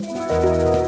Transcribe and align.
Well, 0.00 0.80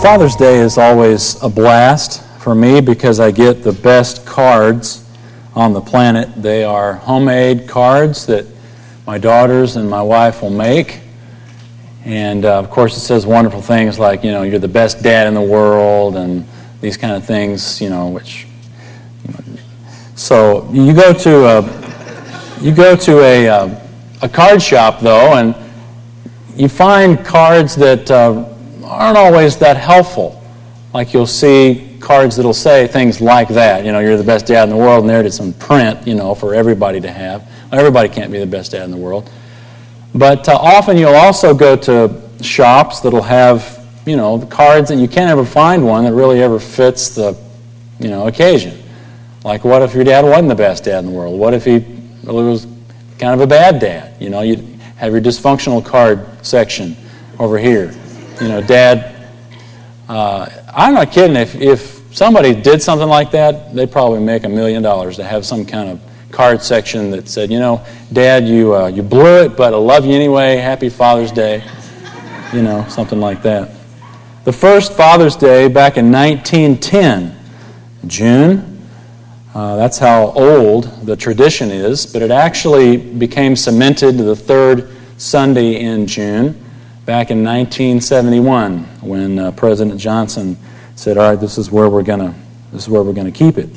Father's 0.00 0.36
Day 0.36 0.58
is 0.60 0.78
always 0.78 1.42
a 1.42 1.48
blast 1.48 2.22
for 2.38 2.54
me 2.54 2.80
because 2.80 3.18
I 3.18 3.32
get 3.32 3.64
the 3.64 3.72
best 3.72 4.24
cards 4.24 5.04
on 5.56 5.72
the 5.72 5.80
planet. 5.80 6.40
They 6.40 6.62
are 6.62 6.94
homemade 6.94 7.68
cards 7.68 8.26
that 8.26 8.46
my 9.04 9.18
daughters 9.18 9.74
and 9.74 9.90
my 9.90 10.02
wife 10.02 10.42
will 10.42 10.50
make. 10.50 11.00
And 12.04 12.44
uh, 12.44 12.60
of 12.60 12.70
course, 12.70 12.96
it 12.96 13.00
says 13.00 13.26
wonderful 13.26 13.62
things 13.62 13.98
like, 13.98 14.22
you 14.22 14.30
know, 14.30 14.44
you're 14.44 14.60
the 14.60 14.68
best 14.68 15.02
dad 15.02 15.26
in 15.26 15.34
the 15.34 15.42
world 15.42 16.14
and 16.14 16.46
these 16.80 16.96
kind 16.96 17.14
of 17.14 17.24
things, 17.24 17.80
you 17.80 17.90
know, 17.90 18.08
which. 18.08 18.46
So 20.14 20.70
you 20.70 20.94
go 20.94 21.12
to 21.14 21.46
a, 21.46 22.60
you 22.60 22.72
go 22.72 22.94
to 22.94 23.20
a, 23.22 23.48
uh, 23.48 23.80
a 24.22 24.28
card 24.28 24.62
shop, 24.62 25.00
though, 25.00 25.34
and 25.34 25.54
you 26.56 26.68
find 26.68 27.24
cards 27.24 27.74
that 27.76 28.10
uh, 28.10 28.44
aren't 28.84 29.16
always 29.16 29.56
that 29.58 29.76
helpful. 29.76 30.42
Like 30.92 31.14
you'll 31.14 31.26
see 31.26 31.96
cards 32.00 32.36
that'll 32.36 32.52
say 32.52 32.86
things 32.86 33.20
like 33.20 33.48
that. 33.48 33.84
You 33.84 33.92
know, 33.92 34.00
you're 34.00 34.16
the 34.16 34.24
best 34.24 34.46
dad 34.46 34.64
in 34.64 34.70
the 34.70 34.76
world, 34.76 35.02
and 35.02 35.10
there 35.10 35.20
it 35.20 35.26
is 35.26 35.38
in 35.38 35.52
print, 35.54 36.06
you 36.06 36.14
know, 36.14 36.34
for 36.34 36.54
everybody 36.54 37.00
to 37.00 37.10
have. 37.10 37.48
Everybody 37.72 38.08
can't 38.08 38.32
be 38.32 38.38
the 38.38 38.46
best 38.46 38.72
dad 38.72 38.84
in 38.84 38.90
the 38.90 38.96
world. 38.96 39.30
But 40.14 40.48
uh, 40.48 40.56
often 40.56 40.96
you'll 40.96 41.14
also 41.14 41.54
go 41.54 41.76
to 41.76 42.20
shops 42.42 43.00
that'll 43.00 43.22
have, 43.22 43.86
you 44.06 44.16
know, 44.16 44.38
the 44.38 44.46
cards 44.46 44.88
that 44.88 44.96
you 44.96 45.06
can't 45.06 45.30
ever 45.30 45.44
find 45.44 45.84
one 45.84 46.04
that 46.04 46.14
really 46.14 46.42
ever 46.42 46.58
fits 46.58 47.10
the, 47.10 47.38
you 48.00 48.08
know, 48.08 48.26
occasion. 48.26 48.82
Like, 49.44 49.64
what 49.64 49.82
if 49.82 49.94
your 49.94 50.04
dad 50.04 50.24
wasn't 50.24 50.48
the 50.48 50.54
best 50.54 50.84
dad 50.84 50.98
in 51.00 51.06
the 51.06 51.12
world? 51.12 51.38
What 51.38 51.54
if 51.54 51.64
he 51.64 51.84
really 52.24 52.44
was 52.44 52.66
kind 53.20 53.34
of 53.34 53.40
a 53.40 53.46
bad 53.46 53.78
dad? 53.78 54.20
You 54.20 54.30
know, 54.30 54.40
you 54.40 54.56
have 54.96 55.12
your 55.12 55.20
dysfunctional 55.20 55.84
card 55.84 56.26
section 56.44 56.96
over 57.38 57.58
here. 57.58 57.94
You 58.40 58.48
know, 58.48 58.60
dad, 58.62 59.28
uh, 60.08 60.48
I'm 60.74 60.94
not 60.94 61.12
kidding. 61.12 61.36
If, 61.36 61.54
if 61.54 62.00
somebody 62.12 62.54
did 62.54 62.82
something 62.82 63.08
like 63.08 63.30
that, 63.32 63.74
they'd 63.74 63.92
probably 63.92 64.20
make 64.20 64.44
a 64.44 64.48
million 64.48 64.82
dollars 64.82 65.16
to 65.16 65.24
have 65.24 65.44
some 65.44 65.64
kind 65.64 65.90
of 65.90 66.00
card 66.32 66.62
section 66.62 67.10
that 67.10 67.28
said, 67.28 67.50
you 67.50 67.58
know, 67.58 67.84
Dad, 68.12 68.48
you, 68.48 68.74
uh, 68.74 68.86
you 68.86 69.02
blew 69.02 69.42
it, 69.42 69.56
but 69.56 69.74
I 69.74 69.76
love 69.76 70.04
you 70.04 70.14
anyway. 70.14 70.56
Happy 70.56 70.88
Father's 70.88 71.32
Day. 71.32 71.62
You 72.52 72.62
know, 72.62 72.86
something 72.88 73.20
like 73.20 73.42
that. 73.42 73.70
The 74.44 74.52
first 74.52 74.92
Father's 74.94 75.36
Day 75.36 75.68
back 75.68 75.96
in 75.96 76.10
1910, 76.10 77.36
June. 78.06 78.69
Uh, 79.54 79.74
that's 79.76 79.98
how 79.98 80.30
old 80.32 80.84
the 81.04 81.16
tradition 81.16 81.70
is, 81.70 82.06
but 82.06 82.22
it 82.22 82.30
actually 82.30 82.96
became 82.96 83.56
cemented 83.56 84.16
the 84.16 84.36
third 84.36 84.90
Sunday 85.16 85.80
in 85.80 86.06
June 86.06 86.52
back 87.04 87.32
in 87.32 87.42
1971 87.42 88.84
when 89.00 89.38
uh, 89.38 89.50
President 89.52 90.00
Johnson 90.00 90.56
said, 90.94 91.18
"All 91.18 91.30
right, 91.30 91.40
this 91.40 91.58
is 91.58 91.70
where 91.70 91.88
we're 91.88 92.04
gonna 92.04 92.32
this 92.72 92.82
is 92.82 92.88
where 92.88 93.02
we're 93.02 93.12
gonna 93.12 93.32
keep 93.32 93.58
it." 93.58 93.68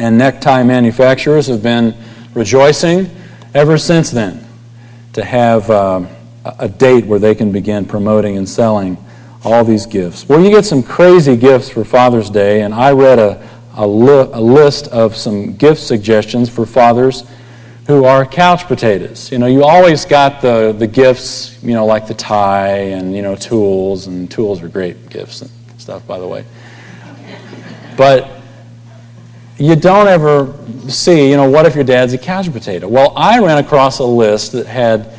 And 0.00 0.18
necktie 0.18 0.64
manufacturers 0.64 1.46
have 1.46 1.62
been 1.62 1.94
rejoicing 2.34 3.08
ever 3.54 3.78
since 3.78 4.10
then 4.10 4.44
to 5.12 5.24
have 5.24 5.70
uh, 5.70 6.04
a 6.58 6.68
date 6.68 7.06
where 7.06 7.18
they 7.20 7.34
can 7.34 7.52
begin 7.52 7.84
promoting 7.84 8.36
and 8.36 8.48
selling 8.48 8.96
all 9.44 9.64
these 9.64 9.86
gifts. 9.86 10.28
Well, 10.28 10.42
you 10.42 10.50
get 10.50 10.64
some 10.64 10.82
crazy 10.82 11.36
gifts 11.36 11.68
for 11.68 11.84
Father's 11.84 12.28
Day, 12.28 12.62
and 12.62 12.74
I 12.74 12.92
read 12.92 13.18
a, 13.18 13.48
a, 13.74 13.86
li- 13.86 14.30
a 14.32 14.40
list 14.40 14.88
of 14.88 15.16
some 15.16 15.54
gift 15.54 15.80
suggestions 15.80 16.48
for 16.48 16.66
fathers 16.66 17.24
who 17.86 18.04
are 18.04 18.24
couch 18.24 18.66
potatoes. 18.66 19.32
You 19.32 19.38
know, 19.38 19.46
you 19.46 19.64
always 19.64 20.04
got 20.04 20.40
the, 20.40 20.72
the 20.72 20.86
gifts, 20.86 21.60
you 21.62 21.74
know, 21.74 21.86
like 21.86 22.06
the 22.06 22.14
tie 22.14 22.76
and, 22.76 23.14
you 23.14 23.22
know, 23.22 23.34
tools, 23.34 24.06
and 24.06 24.30
tools 24.30 24.62
are 24.62 24.68
great 24.68 25.08
gifts 25.08 25.42
and 25.42 25.50
stuff, 25.78 26.06
by 26.06 26.18
the 26.18 26.26
way. 26.26 26.44
But 27.96 28.30
you 29.58 29.76
don't 29.76 30.08
ever 30.08 30.54
see, 30.88 31.30
you 31.30 31.36
know, 31.36 31.50
what 31.50 31.66
if 31.66 31.74
your 31.74 31.84
dad's 31.84 32.12
a 32.12 32.18
couch 32.18 32.50
potato? 32.52 32.88
Well, 32.88 33.12
I 33.16 33.40
ran 33.40 33.58
across 33.58 33.98
a 33.98 34.04
list 34.04 34.52
that 34.52 34.66
had 34.66 35.12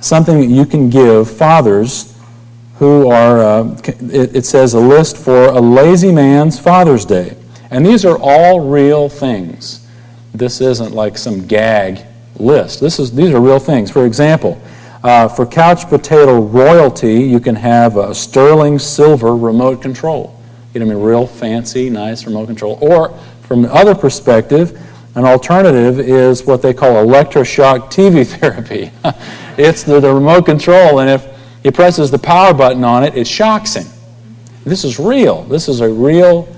something 0.00 0.40
that 0.40 0.46
you 0.46 0.64
can 0.64 0.90
give 0.90 1.30
fathers 1.30 2.18
who 2.78 3.10
are, 3.10 3.40
uh, 3.40 3.76
it, 3.84 4.36
it 4.36 4.46
says 4.46 4.74
a 4.74 4.80
list 4.80 5.16
for 5.16 5.46
a 5.46 5.60
lazy 5.60 6.12
man's 6.12 6.58
Father's 6.58 7.04
Day. 7.04 7.36
And 7.70 7.84
these 7.84 8.04
are 8.04 8.18
all 8.18 8.60
real 8.60 9.08
things. 9.08 9.86
This 10.34 10.60
isn't 10.60 10.94
like 10.94 11.18
some 11.18 11.46
gag 11.46 12.04
list. 12.36 12.80
This 12.80 12.98
is, 12.98 13.14
these 13.14 13.30
are 13.30 13.40
real 13.40 13.58
things. 13.58 13.90
For 13.90 14.06
example, 14.06 14.60
uh, 15.02 15.28
for 15.28 15.46
couch 15.46 15.88
potato 15.88 16.40
royalty, 16.40 17.22
you 17.22 17.40
can 17.40 17.54
have 17.54 17.96
a 17.96 18.14
sterling 18.14 18.78
silver 18.78 19.36
remote 19.36 19.82
control. 19.82 20.40
You 20.74 20.80
know, 20.80 20.86
I 20.86 20.88
mean, 20.94 21.02
real 21.02 21.26
fancy, 21.26 21.90
nice 21.90 22.26
remote 22.26 22.46
control. 22.46 22.78
Or, 22.80 23.16
from 23.42 23.62
the 23.62 23.72
other 23.72 23.94
perspective, 23.94 24.80
an 25.14 25.24
alternative 25.24 25.98
is 25.98 26.44
what 26.44 26.62
they 26.62 26.74
call 26.74 27.04
electroshock 27.04 27.90
TV 27.90 28.26
therapy. 28.38 28.90
it's 29.56 29.82
the, 29.82 30.00
the 30.00 30.12
remote 30.12 30.46
control, 30.46 31.00
and 31.00 31.10
if 31.10 31.26
he 31.62 31.70
presses 31.70 32.10
the 32.10 32.18
power 32.18 32.54
button 32.54 32.84
on 32.84 33.04
it, 33.04 33.16
it 33.16 33.26
shocks 33.26 33.74
him. 33.74 33.86
This 34.64 34.84
is 34.84 34.98
real. 34.98 35.42
This 35.44 35.68
is 35.68 35.80
a 35.80 35.88
real 35.88 36.48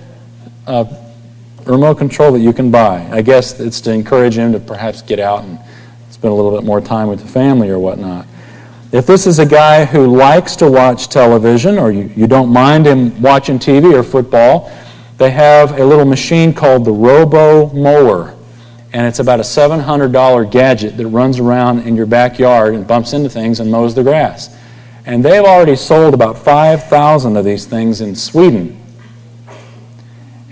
uh, 0.66 0.84
remote 1.70 1.96
control 1.96 2.32
that 2.32 2.40
you 2.40 2.52
can 2.52 2.70
buy. 2.70 3.08
I 3.10 3.22
guess 3.22 3.58
it's 3.60 3.80
to 3.82 3.92
encourage 3.92 4.36
him 4.36 4.52
to 4.52 4.60
perhaps 4.60 5.02
get 5.02 5.18
out 5.20 5.44
and 5.44 5.58
spend 6.10 6.32
a 6.32 6.34
little 6.34 6.50
bit 6.50 6.64
more 6.64 6.80
time 6.80 7.08
with 7.08 7.20
the 7.20 7.28
family 7.28 7.68
or 7.70 7.78
whatnot. 7.78 8.26
If 8.92 9.06
this 9.06 9.26
is 9.26 9.38
a 9.38 9.46
guy 9.46 9.84
who 9.84 10.06
likes 10.06 10.56
to 10.56 10.68
watch 10.68 11.08
television 11.08 11.78
or 11.78 11.92
you, 11.92 12.10
you 12.16 12.26
don't 12.26 12.52
mind 12.52 12.86
him 12.86 13.22
watching 13.22 13.58
TV 13.58 13.94
or 13.94 14.02
football, 14.02 14.72
they 15.16 15.30
have 15.30 15.78
a 15.78 15.84
little 15.84 16.04
machine 16.04 16.52
called 16.52 16.84
the 16.84 16.92
Robo 16.92 17.72
Mower. 17.72 18.34
And 18.92 19.06
it's 19.06 19.20
about 19.20 19.38
a 19.38 19.44
$700 19.44 20.50
gadget 20.50 20.96
that 20.96 21.06
runs 21.06 21.38
around 21.38 21.80
in 21.80 21.94
your 21.94 22.06
backyard 22.06 22.74
and 22.74 22.84
bumps 22.84 23.12
into 23.12 23.28
things 23.28 23.60
and 23.60 23.70
mows 23.70 23.94
the 23.94 24.02
grass. 24.02 24.56
And 25.06 25.24
they've 25.24 25.44
already 25.44 25.76
sold 25.76 26.12
about 26.12 26.36
5,000 26.38 27.36
of 27.36 27.44
these 27.44 27.66
things 27.66 28.00
in 28.00 28.16
Sweden. 28.16 28.79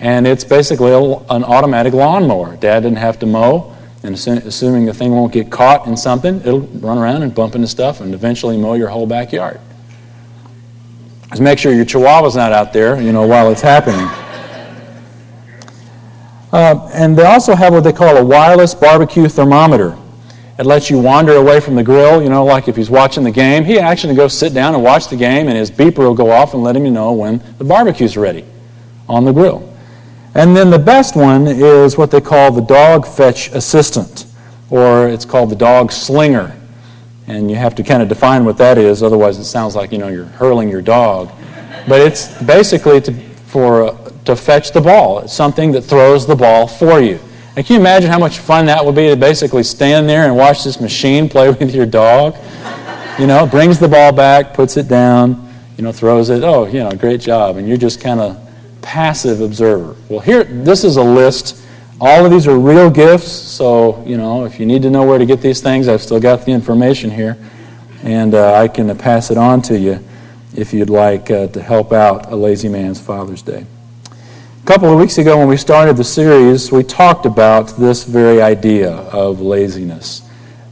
And 0.00 0.26
it's 0.26 0.44
basically 0.44 0.92
an 0.92 1.44
automatic 1.44 1.92
lawnmower. 1.92 2.56
Dad 2.56 2.80
didn't 2.80 2.98
have 2.98 3.18
to 3.20 3.26
mow. 3.26 3.74
And 4.04 4.14
assuming 4.14 4.86
the 4.86 4.94
thing 4.94 5.10
won't 5.10 5.32
get 5.32 5.50
caught 5.50 5.88
in 5.88 5.96
something, 5.96 6.36
it'll 6.42 6.60
run 6.60 6.98
around 6.98 7.22
and 7.24 7.34
bump 7.34 7.56
into 7.56 7.66
stuff 7.66 8.00
and 8.00 8.14
eventually 8.14 8.56
mow 8.56 8.74
your 8.74 8.88
whole 8.88 9.08
backyard. 9.08 9.60
Just 11.30 11.42
make 11.42 11.58
sure 11.58 11.72
your 11.72 11.84
chihuahua's 11.84 12.36
not 12.36 12.52
out 12.52 12.72
there, 12.72 13.00
you 13.02 13.12
know, 13.12 13.26
while 13.26 13.50
it's 13.50 13.60
happening. 13.60 14.08
Uh, 16.50 16.88
and 16.94 17.14
they 17.14 17.24
also 17.24 17.54
have 17.54 17.74
what 17.74 17.84
they 17.84 17.92
call 17.92 18.16
a 18.16 18.24
wireless 18.24 18.74
barbecue 18.74 19.28
thermometer. 19.28 19.94
It 20.58 20.64
lets 20.64 20.88
you 20.88 20.98
wander 20.98 21.34
away 21.34 21.60
from 21.60 21.74
the 21.74 21.82
grill, 21.82 22.22
you 22.22 22.30
know, 22.30 22.42
like 22.42 22.68
if 22.68 22.74
he's 22.74 22.88
watching 22.88 23.22
the 23.22 23.30
game. 23.30 23.66
He 23.66 23.78
actually 23.78 24.14
goes 24.14 24.32
sit 24.32 24.54
down 24.54 24.74
and 24.74 24.82
watch 24.82 25.08
the 25.08 25.16
game, 25.16 25.48
and 25.48 25.58
his 25.58 25.70
beeper 25.70 25.98
will 25.98 26.14
go 26.14 26.30
off 26.30 26.54
and 26.54 26.62
let 26.62 26.74
him 26.74 26.90
know 26.90 27.12
when 27.12 27.42
the 27.58 27.64
barbecue's 27.64 28.16
ready 28.16 28.46
on 29.10 29.26
the 29.26 29.32
grill. 29.32 29.77
And 30.38 30.56
then 30.56 30.70
the 30.70 30.78
best 30.78 31.16
one 31.16 31.48
is 31.48 31.98
what 31.98 32.12
they 32.12 32.20
call 32.20 32.52
the 32.52 32.60
dog 32.60 33.08
fetch 33.08 33.48
assistant, 33.48 34.24
or 34.70 35.08
it's 35.08 35.24
called 35.24 35.50
the 35.50 35.56
dog 35.56 35.90
slinger. 35.90 36.56
And 37.26 37.50
you 37.50 37.56
have 37.56 37.74
to 37.74 37.82
kind 37.82 38.04
of 38.04 38.08
define 38.08 38.44
what 38.44 38.56
that 38.58 38.78
is, 38.78 39.02
otherwise 39.02 39.36
it 39.38 39.46
sounds 39.46 39.74
like 39.74 39.90
you 39.90 39.98
know 39.98 40.06
you're 40.06 40.26
hurling 40.26 40.68
your 40.68 40.80
dog. 40.80 41.32
But 41.88 42.02
it's 42.02 42.40
basically 42.40 43.00
to, 43.00 43.12
for 43.46 43.82
uh, 43.82 44.10
to 44.26 44.36
fetch 44.36 44.70
the 44.70 44.80
ball. 44.80 45.18
It's 45.18 45.32
something 45.32 45.72
that 45.72 45.82
throws 45.82 46.24
the 46.24 46.36
ball 46.36 46.68
for 46.68 47.00
you. 47.00 47.18
And 47.56 47.66
can 47.66 47.74
you 47.74 47.80
imagine 47.80 48.08
how 48.08 48.20
much 48.20 48.38
fun 48.38 48.66
that 48.66 48.86
would 48.86 48.94
be 48.94 49.08
to 49.08 49.16
basically 49.16 49.64
stand 49.64 50.08
there 50.08 50.24
and 50.24 50.36
watch 50.36 50.62
this 50.62 50.80
machine 50.80 51.28
play 51.34 51.50
with 51.50 51.74
your 51.74 51.86
dog? 51.86 52.36
You 53.18 53.26
know, 53.26 53.44
brings 53.44 53.80
the 53.80 53.88
ball 53.88 54.12
back, 54.12 54.54
puts 54.54 54.76
it 54.76 54.86
down, 54.86 55.52
you 55.76 55.82
know, 55.82 55.90
throws 55.90 56.30
it. 56.30 56.44
Oh, 56.44 56.64
you 56.66 56.78
know, 56.78 56.92
great 56.92 57.20
job. 57.20 57.56
And 57.56 57.66
you're 57.66 57.76
just 57.76 58.00
kind 58.00 58.20
of 58.20 58.47
passive 58.82 59.40
observer. 59.40 59.96
Well, 60.08 60.20
here, 60.20 60.44
this 60.44 60.84
is 60.84 60.96
a 60.96 61.02
list. 61.02 61.64
All 62.00 62.24
of 62.24 62.30
these 62.30 62.46
are 62.46 62.58
real 62.58 62.90
gifts, 62.90 63.30
so, 63.30 64.02
you 64.06 64.16
know, 64.16 64.44
if 64.44 64.60
you 64.60 64.66
need 64.66 64.82
to 64.82 64.90
know 64.90 65.04
where 65.04 65.18
to 65.18 65.26
get 65.26 65.40
these 65.40 65.60
things, 65.60 65.88
I've 65.88 66.02
still 66.02 66.20
got 66.20 66.44
the 66.44 66.52
information 66.52 67.10
here, 67.10 67.36
and 68.02 68.34
uh, 68.34 68.54
I 68.54 68.68
can 68.68 68.88
uh, 68.88 68.94
pass 68.94 69.30
it 69.30 69.36
on 69.36 69.62
to 69.62 69.78
you 69.78 70.04
if 70.54 70.72
you'd 70.72 70.90
like 70.90 71.30
uh, 71.30 71.48
to 71.48 71.62
help 71.62 71.92
out 71.92 72.30
a 72.30 72.36
lazy 72.36 72.68
man's 72.68 73.00
Father's 73.00 73.42
Day. 73.42 73.66
A 74.62 74.66
couple 74.66 74.92
of 74.92 74.98
weeks 74.98 75.18
ago, 75.18 75.38
when 75.38 75.48
we 75.48 75.56
started 75.56 75.96
the 75.96 76.04
series, 76.04 76.70
we 76.70 76.82
talked 76.82 77.26
about 77.26 77.76
this 77.78 78.04
very 78.04 78.40
idea 78.40 78.90
of 78.92 79.40
laziness 79.40 80.22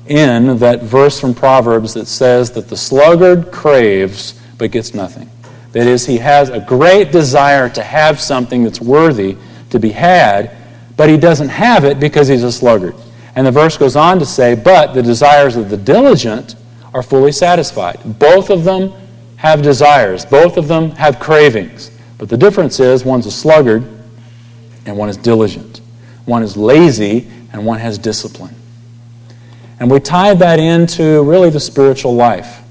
in 0.07 0.59
that 0.59 0.83
verse 0.83 1.19
from 1.21 1.35
Proverbs 1.35 1.95
that 1.95 2.07
says 2.07 2.53
that 2.53 2.69
the 2.69 2.77
sluggard 2.77 3.51
craves 3.51 4.41
but 4.59 4.71
gets 4.71 4.95
nothing. 4.95 5.31
That 5.77 5.87
is, 5.87 6.07
he 6.07 6.17
has 6.17 6.49
a 6.49 6.59
great 6.59 7.13
desire 7.13 7.69
to 7.69 7.83
have 7.83 8.19
something 8.19 8.65
that's 8.65 8.81
worthy 8.81 9.37
to 9.69 9.79
be 9.79 9.91
had, 9.91 10.57
but 10.97 11.11
he 11.11 11.19
doesn't 11.19 11.51
have 11.51 11.85
it 11.85 12.01
because 12.01 12.29
he's 12.29 12.45
a 12.45 12.51
sluggard. 12.51 12.95
And 13.35 13.47
the 13.47 13.51
verse 13.51 13.77
goes 13.77 13.95
on 13.95 14.19
to 14.21 14.25
say, 14.25 14.55
But 14.55 14.95
the 14.95 15.03
desires 15.03 15.55
of 15.55 15.69
the 15.69 15.77
diligent 15.77 16.55
are 16.95 17.03
fully 17.03 17.31
satisfied. 17.31 18.01
Both 18.19 18.49
of 18.49 18.65
them 18.65 18.91
have 19.37 19.61
desires, 19.61 20.25
both 20.25 20.57
of 20.57 20.67
them 20.67 20.93
have 20.93 21.21
cravings. 21.21 21.91
But 22.17 22.31
the 22.31 22.39
difference 22.39 22.81
is 22.81 23.05
one's 23.05 23.27
a 23.27 23.31
sluggard 23.31 23.85
and 24.87 24.97
one 24.97 25.11
is 25.11 25.19
diligent. 25.19 25.83
One 26.25 26.43
is 26.43 26.57
lazy 26.57 27.29
and 27.53 27.67
one 27.67 27.81
has 27.81 27.99
discipline. 27.99 28.55
And 29.79 29.91
we 29.91 30.01
tied 30.01 30.39
that 30.39 30.59
into 30.59 31.23
really 31.23 31.51
the 31.51 31.61
spiritual 31.61 32.15
life. 32.15 32.63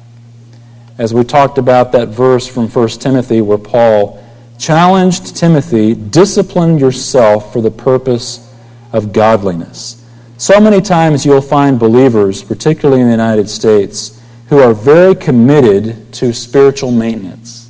As 0.97 1.13
we 1.13 1.25
talked 1.25 1.57
about 1.57 1.91
that 1.91 2.07
verse 2.07 2.47
from 2.47 2.69
1 2.69 2.87
Timothy 2.87 3.41
where 3.41 3.57
Paul 3.57 4.23
challenged 4.57 5.35
Timothy, 5.35 5.93
discipline 5.93 6.77
yourself 6.77 7.51
for 7.51 7.61
the 7.61 7.71
purpose 7.71 8.53
of 8.93 9.11
godliness. 9.11 10.01
So 10.37 10.57
many 10.57 10.79
times 10.79 11.25
you'll 11.25 11.41
find 11.41 11.77
believers, 11.77 12.41
particularly 12.41 13.01
in 13.01 13.07
the 13.07 13.13
United 13.13 13.49
States, 13.49 14.21
who 14.47 14.59
are 14.59 14.73
very 14.73 15.15
committed 15.15 16.13
to 16.13 16.31
spiritual 16.31 16.91
maintenance. 16.91 17.69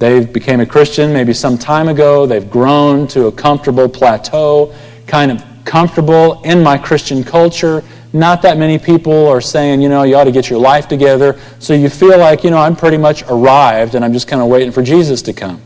They've 0.00 0.30
became 0.32 0.58
a 0.58 0.66
Christian 0.66 1.12
maybe 1.12 1.34
some 1.34 1.56
time 1.56 1.86
ago. 1.86 2.26
They've 2.26 2.50
grown 2.50 3.06
to 3.08 3.26
a 3.26 3.32
comfortable 3.32 3.88
plateau, 3.88 4.74
kind 5.06 5.30
of 5.30 5.44
comfortable 5.64 6.42
in 6.42 6.64
my 6.64 6.78
Christian 6.78 7.22
culture. 7.22 7.84
Not 8.16 8.40
that 8.42 8.56
many 8.56 8.78
people 8.78 9.28
are 9.28 9.42
saying, 9.42 9.82
you 9.82 9.90
know, 9.90 10.02
you 10.02 10.16
ought 10.16 10.24
to 10.24 10.32
get 10.32 10.48
your 10.48 10.58
life 10.58 10.88
together. 10.88 11.38
So 11.58 11.74
you 11.74 11.90
feel 11.90 12.18
like, 12.18 12.44
you 12.44 12.50
know, 12.50 12.58
I'm 12.58 12.74
pretty 12.74 12.96
much 12.96 13.22
arrived 13.24 13.94
and 13.94 14.02
I'm 14.04 14.14
just 14.14 14.26
kind 14.26 14.40
of 14.40 14.48
waiting 14.48 14.72
for 14.72 14.82
Jesus 14.82 15.20
to 15.22 15.34
come. 15.34 15.60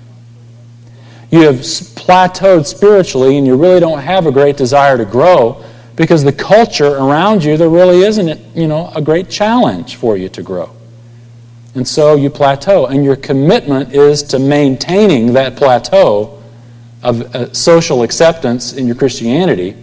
You 1.31 1.43
have 1.43 1.56
plateaued 1.56 2.67
spiritually 2.67 3.38
and 3.38 3.47
you 3.47 3.55
really 3.56 3.79
don't 3.79 4.00
have 4.00 4.26
a 4.26 4.32
great 4.32 4.56
desire 4.56 4.99
to 4.99 5.05
grow 5.05 5.64
because 5.94 6.25
the 6.25 6.32
culture 6.32 6.97
around 6.97 7.44
you, 7.44 7.56
there 7.56 7.69
really 7.69 8.00
isn't, 8.00 8.56
you 8.56 8.67
know, 8.67 8.91
a 8.96 9.00
great 9.00 9.31
challenge 9.31 9.94
for 9.94 10.17
you 10.17 10.29
to 10.31 10.43
grow. 10.43 10.75
And 11.76 11.87
so 11.87 12.17
you 12.17 12.31
plateau, 12.31 12.87
and 12.87 13.05
your 13.05 13.14
commitment 13.14 13.94
is 13.94 14.25
to 14.25 14.41
maintaining 14.41 15.35
that 15.35 15.55
plateau 15.55 16.43
of 17.05 17.32
uh, 17.32 17.53
social 17.53 18.03
acceptance 18.03 18.73
in 18.73 18.88
your 18.88 18.96
Christianity 18.96 19.76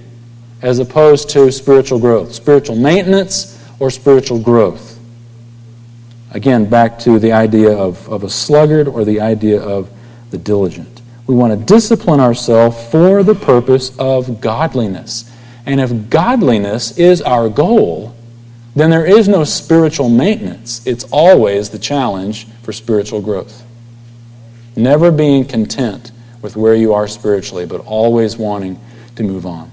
as 0.61 0.79
opposed 0.79 1.29
to 1.29 1.51
spiritual 1.51 1.99
growth, 1.99 2.33
spiritual 2.33 2.75
maintenance 2.75 3.63
or 3.79 3.89
spiritual 3.89 4.39
growth. 4.39 4.99
Again, 6.31 6.65
back 6.65 6.99
to 6.99 7.19
the 7.19 7.31
idea 7.31 7.71
of, 7.71 8.07
of 8.09 8.23
a 8.23 8.29
sluggard 8.29 8.87
or 8.87 9.05
the 9.05 9.21
idea 9.21 9.61
of 9.61 9.89
the 10.31 10.37
diligent. 10.37 11.01
We 11.25 11.35
want 11.35 11.57
to 11.57 11.65
discipline 11.65 12.19
ourselves 12.19 12.89
for 12.89 13.23
the 13.23 13.35
purpose 13.35 13.97
of 13.97 14.41
godliness. 14.41 15.31
And 15.65 15.79
if 15.79 16.09
godliness 16.09 16.97
is 16.97 17.21
our 17.21 17.49
goal, 17.49 18.15
then 18.75 18.89
there 18.89 19.05
is 19.05 19.27
no 19.27 19.43
spiritual 19.43 20.09
maintenance. 20.09 20.85
It's 20.85 21.03
always 21.11 21.69
the 21.69 21.79
challenge 21.79 22.47
for 22.61 22.71
spiritual 22.71 23.21
growth. 23.21 23.63
Never 24.75 25.11
being 25.11 25.45
content 25.45 26.11
with 26.41 26.55
where 26.55 26.75
you 26.75 26.93
are 26.93 27.07
spiritually, 27.07 27.65
but 27.65 27.81
always 27.81 28.37
wanting 28.37 28.79
to 29.15 29.23
move 29.23 29.45
on. 29.45 29.71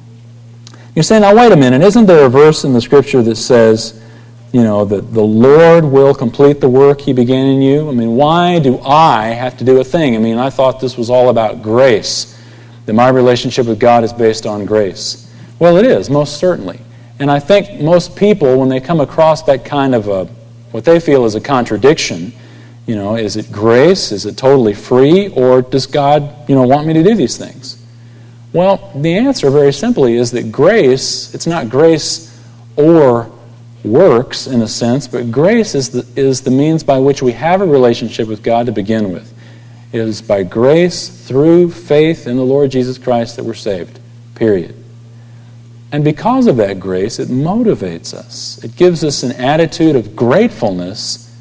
You 0.94 1.02
say, 1.02 1.18
now 1.18 1.34
wait 1.34 1.50
a 1.50 1.56
minute, 1.56 1.82
isn't 1.82 2.06
there 2.06 2.24
a 2.24 2.28
verse 2.28 2.62
in 2.62 2.72
the 2.72 2.80
scripture 2.80 3.20
that 3.22 3.34
says, 3.34 4.00
you 4.52 4.62
know, 4.62 4.84
that 4.84 5.12
the 5.12 5.22
Lord 5.22 5.84
will 5.84 6.14
complete 6.14 6.60
the 6.60 6.68
work 6.68 7.00
he 7.00 7.12
began 7.12 7.46
in 7.46 7.60
you? 7.60 7.88
I 7.88 7.92
mean, 7.92 8.14
why 8.14 8.60
do 8.60 8.78
I 8.78 9.26
have 9.26 9.58
to 9.58 9.64
do 9.64 9.80
a 9.80 9.84
thing? 9.84 10.14
I 10.14 10.18
mean, 10.20 10.38
I 10.38 10.50
thought 10.50 10.78
this 10.78 10.96
was 10.96 11.10
all 11.10 11.30
about 11.30 11.62
grace, 11.62 12.40
that 12.86 12.92
my 12.92 13.08
relationship 13.08 13.66
with 13.66 13.80
God 13.80 14.04
is 14.04 14.12
based 14.12 14.46
on 14.46 14.66
grace. 14.66 15.28
Well, 15.58 15.76
it 15.78 15.84
is, 15.84 16.10
most 16.10 16.36
certainly. 16.36 16.78
And 17.18 17.28
I 17.28 17.40
think 17.40 17.80
most 17.80 18.14
people, 18.14 18.56
when 18.58 18.68
they 18.68 18.80
come 18.80 19.00
across 19.00 19.42
that 19.42 19.64
kind 19.64 19.96
of 19.96 20.06
a, 20.06 20.26
what 20.70 20.84
they 20.84 21.00
feel 21.00 21.24
is 21.24 21.34
a 21.34 21.40
contradiction, 21.40 22.32
you 22.86 22.94
know, 22.94 23.16
is 23.16 23.36
it 23.36 23.50
grace? 23.50 24.12
Is 24.12 24.26
it 24.26 24.36
totally 24.36 24.74
free? 24.74 25.28
Or 25.28 25.62
does 25.62 25.86
God, 25.86 26.48
you 26.48 26.54
know, 26.54 26.62
want 26.62 26.86
me 26.86 26.92
to 26.94 27.02
do 27.02 27.16
these 27.16 27.36
things? 27.36 27.83
Well, 28.54 28.92
the 28.94 29.16
answer 29.16 29.50
very 29.50 29.72
simply 29.72 30.14
is 30.14 30.30
that 30.30 30.52
grace, 30.52 31.34
it's 31.34 31.46
not 31.46 31.68
grace 31.68 32.40
or 32.76 33.28
works 33.84 34.46
in 34.46 34.62
a 34.62 34.68
sense, 34.68 35.08
but 35.08 35.32
grace 35.32 35.74
is 35.74 35.90
the, 35.90 36.06
is 36.14 36.42
the 36.42 36.52
means 36.52 36.84
by 36.84 36.98
which 36.98 37.20
we 37.20 37.32
have 37.32 37.60
a 37.60 37.66
relationship 37.66 38.28
with 38.28 38.44
God 38.44 38.66
to 38.66 38.72
begin 38.72 39.12
with. 39.12 39.34
It 39.92 39.98
is 39.98 40.22
by 40.22 40.44
grace 40.44 41.08
through 41.08 41.72
faith 41.72 42.28
in 42.28 42.36
the 42.36 42.44
Lord 42.44 42.70
Jesus 42.70 42.96
Christ 42.96 43.34
that 43.36 43.44
we're 43.44 43.54
saved. 43.54 43.98
Period. 44.36 44.76
And 45.90 46.04
because 46.04 46.46
of 46.46 46.56
that 46.58 46.78
grace, 46.78 47.18
it 47.18 47.28
motivates 47.28 48.14
us. 48.14 48.62
It 48.62 48.76
gives 48.76 49.02
us 49.02 49.24
an 49.24 49.32
attitude 49.32 49.96
of 49.96 50.14
gratefulness 50.14 51.36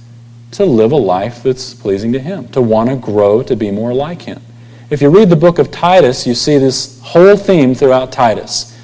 to 0.53 0.65
live 0.65 0.91
a 0.91 0.97
life 0.97 1.43
that's 1.43 1.75
pleasing 1.75 2.11
to 2.13 2.19
Him, 2.19 2.47
to 2.49 2.61
want 2.61 2.89
to 2.89 2.95
grow 2.95 3.43
to 3.43 3.55
be 3.55 3.69
more 3.69 3.93
like 3.93 4.23
Him. 4.23 4.41
If 4.89 5.01
you 5.01 5.09
read 5.09 5.29
the 5.29 5.35
book 5.35 5.59
of 5.59 5.71
Titus, 5.71 6.27
you 6.27 6.35
see 6.35 6.57
this 6.57 6.99
whole 7.01 7.37
theme 7.37 7.73
throughout 7.73 8.11
Titus. 8.11 8.77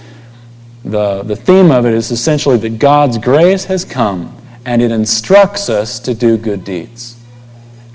The, 0.84 1.24
the 1.24 1.36
theme 1.36 1.72
of 1.72 1.86
it 1.86 1.94
is 1.94 2.10
essentially 2.10 2.57
that 2.57 2.80
God's 2.80 3.18
grace 3.18 3.66
has 3.66 3.84
come 3.84 4.36
and 4.66 4.81
it 4.81 4.92
instructs 4.92 5.69
us 5.69 6.00
to 6.01 6.13
do 6.13 6.38
good 6.38 6.63
deeds. 6.63 7.18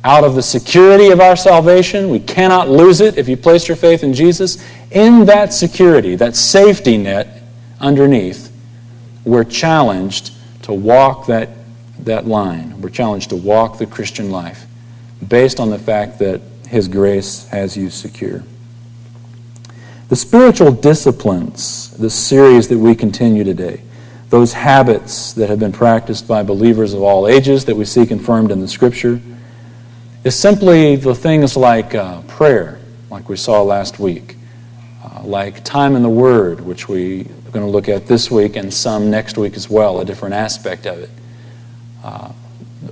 Out 0.05 0.23
of 0.23 0.35
the 0.35 0.43
security 0.43 1.11
of 1.11 1.21
our 1.21 1.35
salvation, 1.35 2.11
we 2.11 2.21
cannot 2.21 2.69
lose 2.69 3.01
it 3.01 3.17
if 3.17 3.27
you 3.27 3.39
place 3.39 3.69
your 3.69 3.77
faith 3.77 4.05
in 4.05 4.13
Jesus. 4.13 4.63
In 4.91 5.25
that 5.27 5.55
security, 5.55 6.15
that 6.17 6.37
safety 6.37 6.99
net, 6.99 7.43
underneath, 7.81 8.53
we're 9.25 9.45
challenged 9.45 10.33
to 10.63 10.75
walk 10.75 11.27
that, 11.27 11.49
that 12.01 12.27
line. 12.27 12.81
We're 12.83 12.91
challenged 12.91 13.31
to 13.31 13.37
walk 13.37 13.79
the 13.79 13.87
Christian 13.87 14.31
life 14.31 14.67
based 15.27 15.59
on 15.59 15.71
the 15.71 15.79
fact 15.79 16.19
that 16.19 16.43
His 16.69 16.89
grace 16.89 17.47
has 17.49 17.77
you 17.77 17.91
secure. 17.91 18.43
The 20.09 20.17
spiritual 20.17 20.71
disciplines, 20.71 21.91
the 21.97 22.11
series 22.11 22.69
that 22.69 22.79
we 22.79 22.95
continue 22.95 23.43
today, 23.43 23.83
those 24.31 24.53
habits 24.53 25.33
that 25.35 25.49
have 25.49 25.59
been 25.59 25.73
practiced 25.73 26.29
by 26.29 26.43
believers 26.43 26.93
of 26.93 27.03
all 27.03 27.27
ages 27.27 27.65
that 27.67 27.77
we 27.77 27.85
see 27.85 28.07
confirmed 28.07 28.51
in 28.51 28.61
the 28.61 28.69
Scripture, 28.69 29.21
is 30.25 30.35
simply 30.35 30.97
the 30.97 31.15
things 31.15 31.57
like 31.57 31.95
uh, 31.95 32.23
prayer, 32.23 32.79
like 33.11 33.29
we 33.29 33.37
saw 33.37 33.63
last 33.63 33.99
week, 33.99 34.37
uh, 35.05 35.23
like 35.25 35.65
time 35.65 35.97
in 35.97 36.03
the 36.03 36.09
Word, 36.09 36.61
which 36.61 36.89
we 36.89 37.23
are 37.23 37.51
going 37.51 37.65
to 37.65 37.71
look 37.71 37.89
at 37.89 38.07
this 38.07 38.31
week 38.31 38.57
and 38.57 38.73
some 38.73 39.11
next 39.11 39.37
week 39.37 39.55
as 39.55 39.69
well, 39.69 40.01
a 40.01 40.05
different 40.05 40.35
aspect 40.35 40.87
of 40.87 40.99
it. 40.99 41.11
Uh, 42.03 42.33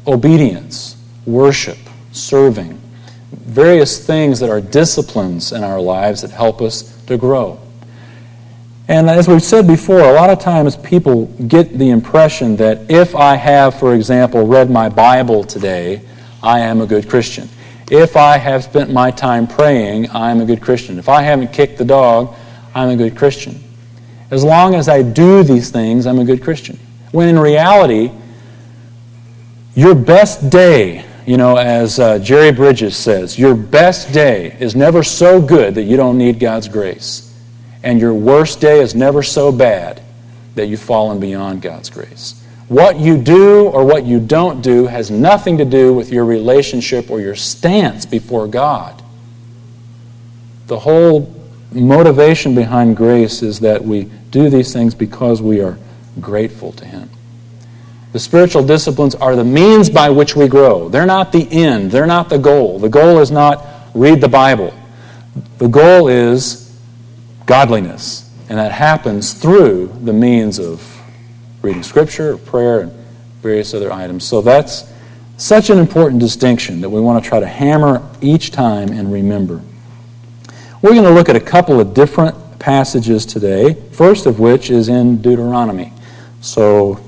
obedience, 0.06 0.96
worship, 1.26 1.78
serving, 2.12 2.81
various 3.42 4.04
things 4.04 4.40
that 4.40 4.50
are 4.50 4.60
disciplines 4.60 5.52
in 5.52 5.62
our 5.64 5.80
lives 5.80 6.22
that 6.22 6.30
help 6.30 6.60
us 6.60 6.96
to 7.04 7.16
grow. 7.16 7.58
And 8.88 9.08
as 9.08 9.28
we've 9.28 9.42
said 9.42 9.66
before, 9.66 10.00
a 10.00 10.12
lot 10.12 10.30
of 10.30 10.38
times 10.40 10.76
people 10.76 11.26
get 11.46 11.78
the 11.78 11.90
impression 11.90 12.56
that 12.56 12.90
if 12.90 13.14
I 13.14 13.36
have, 13.36 13.78
for 13.78 13.94
example, 13.94 14.46
read 14.46 14.70
my 14.70 14.88
Bible 14.88 15.44
today, 15.44 16.02
I 16.42 16.60
am 16.60 16.80
a 16.80 16.86
good 16.86 17.08
Christian. 17.08 17.48
If 17.90 18.16
I 18.16 18.38
have 18.38 18.64
spent 18.64 18.90
my 18.90 19.10
time 19.10 19.46
praying, 19.46 20.10
I'm 20.10 20.40
a 20.40 20.44
good 20.44 20.60
Christian. 20.60 20.98
If 20.98 21.08
I 21.08 21.22
haven't 21.22 21.52
kicked 21.52 21.78
the 21.78 21.84
dog, 21.84 22.34
I'm 22.74 22.88
a 22.88 22.96
good 22.96 23.16
Christian. 23.16 23.62
As 24.30 24.42
long 24.42 24.74
as 24.74 24.88
I 24.88 25.02
do 25.02 25.42
these 25.42 25.70
things, 25.70 26.06
I'm 26.06 26.18
a 26.18 26.24
good 26.24 26.42
Christian. 26.42 26.78
When 27.12 27.28
in 27.28 27.38
reality, 27.38 28.10
your 29.74 29.94
best 29.94 30.50
day, 30.50 31.04
you 31.26 31.36
know, 31.36 31.56
as 31.56 31.98
uh, 31.98 32.18
Jerry 32.18 32.52
Bridges 32.52 32.96
says, 32.96 33.38
your 33.38 33.54
best 33.54 34.12
day 34.12 34.56
is 34.58 34.74
never 34.74 35.02
so 35.02 35.40
good 35.40 35.74
that 35.76 35.84
you 35.84 35.96
don't 35.96 36.18
need 36.18 36.40
God's 36.40 36.68
grace. 36.68 37.28
And 37.82 38.00
your 38.00 38.14
worst 38.14 38.60
day 38.60 38.80
is 38.80 38.94
never 38.94 39.22
so 39.22 39.52
bad 39.52 40.02
that 40.54 40.66
you've 40.66 40.80
fallen 40.80 41.20
beyond 41.20 41.62
God's 41.62 41.90
grace. 41.90 42.42
What 42.68 42.98
you 42.98 43.18
do 43.18 43.66
or 43.66 43.84
what 43.84 44.04
you 44.04 44.18
don't 44.18 44.62
do 44.62 44.86
has 44.86 45.10
nothing 45.10 45.58
to 45.58 45.64
do 45.64 45.92
with 45.92 46.10
your 46.10 46.24
relationship 46.24 47.10
or 47.10 47.20
your 47.20 47.34
stance 47.34 48.06
before 48.06 48.46
God. 48.46 49.02
The 50.68 50.78
whole 50.78 51.34
motivation 51.72 52.54
behind 52.54 52.96
grace 52.96 53.42
is 53.42 53.60
that 53.60 53.84
we 53.84 54.04
do 54.30 54.48
these 54.48 54.72
things 54.72 54.94
because 54.94 55.42
we 55.42 55.60
are 55.60 55.78
grateful 56.20 56.72
to 56.72 56.84
Him. 56.84 57.10
The 58.12 58.18
spiritual 58.18 58.62
disciplines 58.62 59.14
are 59.14 59.34
the 59.34 59.44
means 59.44 59.88
by 59.88 60.10
which 60.10 60.36
we 60.36 60.46
grow. 60.46 60.88
They're 60.88 61.06
not 61.06 61.32
the 61.32 61.50
end, 61.50 61.90
they're 61.90 62.06
not 62.06 62.28
the 62.28 62.38
goal. 62.38 62.78
The 62.78 62.88
goal 62.88 63.18
is 63.20 63.30
not 63.30 63.66
read 63.94 64.20
the 64.20 64.28
Bible, 64.28 64.74
the 65.58 65.68
goal 65.68 66.08
is 66.08 66.78
godliness. 67.46 68.30
And 68.48 68.58
that 68.58 68.72
happens 68.72 69.32
through 69.32 69.86
the 70.02 70.12
means 70.12 70.58
of 70.58 71.00
reading 71.62 71.82
Scripture, 71.82 72.36
prayer, 72.36 72.80
and 72.80 72.92
various 73.40 73.72
other 73.72 73.90
items. 73.90 74.24
So 74.24 74.42
that's 74.42 74.92
such 75.38 75.70
an 75.70 75.78
important 75.78 76.20
distinction 76.20 76.82
that 76.82 76.90
we 76.90 77.00
want 77.00 77.22
to 77.22 77.26
try 77.26 77.40
to 77.40 77.46
hammer 77.46 78.06
each 78.20 78.50
time 78.50 78.90
and 78.90 79.10
remember. 79.10 79.62
We're 80.82 80.90
going 80.90 81.04
to 81.04 81.10
look 81.10 81.28
at 81.28 81.36
a 81.36 81.40
couple 81.40 81.80
of 81.80 81.94
different 81.94 82.58
passages 82.58 83.24
today, 83.24 83.74
first 83.92 84.26
of 84.26 84.38
which 84.38 84.70
is 84.70 84.88
in 84.88 85.22
Deuteronomy. 85.22 85.92
So 86.40 87.00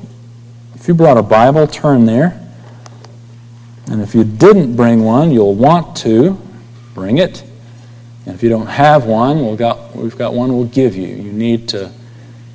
if 0.84 0.88
you 0.88 0.92
brought 0.92 1.16
a 1.16 1.22
Bible, 1.22 1.66
turn 1.66 2.04
there. 2.04 2.38
And 3.86 4.02
if 4.02 4.14
you 4.14 4.22
didn't 4.22 4.76
bring 4.76 5.02
one, 5.02 5.30
you'll 5.30 5.54
want 5.54 5.96
to 5.96 6.38
bring 6.92 7.16
it. 7.16 7.42
And 8.26 8.34
if 8.34 8.42
you 8.42 8.50
don't 8.50 8.66
have 8.66 9.06
one, 9.06 9.46
we've 9.46 9.56
got, 9.56 9.96
we've 9.96 10.18
got 10.18 10.34
one 10.34 10.54
we'll 10.54 10.66
give 10.66 10.94
you. 10.94 11.06
You 11.06 11.32
need 11.32 11.70
to 11.70 11.90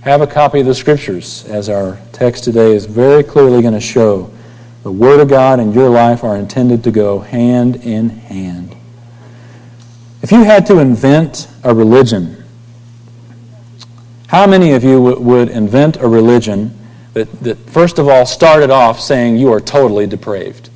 have 0.02 0.22
a 0.22 0.28
copy 0.28 0.60
of 0.60 0.68
the 0.68 0.76
Scriptures, 0.76 1.44
as 1.46 1.70
our 1.70 1.98
text 2.12 2.44
today 2.44 2.76
is 2.76 2.86
very 2.86 3.24
clearly 3.24 3.64
going 3.64 3.74
to 3.74 3.82
show. 3.82 4.32
The 4.84 4.92
Word 4.92 5.22
of 5.22 5.28
God 5.28 5.60
and 5.60 5.74
your 5.74 5.90
life 5.90 6.24
are 6.24 6.38
intended 6.38 6.84
to 6.84 6.92
go 6.92 7.22
hand 7.22 7.78
in 7.78 8.10
hand. 8.10 8.76
If 10.22 10.32
you 10.32 10.44
had 10.44 10.68
to 10.68 10.78
invent 10.78 11.48
a 11.64 11.74
religion, 11.74 12.44
how 14.28 14.46
many 14.46 14.74
of 14.74 14.84
you 14.84 15.02
would 15.02 15.50
invent 15.50 15.98
a 15.98 16.08
religion 16.08 16.79
that, 17.20 17.40
that 17.42 17.58
first 17.70 18.00
of 18.00 18.08
all 18.08 18.26
started 18.26 18.70
off 18.70 19.00
saying 19.00 19.38
you 19.38 19.52
are 19.52 19.60
totally 19.60 20.08
depraved? 20.08 20.70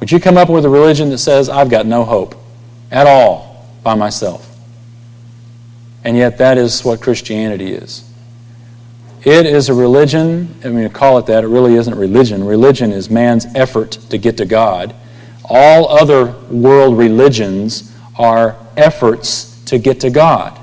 Would 0.00 0.10
you 0.10 0.18
come 0.18 0.36
up 0.36 0.48
with 0.48 0.64
a 0.64 0.70
religion 0.70 1.10
that 1.10 1.18
says, 1.18 1.48
I've 1.48 1.70
got 1.70 1.86
no 1.86 2.04
hope 2.04 2.34
at 2.90 3.06
all 3.06 3.68
by 3.82 3.94
myself? 3.94 4.50
And 6.02 6.16
yet, 6.16 6.38
that 6.38 6.58
is 6.58 6.84
what 6.84 7.00
Christianity 7.00 7.72
is. 7.72 8.10
It 9.22 9.46
is 9.46 9.70
a 9.70 9.74
religion, 9.74 10.54
I 10.62 10.68
mean, 10.68 10.88
call 10.90 11.16
it 11.16 11.26
that, 11.26 11.44
it 11.44 11.46
really 11.46 11.76
isn't 11.76 11.94
religion. 11.94 12.44
Religion 12.44 12.92
is 12.92 13.08
man's 13.08 13.46
effort 13.54 13.92
to 14.10 14.18
get 14.18 14.36
to 14.36 14.44
God. 14.44 14.94
All 15.48 15.88
other 15.88 16.32
world 16.50 16.98
religions 16.98 17.94
are 18.18 18.56
efforts 18.76 19.62
to 19.64 19.78
get 19.78 20.00
to 20.00 20.10
God. 20.10 20.60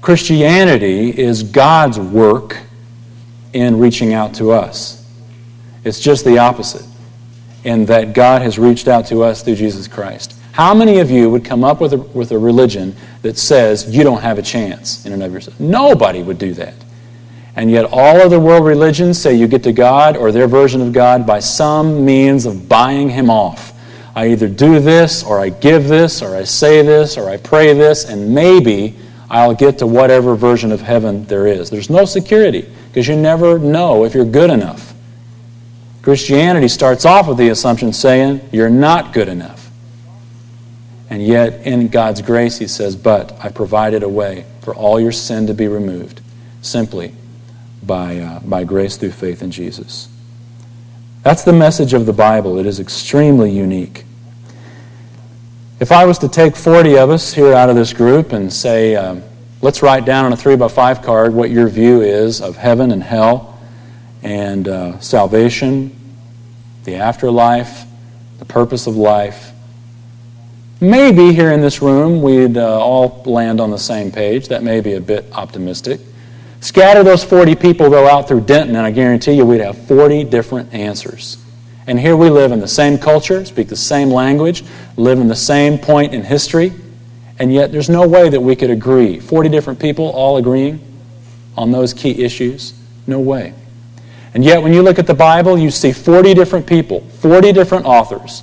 Christianity 0.00 1.10
is 1.10 1.42
God's 1.42 1.98
work 1.98 2.58
in 3.54 3.78
reaching 3.78 4.12
out 4.12 4.34
to 4.34 4.50
us. 4.50 5.00
It's 5.84 6.00
just 6.00 6.24
the 6.24 6.38
opposite, 6.38 6.84
in 7.62 7.86
that 7.86 8.12
God 8.12 8.42
has 8.42 8.58
reached 8.58 8.88
out 8.88 9.06
to 9.06 9.22
us 9.22 9.42
through 9.42 9.54
Jesus 9.54 9.88
Christ. 9.88 10.34
How 10.52 10.74
many 10.74 10.98
of 10.98 11.10
you 11.10 11.30
would 11.30 11.44
come 11.44 11.64
up 11.64 11.80
with 11.80 11.92
a, 11.92 11.98
with 11.98 12.30
a 12.32 12.38
religion 12.38 12.94
that 13.22 13.38
says 13.38 13.94
you 13.94 14.04
don't 14.04 14.22
have 14.22 14.38
a 14.38 14.42
chance 14.42 15.04
in 15.06 15.12
and 15.12 15.22
of 15.22 15.32
yourself? 15.32 15.58
Nobody 15.58 16.22
would 16.22 16.38
do 16.38 16.52
that. 16.54 16.74
And 17.56 17.70
yet, 17.70 17.86
all 17.92 18.20
of 18.20 18.30
the 18.30 18.40
world 18.40 18.66
religions 18.66 19.20
say 19.20 19.34
you 19.34 19.46
get 19.46 19.62
to 19.62 19.72
God 19.72 20.16
or 20.16 20.32
their 20.32 20.48
version 20.48 20.80
of 20.80 20.92
God 20.92 21.26
by 21.26 21.38
some 21.38 22.04
means 22.04 22.46
of 22.46 22.68
buying 22.68 23.08
Him 23.08 23.30
off. 23.30 23.72
I 24.16 24.28
either 24.28 24.48
do 24.48 24.80
this, 24.80 25.22
or 25.22 25.40
I 25.40 25.50
give 25.50 25.88
this, 25.88 26.22
or 26.22 26.36
I 26.36 26.44
say 26.44 26.82
this, 26.82 27.16
or 27.16 27.28
I 27.28 27.36
pray 27.36 27.72
this, 27.74 28.04
and 28.04 28.34
maybe 28.34 28.96
I'll 29.30 29.54
get 29.54 29.78
to 29.78 29.86
whatever 29.86 30.34
version 30.34 30.72
of 30.72 30.80
heaven 30.80 31.24
there 31.26 31.46
is. 31.46 31.70
There's 31.70 31.90
no 31.90 32.04
security 32.04 32.68
because 32.94 33.08
you 33.08 33.16
never 33.16 33.58
know 33.58 34.04
if 34.04 34.14
you're 34.14 34.24
good 34.24 34.50
enough. 34.50 34.94
Christianity 36.00 36.68
starts 36.68 37.04
off 37.04 37.26
with 37.26 37.38
the 37.38 37.48
assumption 37.48 37.92
saying 37.92 38.40
you're 38.52 38.70
not 38.70 39.12
good 39.12 39.28
enough. 39.28 39.68
And 41.10 41.20
yet, 41.26 41.66
in 41.66 41.88
God's 41.88 42.22
grace, 42.22 42.58
He 42.58 42.68
says, 42.68 42.94
But 42.94 43.36
I 43.44 43.48
provided 43.48 44.04
a 44.04 44.08
way 44.08 44.44
for 44.60 44.76
all 44.76 45.00
your 45.00 45.10
sin 45.10 45.48
to 45.48 45.54
be 45.54 45.66
removed 45.66 46.20
simply 46.62 47.12
by, 47.82 48.20
uh, 48.20 48.38
by 48.38 48.62
grace 48.62 48.96
through 48.96 49.10
faith 49.10 49.42
in 49.42 49.50
Jesus. 49.50 50.08
That's 51.24 51.42
the 51.42 51.52
message 51.52 51.94
of 51.94 52.06
the 52.06 52.12
Bible. 52.12 52.60
It 52.60 52.66
is 52.66 52.78
extremely 52.78 53.50
unique. 53.50 54.04
If 55.80 55.90
I 55.90 56.04
was 56.04 56.18
to 56.18 56.28
take 56.28 56.54
40 56.54 56.96
of 56.96 57.10
us 57.10 57.34
here 57.34 57.54
out 57.54 57.70
of 57.70 57.74
this 57.74 57.92
group 57.92 58.30
and 58.32 58.52
say, 58.52 58.94
um, 58.94 59.24
let's 59.64 59.80
write 59.80 60.04
down 60.04 60.26
on 60.26 60.32
a 60.34 60.36
3 60.36 60.56
by 60.56 60.68
5 60.68 61.00
card 61.00 61.32
what 61.32 61.48
your 61.48 61.68
view 61.68 62.02
is 62.02 62.42
of 62.42 62.54
heaven 62.54 62.90
and 62.90 63.02
hell 63.02 63.58
and 64.22 64.68
uh, 64.68 64.98
salvation, 65.00 65.90
the 66.84 66.96
afterlife, 66.96 67.86
the 68.38 68.44
purpose 68.44 68.86
of 68.86 68.94
life, 68.94 69.52
maybe 70.82 71.32
here 71.32 71.50
in 71.50 71.62
this 71.62 71.80
room 71.80 72.20
we'd 72.20 72.58
uh, 72.58 72.78
all 72.78 73.22
land 73.24 73.58
on 73.58 73.70
the 73.70 73.78
same 73.78 74.12
page. 74.12 74.48
That 74.48 74.62
may 74.62 74.82
be 74.82 74.94
a 74.94 75.00
bit 75.00 75.32
optimistic. 75.32 75.98
Scatter 76.60 77.02
those 77.02 77.24
40 77.24 77.54
people, 77.54 77.88
though, 77.88 78.06
out 78.06 78.28
through 78.28 78.42
Denton, 78.42 78.76
and 78.76 78.84
I 78.84 78.90
guarantee 78.90 79.32
you 79.32 79.46
we'd 79.46 79.62
have 79.62 79.78
40 79.86 80.24
different 80.24 80.74
answers. 80.74 81.42
And 81.86 81.98
here 81.98 82.18
we 82.18 82.28
live 82.28 82.52
in 82.52 82.60
the 82.60 82.68
same 82.68 82.98
culture, 82.98 83.46
speak 83.46 83.68
the 83.68 83.76
same 83.76 84.10
language, 84.10 84.62
live 84.98 85.20
in 85.20 85.28
the 85.28 85.34
same 85.34 85.78
point 85.78 86.12
in 86.12 86.22
history, 86.22 86.74
and 87.38 87.52
yet 87.52 87.72
there's 87.72 87.88
no 87.88 88.06
way 88.06 88.28
that 88.28 88.40
we 88.40 88.54
could 88.56 88.70
agree. 88.70 89.18
40 89.18 89.48
different 89.48 89.80
people 89.80 90.06
all 90.06 90.36
agreeing 90.36 90.80
on 91.56 91.72
those 91.72 91.92
key 91.92 92.22
issues? 92.22 92.74
No 93.06 93.20
way. 93.20 93.54
And 94.34 94.44
yet, 94.44 94.62
when 94.62 94.72
you 94.72 94.82
look 94.82 94.98
at 94.98 95.06
the 95.06 95.14
Bible, 95.14 95.56
you 95.56 95.70
see 95.70 95.92
40 95.92 96.34
different 96.34 96.66
people, 96.66 97.00
40 97.20 97.52
different 97.52 97.86
authors, 97.86 98.42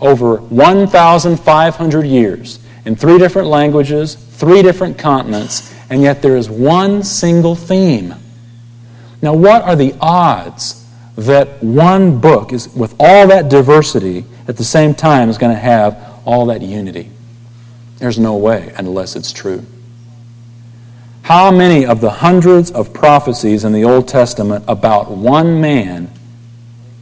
over 0.00 0.36
1,500 0.36 2.06
years, 2.06 2.60
in 2.84 2.94
three 2.96 3.18
different 3.18 3.48
languages, 3.48 4.14
three 4.14 4.62
different 4.62 4.98
continents, 4.98 5.74
and 5.90 6.00
yet 6.00 6.22
there 6.22 6.36
is 6.36 6.48
one 6.48 7.02
single 7.02 7.54
theme. 7.54 8.14
Now, 9.20 9.34
what 9.34 9.62
are 9.62 9.76
the 9.76 9.94
odds 10.00 10.86
that 11.16 11.62
one 11.62 12.20
book 12.20 12.52
is, 12.52 12.68
with 12.74 12.94
all 12.98 13.26
that 13.28 13.48
diversity 13.48 14.24
at 14.48 14.56
the 14.56 14.64
same 14.64 14.94
time 14.94 15.28
is 15.28 15.38
going 15.38 15.54
to 15.54 15.60
have 15.60 16.20
all 16.24 16.46
that 16.46 16.62
unity? 16.62 17.10
There's 18.02 18.18
no 18.18 18.36
way 18.36 18.72
unless 18.76 19.14
it's 19.14 19.30
true. 19.30 19.64
How 21.22 21.52
many 21.52 21.86
of 21.86 22.00
the 22.00 22.10
hundreds 22.10 22.72
of 22.72 22.92
prophecies 22.92 23.62
in 23.62 23.72
the 23.72 23.84
Old 23.84 24.08
Testament 24.08 24.64
about 24.66 25.08
one 25.08 25.60
man, 25.60 26.10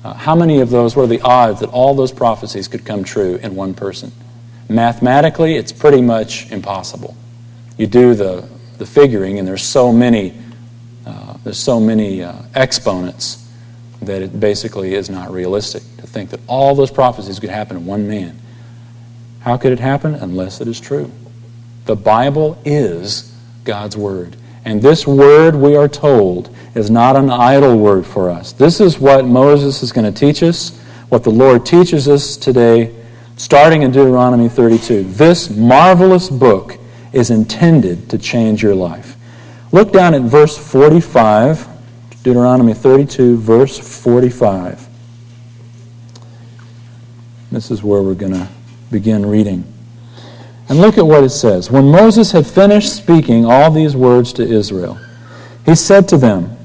uh, 0.05 0.13
how 0.13 0.35
many 0.35 0.61
of 0.61 0.69
those 0.69 0.95
were 0.95 1.07
the 1.07 1.23
odds 1.23 1.61
that 1.61 1.71
all 1.71 1.95
those 1.95 2.13
prophecies 2.13 2.69
could 2.69 2.85
come 2.85 3.03
true 3.03 3.37
in 3.37 3.57
one 3.57 3.73
person? 3.73 4.13
Mathematically, 4.69 5.55
it's 5.55 5.73
pretty 5.73 6.03
much 6.03 6.53
impossible. 6.53 7.17
You 7.79 7.87
do 7.87 8.15
the 8.15 8.47
the 8.77 8.85
figuring, 8.85 9.39
and 9.39 9.49
there's 9.49 9.63
so 9.63 9.91
many, 9.91 10.35
uh, 11.07 11.39
there's 11.45 11.59
so 11.59 11.81
many 11.81 12.23
uh, 12.23 12.35
exponents 12.55 13.49
that 14.03 14.21
it 14.21 14.39
basically 14.39 14.95
is 14.95 15.09
not 15.09 15.31
realistic 15.31 15.83
to 15.97 16.07
think 16.07 16.29
that 16.29 16.41
all 16.47 16.75
those 16.75 16.91
prophecies 16.91 17.41
could 17.41 17.49
happen 17.49 17.79
in 17.79 17.87
one 17.87 18.07
man. 18.07 18.39
How 19.41 19.57
could 19.57 19.73
it 19.73 19.81
happen? 19.81 20.15
Unless 20.15 20.61
it 20.61 20.69
is 20.69 20.81
true. 20.81 21.11
The 21.87 21.97
Bible 21.97 22.61
is 22.65 23.35
God's 23.65 23.97
Word. 23.97 24.37
And 24.65 24.83
this 24.83 25.07
word, 25.07 25.57
we 25.57 25.75
are 25.75 25.89
told, 25.89 26.55
is 26.75 26.91
not 26.91 27.17
an 27.17 27.31
idle 27.31 27.79
word 27.79 28.07
for 28.07 28.31
us. 28.31 28.53
This 28.53 28.81
is 28.81 28.99
what 28.99 29.25
Moses 29.25 29.83
is 29.83 29.91
going 29.91 30.13
to 30.13 30.19
teach 30.19 30.43
us, 30.43 30.79
what 31.09 31.25
the 31.25 31.31
Lord 31.31 31.65
teaches 31.65 32.09
us 32.09 32.37
today, 32.37 32.95
starting 33.37 33.83
in 33.83 33.91
Deuteronomy 33.91 34.49
32. 34.49 35.05
This 35.05 35.49
marvelous 35.49 36.29
book 36.29 36.77
is 37.13 37.31
intended 37.31 38.11
to 38.11 38.19
change 38.19 38.63
your 38.63 38.75
life. 38.75 39.17
Look 39.73 39.93
down 39.93 40.15
at 40.15 40.23
verse 40.23 40.59
45, 40.59 41.67
Deuteronomy 42.23 42.75
32, 42.75 43.39
verse 43.39 43.79
45. 43.79 44.89
This 47.51 47.71
is 47.71 47.83
where 47.83 48.03
we're 48.03 48.15
going 48.15 48.35
to 48.35 48.49
begin 48.91 49.27
reading. 49.27 49.65
And 50.69 50.81
look 50.81 50.99
at 50.99 51.07
what 51.07 51.25
it 51.25 51.31
says. 51.31 51.71
When 51.71 51.91
Moses 51.91 52.33
had 52.33 52.47
finished 52.47 52.95
speaking 52.95 53.45
all 53.45 53.71
these 53.71 53.97
words 53.97 54.33
to 54.35 54.43
Israel, 54.47 54.99
he 55.67 55.75
said 55.75 56.09
to 56.09 56.17
them, 56.17 56.57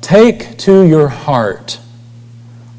Take 0.00 0.58
to 0.58 0.82
your 0.82 1.08
heart 1.08 1.80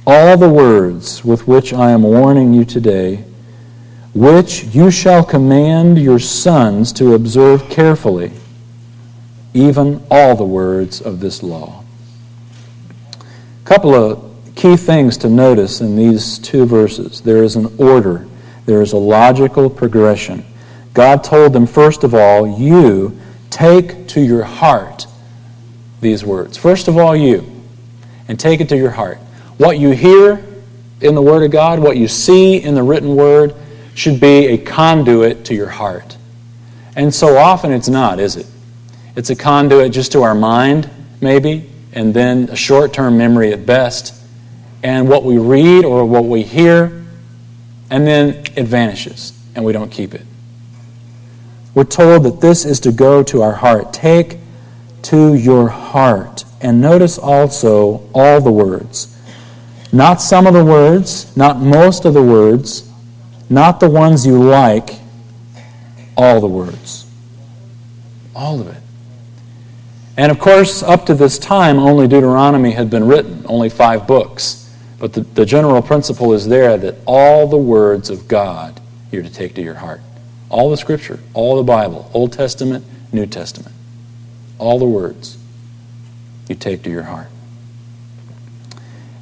all 0.06 0.38
the 0.38 0.50
words 0.50 1.24
with 1.24 1.48
which 1.48 1.74
I 1.74 1.92
am 1.92 2.04
warning 2.04 2.54
you 2.54 2.66
today 2.66 3.24
which 4.16 4.64
you 4.74 4.90
shall 4.90 5.26
command 5.26 6.00
your 6.00 6.20
sons 6.20 6.94
to 6.94 7.14
observe 7.14 7.70
carefully, 7.70 8.32
even 9.54 10.02
all 10.10 10.38
the 10.38 10.46
words 10.46 11.02
of 11.02 11.20
this 11.20 11.44
law. 11.44 11.84
A 13.20 13.66
couple 13.66 13.94
of 13.94 14.32
key 14.56 14.78
things 14.78 15.18
to 15.18 15.30
notice 15.30 15.82
in 15.82 15.98
these 15.98 16.40
two 16.40 16.66
verses 16.66 17.22
there 17.22 17.44
is 17.44 17.58
an 17.58 17.76
order, 17.78 18.26
there 18.66 18.82
is 18.82 18.94
a 18.94 18.98
logical 18.98 19.70
progression. 19.70 20.46
God 20.94 21.24
told 21.24 21.54
them, 21.54 21.68
first 21.68 22.04
of 22.04 22.16
all, 22.16 22.48
you 22.48 23.20
take 23.50 24.08
to 24.10 24.22
your 24.22 24.44
heart 24.44 25.08
these 26.02 26.24
words. 26.24 26.58
First 26.58 26.88
of 26.88 26.98
all, 26.98 27.16
you, 27.16 27.64
and 28.28 28.40
take 28.40 28.62
it 28.62 28.70
to 28.70 28.78
your 28.78 28.92
heart. 28.92 29.18
What 29.58 29.80
you 29.80 29.92
hear 29.92 30.44
in 31.02 31.16
the 31.16 31.22
Word 31.22 31.44
of 31.44 31.52
God, 31.52 31.80
what 31.80 31.98
you 31.98 32.08
see 32.08 32.62
in 32.62 32.76
the 32.76 32.84
written 32.84 33.16
Word, 33.16 33.56
should 33.94 34.20
be 34.20 34.48
a 34.48 34.58
conduit 34.58 35.46
to 35.46 35.56
your 35.56 35.70
heart. 35.70 36.18
And 36.96 37.14
so 37.14 37.38
often 37.38 37.72
it's 37.72 37.90
not, 37.90 38.20
is 38.20 38.36
it? 38.36 38.48
It's 39.16 39.30
a 39.30 39.36
conduit 39.36 39.94
just 39.94 40.12
to 40.14 40.24
our 40.24 40.36
mind, 40.36 40.90
maybe, 41.22 41.70
and 41.94 42.14
then 42.14 42.50
a 42.50 42.56
short 42.56 42.94
term 42.94 43.18
memory 43.18 43.54
at 43.54 43.66
best. 43.66 44.14
And 44.84 45.08
what 45.08 45.24
we 45.24 45.38
read 45.38 45.86
or 45.86 46.06
what 46.06 46.26
we 46.26 46.44
hear, 46.44 47.05
and 47.90 48.06
then 48.06 48.44
it 48.56 48.66
vanishes 48.66 49.34
and 49.56 49.64
we 49.64 49.74
don't 49.74 49.92
keep 49.92 50.14
it. 50.14 50.26
We're 51.74 51.84
told 51.84 52.24
that 52.24 52.42
this 52.42 52.66
is 52.66 52.80
to 52.82 52.92
go 52.92 53.24
to 53.24 53.42
our 53.42 53.54
heart. 53.54 53.94
Take 53.94 54.40
to 55.04 55.34
your 55.34 55.70
heart. 55.70 56.46
And 56.62 56.82
notice 56.82 57.18
also 57.18 58.10
all 58.14 58.42
the 58.42 58.52
words. 58.52 59.12
Not 59.92 60.22
some 60.22 60.48
of 60.48 60.54
the 60.54 60.64
words, 60.64 61.36
not 61.38 61.60
most 61.60 62.06
of 62.06 62.14
the 62.14 62.24
words, 62.24 62.90
not 63.50 63.80
the 63.80 63.90
ones 63.90 64.26
you 64.26 64.42
like, 64.42 64.92
all 66.18 66.40
the 66.40 66.48
words. 66.48 67.06
All 68.36 68.60
of 68.60 68.68
it. 68.68 68.82
And 70.18 70.32
of 70.32 70.40
course, 70.40 70.82
up 70.82 71.06
to 71.08 71.14
this 71.14 71.38
time, 71.38 71.78
only 71.78 72.08
Deuteronomy 72.08 72.72
had 72.72 72.90
been 72.90 73.06
written, 73.06 73.46
only 73.48 73.70
five 73.70 74.08
books. 74.08 74.65
But 75.00 75.14
the, 75.14 75.22
the 75.22 75.46
general 75.46 75.82
principle 75.82 76.34
is 76.34 76.48
there 76.48 76.78
that 76.78 76.96
all 77.06 77.48
the 77.48 77.58
words 77.58 78.10
of 78.10 78.28
God 78.28 78.80
you're 79.12 79.24
to 79.24 79.30
take 79.30 79.56
to 79.56 79.62
your 79.62 79.76
heart. 79.76 80.02
All 80.50 80.70
the 80.70 80.78
Scripture, 80.78 81.20
all 81.34 81.58
the 81.58 81.64
Bible, 81.64 82.10
Old 82.14 82.34
Testament, 82.34 82.86
New 83.12 83.26
Testament. 83.26 83.74
All 84.58 84.80
the 84.80 84.86
words 84.86 85.38
you 86.48 86.56
take 86.56 86.84
to 86.84 86.90
your 86.90 87.04
heart. 87.04 87.28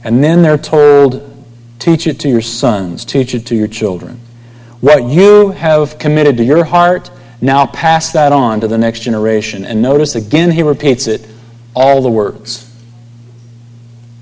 And 0.04 0.24
then 0.24 0.42
they're 0.42 0.58
told, 0.58 1.46
teach 1.80 2.08
it 2.08 2.20
to 2.22 2.30
your 2.30 2.42
sons, 2.42 3.06
teach 3.06 3.34
it 3.34 3.46
to 3.48 3.56
your 3.56 3.68
children. 3.68 4.20
What 4.82 5.06
you 5.06 5.52
have 5.52 5.98
committed 5.98 6.38
to 6.38 6.44
your 6.44 6.66
heart, 6.66 7.10
now 7.40 7.66
pass 7.66 8.12
that 8.12 8.34
on 8.34 8.60
to 8.62 8.68
the 8.68 8.78
next 8.78 9.00
generation. 9.00 9.64
And 9.64 9.82
notice 9.82 10.16
again, 10.16 10.52
he 10.52 10.62
repeats 10.62 11.08
it 11.08 11.26
all 11.74 12.02
the 12.02 12.10
words. 12.10 12.70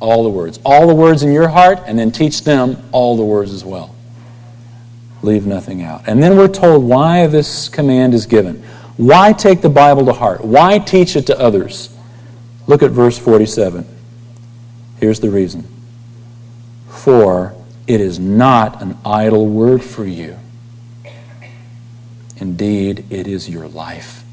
All 0.02 0.24
the 0.24 0.30
words. 0.30 0.60
All 0.66 0.88
the 0.88 0.96
words 0.96 1.24
in 1.24 1.32
your 1.32 1.48
heart, 1.48 1.80
and 1.86 1.98
then 1.98 2.12
teach 2.12 2.44
them 2.44 2.82
all 2.92 3.16
the 3.16 3.24
words 3.24 3.54
as 3.54 3.64
well. 3.64 3.96
Leave 5.22 5.46
nothing 5.46 5.82
out. 5.82 6.04
And 6.08 6.22
then 6.22 6.36
we're 6.36 6.50
told 6.50 6.84
why 6.84 7.28
this 7.28 7.70
command 7.70 8.14
is 8.14 8.26
given. 8.26 8.64
Why 8.98 9.32
take 9.32 9.62
the 9.62 9.70
Bible 9.70 10.06
to 10.08 10.14
heart? 10.14 10.44
Why 10.44 10.80
teach 10.80 11.16
it 11.16 11.28
to 11.28 11.40
others? 11.40 11.96
Look 12.68 12.84
at 12.84 12.92
verse 12.92 13.18
47. 13.18 13.86
Here's 15.00 15.20
the 15.20 15.30
reason. 15.30 15.68
For 16.90 17.56
it 17.88 18.02
is 18.02 18.20
not 18.20 18.82
an 18.82 18.98
idle 19.06 19.48
word 19.48 19.84
for 19.84 20.06
you 20.06 20.38
Indeed, 22.42 23.06
it 23.12 23.28
is 23.28 23.48
your 23.48 23.68
life. 23.68 24.24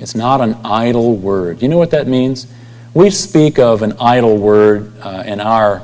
It's 0.00 0.14
not 0.14 0.40
an 0.40 0.56
idle 0.64 1.14
word. 1.14 1.60
You 1.60 1.68
know 1.68 1.76
what 1.76 1.90
that 1.90 2.08
means? 2.08 2.46
We 2.92 3.10
speak 3.10 3.58
of 3.58 3.82
an 3.82 3.94
idle 4.00 4.36
word 4.36 4.92
uh, 5.00 5.22
in 5.24 5.40
our, 5.40 5.82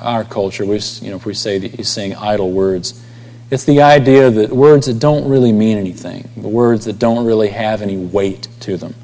our 0.00 0.24
culture. 0.24 0.64
We, 0.64 0.78
you 1.00 1.10
know, 1.10 1.16
if 1.16 1.26
we 1.26 1.34
say 1.34 1.58
that 1.58 1.72
he's 1.72 1.88
saying 1.88 2.14
idle 2.14 2.52
words, 2.52 3.02
it's 3.50 3.64
the 3.64 3.82
idea 3.82 4.30
that 4.30 4.50
words 4.50 4.86
that 4.86 4.98
don't 4.98 5.28
really 5.28 5.52
mean 5.52 5.78
anything, 5.78 6.30
the 6.36 6.48
words 6.48 6.84
that 6.84 6.98
don't 6.98 7.26
really 7.26 7.48
have 7.48 7.82
any 7.82 7.96
weight 7.96 8.48
to 8.60 8.76
them. 8.76 8.94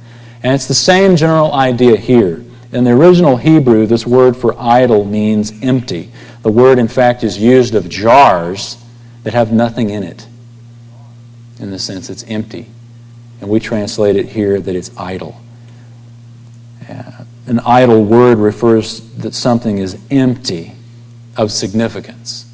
And 0.43 0.55
it's 0.55 0.67
the 0.67 0.75
same 0.75 1.17
general 1.17 1.53
idea 1.53 1.97
here. 1.97 2.45
In 2.73 2.85
the 2.85 2.93
original 2.93 3.37
Hebrew, 3.37 3.85
this 3.85 4.07
word 4.07 4.37
for 4.37 4.59
idle 4.59 5.05
means 5.05 5.53
empty. 5.61 6.13
The 6.43 6.53
word, 6.53 6.79
in 6.79 6.89
fact, 6.89 7.25
is 7.25 7.37
used 7.37 7.75
of 7.75 7.89
jars 7.89 8.77
that 9.25 9.35
have 9.35 9.53
nothing 9.53 9.91
in 9.91 10.05
it 10.05 10.27
in 11.59 11.71
the 11.71 11.79
sense 11.79 12.09
it's 12.09 12.25
empty. 12.25 12.67
And 13.41 13.51
we 13.51 13.61
translate 13.61 14.17
it 14.17 14.27
here 14.27 14.61
that 14.61 14.75
it's 14.75 14.97
idle. 14.97 15.41
Uh, 16.89 17.25
an 17.51 17.61
idle 17.61 18.03
word 18.03 18.39
refers 18.39 19.01
that 19.17 19.35
something 19.35 19.77
is 19.77 19.99
empty 20.11 20.73
of 21.37 21.53
significance. 21.53 22.47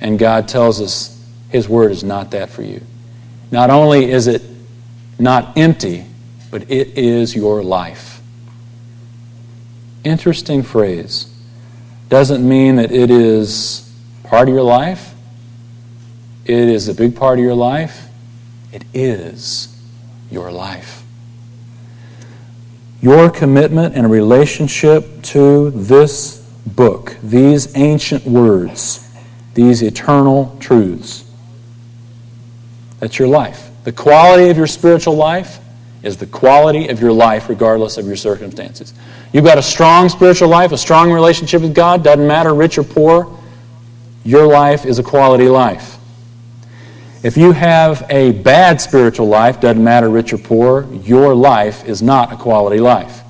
And 0.00 0.18
God 0.18 0.46
tells 0.46 0.80
us 0.80 1.20
His 1.48 1.68
word 1.68 1.90
is 1.90 2.04
not 2.04 2.30
that 2.30 2.50
for 2.50 2.62
you. 2.62 2.80
Not 3.50 3.70
only 3.70 4.10
is 4.10 4.28
it 4.28 4.42
not 5.18 5.56
empty, 5.58 6.04
but 6.50 6.70
it 6.70 6.96
is 6.96 7.34
your 7.34 7.62
life. 7.62 8.20
Interesting 10.04 10.62
phrase. 10.62 11.32
Doesn't 12.08 12.48
mean 12.48 12.76
that 12.76 12.92
it 12.92 13.10
is 13.10 13.92
part 14.22 14.48
of 14.48 14.54
your 14.54 14.62
life 14.62 15.14
it 16.46 16.68
is 16.68 16.86
a 16.86 16.94
big 16.94 17.16
part 17.16 17.40
of 17.40 17.44
your 17.44 17.54
life. 17.54 18.08
It 18.72 18.84
is 18.94 19.76
your 20.30 20.52
life. 20.52 21.02
Your 23.00 23.30
commitment 23.30 23.94
and 23.94 24.10
relationship 24.10 25.22
to 25.22 25.70
this 25.70 26.38
book, 26.66 27.16
these 27.22 27.76
ancient 27.76 28.24
words, 28.24 29.08
these 29.54 29.82
eternal 29.82 30.56
truths. 30.60 31.24
That's 33.00 33.18
your 33.18 33.28
life. 33.28 33.70
The 33.84 33.92
quality 33.92 34.48
of 34.48 34.56
your 34.56 34.66
spiritual 34.66 35.14
life 35.14 35.60
is 36.02 36.16
the 36.16 36.26
quality 36.26 36.88
of 36.88 37.00
your 37.00 37.12
life, 37.12 37.48
regardless 37.48 37.98
of 37.98 38.06
your 38.06 38.16
circumstances. 38.16 38.94
You've 39.32 39.44
got 39.44 39.58
a 39.58 39.62
strong 39.62 40.08
spiritual 40.08 40.48
life, 40.48 40.72
a 40.72 40.78
strong 40.78 41.12
relationship 41.12 41.62
with 41.62 41.74
God, 41.74 42.02
doesn't 42.02 42.26
matter 42.26 42.54
rich 42.54 42.78
or 42.78 42.84
poor. 42.84 43.38
Your 44.24 44.46
life 44.46 44.86
is 44.86 44.98
a 44.98 45.02
quality 45.02 45.48
life. 45.48 45.95
If 47.26 47.36
you 47.36 47.50
have 47.50 48.06
a 48.08 48.30
bad 48.30 48.80
spiritual 48.80 49.26
life, 49.26 49.60
doesn't 49.60 49.82
matter 49.82 50.08
rich 50.08 50.32
or 50.32 50.38
poor, 50.38 50.86
your 51.02 51.34
life 51.34 51.84
is 51.84 52.00
not 52.00 52.32
a 52.32 52.36
quality 52.36 52.78
life. 52.78 53.24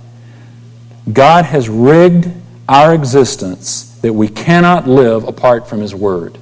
God 1.10 1.46
has 1.46 1.70
rigged 1.70 2.30
our 2.68 2.92
existence 2.92 3.98
that 4.02 4.12
we 4.12 4.28
cannot 4.28 4.86
live 4.86 5.24
apart 5.24 5.66
from 5.66 5.80
His 5.80 5.94
Word. 5.94 6.36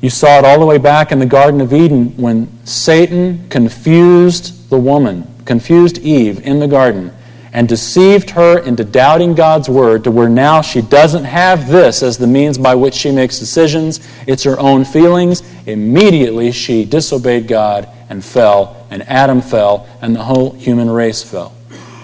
You 0.00 0.08
saw 0.08 0.38
it 0.38 0.46
all 0.46 0.58
the 0.58 0.64
way 0.64 0.78
back 0.78 1.12
in 1.12 1.18
the 1.18 1.26
Garden 1.26 1.60
of 1.60 1.74
Eden 1.74 2.16
when 2.16 2.48
Satan 2.64 3.50
confused 3.50 4.70
the 4.70 4.78
woman, 4.78 5.30
confused 5.44 5.98
Eve 5.98 6.40
in 6.40 6.58
the 6.58 6.68
garden 6.68 7.12
and 7.52 7.68
deceived 7.68 8.30
her 8.30 8.58
into 8.58 8.84
doubting 8.84 9.34
God's 9.34 9.68
word 9.68 10.04
to 10.04 10.10
where 10.10 10.28
now 10.28 10.60
she 10.60 10.82
doesn't 10.82 11.24
have 11.24 11.68
this 11.68 12.02
as 12.02 12.18
the 12.18 12.26
means 12.26 12.58
by 12.58 12.74
which 12.74 12.94
she 12.94 13.10
makes 13.10 13.38
decisions. 13.38 14.06
It's 14.26 14.44
her 14.44 14.58
own 14.58 14.84
feelings. 14.84 15.42
Immediately 15.66 16.52
she 16.52 16.84
disobeyed 16.84 17.48
God 17.48 17.88
and 18.08 18.24
fell, 18.24 18.86
and 18.90 19.02
Adam 19.04 19.40
fell, 19.40 19.86
and 20.00 20.14
the 20.14 20.22
whole 20.22 20.52
human 20.52 20.90
race 20.90 21.22
fell. 21.22 21.54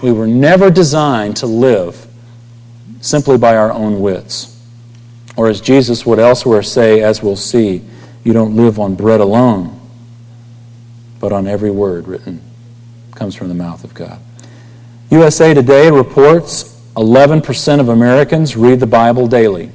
We 0.03 0.13
were 0.13 0.27
never 0.27 0.71
designed 0.71 1.37
to 1.39 1.47
live 1.47 2.07
simply 3.01 3.39
by 3.39 3.57
our 3.57 3.73
own 3.73 4.01
wits. 4.01 4.49
Or 5.37 5.49
as 5.49 5.61
Jesus 5.61 6.05
would 6.05 6.19
elsewhere 6.19 6.63
say, 6.63 7.03
as 7.03 7.23
we'll 7.23 7.37
see, 7.37 7.83
you 8.25 8.33
don't 8.33 8.57
live 8.57 8.79
on 8.79 8.95
bread 8.95 9.21
alone, 9.21 9.79
but 11.21 11.33
on 11.33 11.47
every 11.47 11.71
word 11.71 12.07
written 12.07 12.41
comes 13.15 13.35
from 13.35 13.49
the 13.49 13.55
mouth 13.55 13.85
of 13.85 13.95
God. 13.95 14.21
USA 15.13 15.53
Today 15.53 15.91
reports 15.91 16.81
11% 16.97 17.81
of 17.81 17.91
Americans 17.91 18.57
read 18.57 18.81
the 18.81 18.87
Bible 18.87 19.27
daily. 19.27 19.71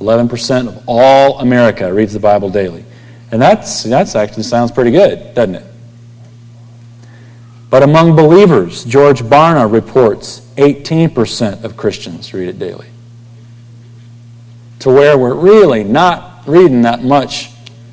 11% 0.00 0.66
of 0.66 0.82
all 0.86 1.40
America 1.40 1.92
reads 1.92 2.14
the 2.14 2.18
Bible 2.18 2.48
daily. 2.48 2.82
And 3.30 3.42
that's, 3.42 3.82
that's 3.82 4.16
actually 4.16 4.44
sounds 4.44 4.72
pretty 4.72 4.90
good, 4.90 5.34
doesn't 5.34 5.56
it? 5.56 5.66
But 7.68 7.82
among 7.82 8.16
believers, 8.16 8.82
George 8.86 9.20
Barna 9.20 9.70
reports 9.70 10.40
18% 10.56 11.64
of 11.64 11.76
Christians 11.76 12.32
read 12.32 12.48
it 12.48 12.58
daily. 12.58 12.88
To 14.78 14.88
where 14.88 15.18
we're 15.18 15.34
really 15.34 15.84
not 15.84 16.48
reading 16.48 16.80
that 16.82 17.04
much 17.04 17.50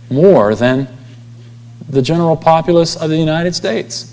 more 0.09 0.55
than 0.55 0.87
the 1.89 2.01
general 2.01 2.37
populace 2.37 2.95
of 2.95 3.09
the 3.09 3.17
United 3.17 3.53
States. 3.53 4.08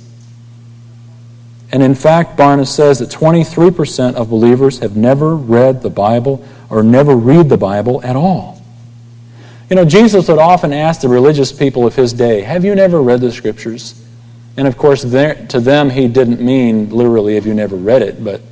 And 1.73 1.83
in 1.83 1.95
fact, 1.95 2.37
Barna 2.37 2.67
says 2.67 3.01
that 3.01 3.11
23% 3.11 4.15
of 4.15 4.31
believers 4.31 4.79
have 4.79 4.97
never 4.97 5.35
read 5.35 5.83
the 5.83 5.91
Bible 5.91 6.47
or 6.71 6.83
never 6.83 7.17
read 7.17 7.49
the 7.49 7.57
Bible 7.57 8.03
at 8.05 8.15
all. 8.15 8.63
You 9.69 9.75
know, 9.75 9.85
Jesus 9.85 10.29
would 10.29 10.39
often 10.39 10.73
ask 10.73 11.01
the 11.01 11.09
religious 11.09 11.51
people 11.51 11.87
of 11.87 11.97
his 11.97 12.13
day, 12.13 12.43
Have 12.43 12.65
you 12.65 12.75
never 12.75 13.03
read 13.03 13.21
the 13.21 13.33
Scriptures? 13.33 14.01
And 14.57 14.69
of 14.69 14.79
course, 14.79 15.03
to 15.03 15.09
them, 15.09 15.91
he 15.91 16.07
didn't 16.07 16.41
mean 16.41 16.91
literally, 16.91 17.35
Have 17.35 17.47
you 17.47 17.55
never 17.55 17.75
read 17.75 18.03
it? 18.03 18.23
But 18.23 18.43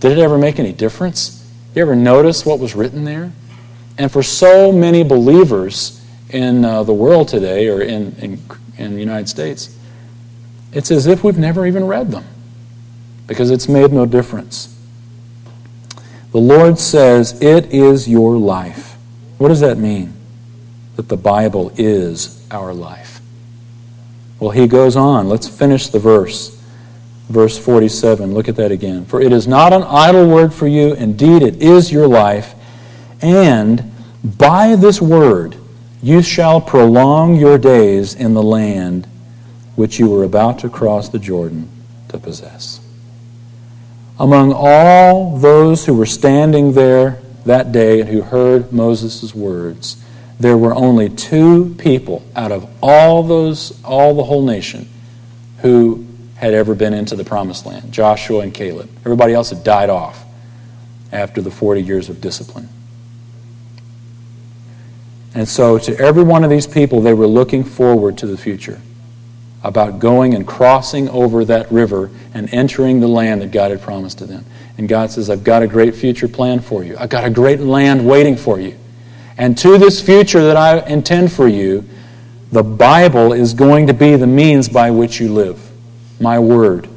did 0.00 0.12
it 0.12 0.18
ever 0.18 0.36
make 0.36 0.58
any 0.58 0.72
difference? 0.72 1.48
You 1.76 1.82
ever 1.82 1.94
notice 1.94 2.44
what 2.44 2.58
was 2.58 2.74
written 2.74 3.04
there? 3.04 3.32
And 3.98 4.10
for 4.10 4.22
so 4.22 4.72
many 4.72 5.04
believers 5.04 6.04
in 6.30 6.64
uh, 6.64 6.82
the 6.82 6.92
world 6.92 7.28
today 7.28 7.68
or 7.68 7.80
in, 7.80 8.16
in, 8.16 8.42
in 8.76 8.94
the 8.94 9.00
United 9.00 9.28
States, 9.28 9.76
it's 10.72 10.90
as 10.90 11.06
if 11.06 11.22
we've 11.22 11.38
never 11.38 11.66
even 11.66 11.86
read 11.86 12.10
them 12.10 12.24
because 13.26 13.50
it's 13.50 13.68
made 13.68 13.92
no 13.92 14.06
difference. 14.06 14.70
The 16.32 16.40
Lord 16.40 16.78
says, 16.78 17.40
It 17.40 17.66
is 17.72 18.08
your 18.08 18.36
life. 18.36 18.96
What 19.38 19.48
does 19.48 19.60
that 19.60 19.78
mean? 19.78 20.12
That 20.96 21.08
the 21.08 21.16
Bible 21.16 21.72
is 21.76 22.46
our 22.50 22.72
life. 22.74 23.20
Well, 24.40 24.50
he 24.50 24.66
goes 24.66 24.96
on. 24.96 25.28
Let's 25.28 25.48
finish 25.48 25.88
the 25.88 25.98
verse. 25.98 26.60
Verse 27.28 27.56
47. 27.56 28.34
Look 28.34 28.48
at 28.48 28.56
that 28.56 28.70
again. 28.70 29.06
For 29.06 29.20
it 29.20 29.32
is 29.32 29.46
not 29.46 29.72
an 29.72 29.82
idle 29.84 30.28
word 30.28 30.52
for 30.52 30.66
you. 30.66 30.94
Indeed, 30.94 31.42
it 31.42 31.62
is 31.62 31.92
your 31.92 32.06
life. 32.06 32.54
And 33.22 33.92
by 34.22 34.76
this 34.76 35.00
word, 35.00 35.56
You 36.02 36.20
shall 36.20 36.60
prolong 36.60 37.36
your 37.36 37.56
days 37.56 38.14
in 38.14 38.34
the 38.34 38.42
land 38.42 39.06
which 39.74 39.98
you 39.98 40.08
were 40.10 40.24
about 40.24 40.58
to 40.58 40.68
cross 40.68 41.08
the 41.08 41.18
Jordan 41.18 41.68
to 42.08 42.18
possess. 42.18 42.83
Among 44.18 44.52
all 44.52 45.36
those 45.38 45.86
who 45.86 45.94
were 45.94 46.06
standing 46.06 46.72
there 46.72 47.20
that 47.44 47.72
day 47.72 48.00
and 48.00 48.08
who 48.08 48.22
heard 48.22 48.72
Moses' 48.72 49.34
words, 49.34 50.02
there 50.38 50.56
were 50.56 50.74
only 50.74 51.08
two 51.08 51.74
people 51.78 52.24
out 52.36 52.52
of 52.52 52.68
all 52.82 53.22
those, 53.22 53.82
all 53.84 54.14
the 54.14 54.24
whole 54.24 54.44
nation, 54.44 54.88
who 55.58 56.06
had 56.36 56.54
ever 56.54 56.74
been 56.74 56.94
into 56.94 57.16
the 57.16 57.24
promised 57.24 57.66
land 57.66 57.92
Joshua 57.92 58.40
and 58.40 58.54
Caleb. 58.54 58.88
Everybody 59.00 59.34
else 59.34 59.50
had 59.50 59.64
died 59.64 59.90
off 59.90 60.24
after 61.10 61.40
the 61.40 61.50
40 61.50 61.82
years 61.82 62.08
of 62.08 62.20
discipline. 62.20 62.68
And 65.34 65.48
so, 65.48 65.78
to 65.78 65.98
every 65.98 66.22
one 66.22 66.44
of 66.44 66.50
these 66.50 66.66
people, 66.66 67.00
they 67.00 67.14
were 67.14 67.26
looking 67.26 67.64
forward 67.64 68.16
to 68.18 68.26
the 68.26 68.38
future 68.38 68.80
about 69.64 69.98
going 69.98 70.34
and 70.34 70.46
crossing 70.46 71.08
over 71.08 71.44
that 71.46 71.72
river 71.72 72.10
and 72.34 72.52
entering 72.52 73.00
the 73.00 73.08
land 73.08 73.40
that 73.40 73.50
God 73.50 73.70
had 73.70 73.80
promised 73.80 74.18
to 74.18 74.26
them. 74.26 74.44
And 74.76 74.88
God 74.88 75.10
says, 75.10 75.30
I've 75.30 75.42
got 75.42 75.62
a 75.62 75.66
great 75.66 75.94
future 75.94 76.28
plan 76.28 76.60
for 76.60 76.84
you. 76.84 76.96
I've 76.98 77.08
got 77.08 77.24
a 77.24 77.30
great 77.30 77.60
land 77.60 78.06
waiting 78.06 78.36
for 78.36 78.60
you. 78.60 78.76
And 79.38 79.56
to 79.58 79.78
this 79.78 80.00
future 80.04 80.42
that 80.42 80.56
I 80.56 80.86
intend 80.86 81.32
for 81.32 81.48
you, 81.48 81.88
the 82.52 82.62
Bible 82.62 83.32
is 83.32 83.54
going 83.54 83.86
to 83.86 83.94
be 83.94 84.16
the 84.16 84.26
means 84.26 84.68
by 84.68 84.90
which 84.90 85.18
you 85.18 85.32
live. 85.32 85.70
My 86.20 86.38
word. 86.38 86.88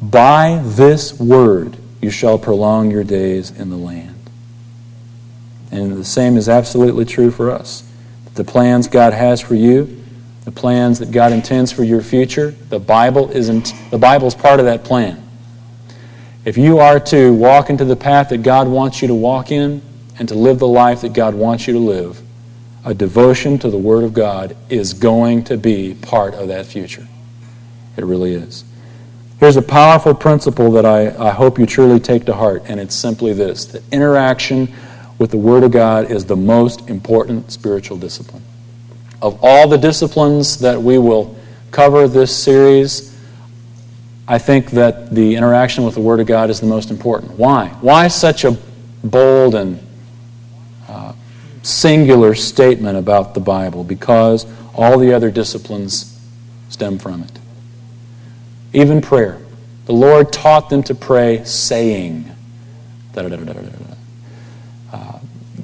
By 0.00 0.62
this 0.64 1.18
word 1.18 1.76
you 2.00 2.10
shall 2.10 2.38
prolong 2.38 2.90
your 2.90 3.04
days 3.04 3.50
in 3.50 3.70
the 3.70 3.76
land. 3.76 4.30
And 5.70 5.96
the 5.96 6.04
same 6.04 6.36
is 6.36 6.48
absolutely 6.48 7.06
true 7.06 7.30
for 7.30 7.50
us. 7.50 7.82
The 8.34 8.44
plans 8.44 8.86
God 8.88 9.12
has 9.12 9.40
for 9.40 9.54
you, 9.54 10.01
the 10.44 10.50
plans 10.50 10.98
that 10.98 11.12
God 11.12 11.32
intends 11.32 11.70
for 11.70 11.84
your 11.84 12.02
future, 12.02 12.50
the 12.50 12.80
Bible 12.80 13.30
isn't 13.30 13.72
the 13.90 13.98
Bible's 13.98 14.34
part 14.34 14.58
of 14.58 14.66
that 14.66 14.84
plan. 14.84 15.22
If 16.44 16.58
you 16.58 16.78
are 16.78 16.98
to 16.98 17.32
walk 17.32 17.70
into 17.70 17.84
the 17.84 17.94
path 17.94 18.30
that 18.30 18.42
God 18.42 18.66
wants 18.66 19.00
you 19.00 19.08
to 19.08 19.14
walk 19.14 19.52
in 19.52 19.80
and 20.18 20.28
to 20.28 20.34
live 20.34 20.58
the 20.58 20.66
life 20.66 21.02
that 21.02 21.12
God 21.12 21.34
wants 21.34 21.68
you 21.68 21.74
to 21.74 21.78
live, 21.78 22.20
a 22.84 22.92
devotion 22.92 23.58
to 23.60 23.70
the 23.70 23.78
Word 23.78 24.02
of 24.02 24.12
God 24.12 24.56
is 24.68 24.92
going 24.92 25.44
to 25.44 25.56
be 25.56 25.94
part 25.94 26.34
of 26.34 26.48
that 26.48 26.66
future. 26.66 27.06
It 27.96 28.04
really 28.04 28.34
is. 28.34 28.64
Here's 29.38 29.56
a 29.56 29.62
powerful 29.62 30.14
principle 30.14 30.72
that 30.72 30.84
I, 30.84 31.28
I 31.28 31.30
hope 31.30 31.58
you 31.58 31.66
truly 31.66 32.00
take 32.00 32.24
to 32.26 32.34
heart, 32.34 32.64
and 32.66 32.80
it's 32.80 32.96
simply 32.96 33.32
this 33.32 33.64
that 33.66 33.82
interaction 33.92 34.72
with 35.18 35.30
the 35.30 35.36
Word 35.36 35.62
of 35.62 35.70
God 35.70 36.10
is 36.10 36.24
the 36.24 36.36
most 36.36 36.88
important 36.90 37.52
spiritual 37.52 37.96
discipline 37.96 38.42
of 39.22 39.38
all 39.40 39.68
the 39.68 39.78
disciplines 39.78 40.58
that 40.58 40.82
we 40.82 40.98
will 40.98 41.36
cover 41.70 42.08
this 42.08 42.36
series, 42.36 43.16
I 44.26 44.38
think 44.38 44.72
that 44.72 45.14
the 45.14 45.36
interaction 45.36 45.84
with 45.84 45.94
the 45.94 46.00
Word 46.00 46.18
of 46.18 46.26
God 46.26 46.50
is 46.50 46.60
the 46.60 46.66
most 46.66 46.90
important. 46.90 47.38
Why? 47.38 47.68
Why 47.80 48.08
such 48.08 48.44
a 48.44 48.58
bold 49.04 49.54
and 49.54 49.78
uh, 50.88 51.12
singular 51.62 52.34
statement 52.34 52.98
about 52.98 53.34
the 53.34 53.40
Bible? 53.40 53.84
Because 53.84 54.44
all 54.74 54.98
the 54.98 55.12
other 55.14 55.30
disciplines 55.30 56.20
stem 56.68 56.98
from 56.98 57.22
it. 57.22 57.38
Even 58.72 59.00
prayer. 59.00 59.40
The 59.86 59.92
Lord 59.92 60.32
taught 60.32 60.68
them 60.68 60.82
to 60.84 60.94
pray 60.94 61.44
saying, 61.44 62.28
uh, 64.92 65.18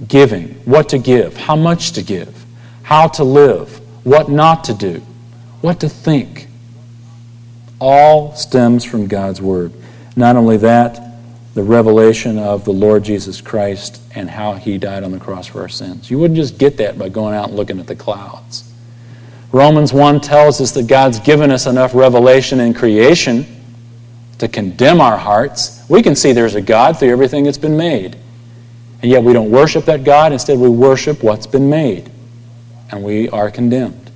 giving, 0.06 0.48
what 0.64 0.88
to 0.90 0.98
give, 0.98 1.36
how 1.36 1.56
much 1.56 1.92
to 1.92 2.02
give 2.02 2.38
how 2.88 3.06
to 3.06 3.22
live, 3.22 3.82
what 4.02 4.30
not 4.30 4.64
to 4.64 4.72
do, 4.72 5.02
what 5.60 5.78
to 5.78 5.86
think. 5.86 6.48
All 7.78 8.34
stems 8.34 8.82
from 8.82 9.08
God's 9.08 9.42
Word. 9.42 9.74
Not 10.16 10.36
only 10.36 10.56
that, 10.56 10.98
the 11.52 11.62
revelation 11.62 12.38
of 12.38 12.64
the 12.64 12.72
Lord 12.72 13.04
Jesus 13.04 13.42
Christ 13.42 14.00
and 14.14 14.30
how 14.30 14.54
He 14.54 14.78
died 14.78 15.04
on 15.04 15.10
the 15.10 15.18
cross 15.18 15.46
for 15.46 15.60
our 15.60 15.68
sins. 15.68 16.10
You 16.10 16.18
wouldn't 16.18 16.38
just 16.38 16.56
get 16.56 16.78
that 16.78 16.98
by 16.98 17.10
going 17.10 17.34
out 17.34 17.48
and 17.48 17.58
looking 17.58 17.78
at 17.78 17.86
the 17.86 17.94
clouds. 17.94 18.72
Romans 19.52 19.92
1 19.92 20.22
tells 20.22 20.58
us 20.58 20.72
that 20.72 20.86
God's 20.86 21.18
given 21.18 21.50
us 21.50 21.66
enough 21.66 21.94
revelation 21.94 22.58
in 22.58 22.72
creation 22.72 23.44
to 24.38 24.48
condemn 24.48 25.02
our 25.02 25.18
hearts. 25.18 25.84
We 25.90 26.02
can 26.02 26.16
see 26.16 26.32
there's 26.32 26.54
a 26.54 26.62
God 26.62 26.98
through 26.98 27.10
everything 27.10 27.44
that's 27.44 27.58
been 27.58 27.76
made. 27.76 28.16
And 29.02 29.10
yet 29.10 29.22
we 29.22 29.34
don't 29.34 29.50
worship 29.50 29.84
that 29.84 30.04
God. 30.04 30.32
Instead, 30.32 30.58
we 30.58 30.70
worship 30.70 31.22
what's 31.22 31.46
been 31.46 31.68
made 31.68 32.10
and 32.90 33.02
we 33.02 33.28
are 33.28 33.50
condemned. 33.50 34.10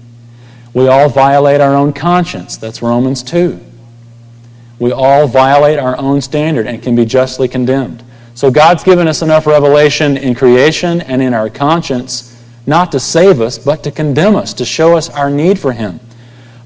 We 0.74 0.88
all 0.88 1.08
violate 1.08 1.60
our 1.60 1.74
own 1.74 1.92
conscience. 1.92 2.56
That's 2.56 2.82
Romans 2.82 3.22
2. 3.22 3.60
We 4.78 4.90
all 4.90 5.28
violate 5.28 5.78
our 5.78 5.96
own 5.98 6.20
standard 6.20 6.66
and 6.66 6.82
can 6.82 6.96
be 6.96 7.04
justly 7.04 7.46
condemned. 7.48 8.02
So 8.34 8.50
God's 8.50 8.82
given 8.82 9.06
us 9.06 9.22
enough 9.22 9.46
revelation 9.46 10.16
in 10.16 10.34
creation 10.34 11.00
and 11.02 11.20
in 11.20 11.34
our 11.34 11.50
conscience 11.50 12.32
not 12.66 12.92
to 12.92 13.00
save 13.00 13.40
us, 13.40 13.58
but 13.58 13.82
to 13.82 13.90
condemn 13.90 14.36
us, 14.36 14.54
to 14.54 14.64
show 14.64 14.96
us 14.96 15.10
our 15.10 15.28
need 15.28 15.58
for 15.58 15.72
Him. 15.72 16.00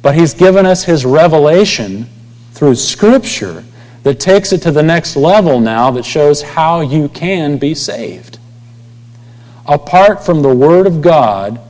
But 0.02 0.14
He's 0.14 0.34
given 0.34 0.66
us 0.66 0.84
His 0.84 1.04
revelation 1.04 2.06
through 2.52 2.76
Scripture 2.76 3.64
that 4.02 4.20
takes 4.20 4.52
it 4.52 4.62
to 4.62 4.70
the 4.70 4.82
next 4.82 5.16
level 5.16 5.58
now 5.58 5.90
that 5.90 6.04
shows 6.04 6.42
how 6.42 6.80
you 6.80 7.08
can 7.08 7.58
be 7.58 7.74
saved. 7.74 8.38
Apart 9.66 10.24
from 10.24 10.42
the 10.42 10.54
Word 10.54 10.86
of 10.86 11.02
God, 11.02 11.60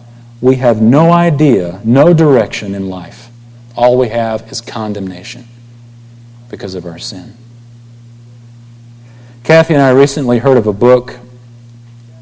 we 0.40 0.56
have 0.56 0.82
no 0.82 1.12
idea, 1.12 1.80
no 1.84 2.12
direction 2.12 2.74
in 2.74 2.88
life. 2.88 3.30
All 3.76 3.98
we 3.98 4.08
have 4.08 4.50
is 4.50 4.60
condemnation 4.60 5.46
because 6.50 6.74
of 6.74 6.86
our 6.86 6.98
sin. 6.98 7.34
Kathy 9.44 9.74
and 9.74 9.82
I 9.82 9.90
recently 9.90 10.38
heard 10.38 10.56
of 10.56 10.66
a 10.66 10.72
book. 10.72 11.18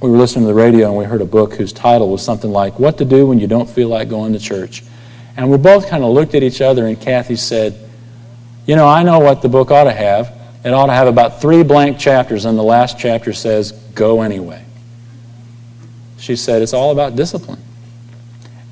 We 0.01 0.11
were 0.11 0.19
listening 0.19 0.45
to 0.45 0.49
the 0.49 0.55
radio 0.55 0.89
and 0.89 0.99
we 0.99 1.05
heard 1.05 1.23
a 1.23 1.27
book 1.27 1.55
whose 1.55 1.73
title 1.73 2.11
was 2.11 2.23
something 2.23 2.51
like 2.51 2.79
What 2.79 2.99
to 2.99 3.05
Do 3.05 3.27
When 3.27 3.39
You 3.39 3.47
Don't 3.47 3.69
Feel 3.69 3.89
Like 3.89 4.09
Going 4.09 4.33
to 4.35 4.39
Church. 4.39 4.83
And 5.37 5.51
we 5.51 5.57
both 5.57 5.89
kind 5.89 6.05
of 6.05 6.13
looked 6.13 6.35
at 6.35 6.43
each 6.43 6.61
other, 6.61 6.87
and 6.87 7.01
Kathy 7.01 7.37
said, 7.37 7.77
You 8.67 8.77
know, 8.77 8.87
I 8.87 9.03
know 9.03 9.19
what 9.19 9.43
the 9.43 9.49
book 9.49 9.71
ought 9.71 9.85
to 9.85 9.93
have. 9.93 10.33
It 10.65 10.73
ought 10.73 10.87
to 10.87 10.93
have 10.93 11.09
about 11.09 11.41
three 11.41 11.63
blank 11.63 11.99
chapters, 11.99 12.45
and 12.45 12.57
the 12.57 12.63
last 12.63 12.99
chapter 12.99 13.33
says, 13.33 13.73
Go 13.73 14.23
anyway. 14.23 14.65
She 16.19 16.37
said, 16.37 16.63
It's 16.63 16.73
all 16.73 16.93
about 16.93 17.17
discipline. 17.17 17.61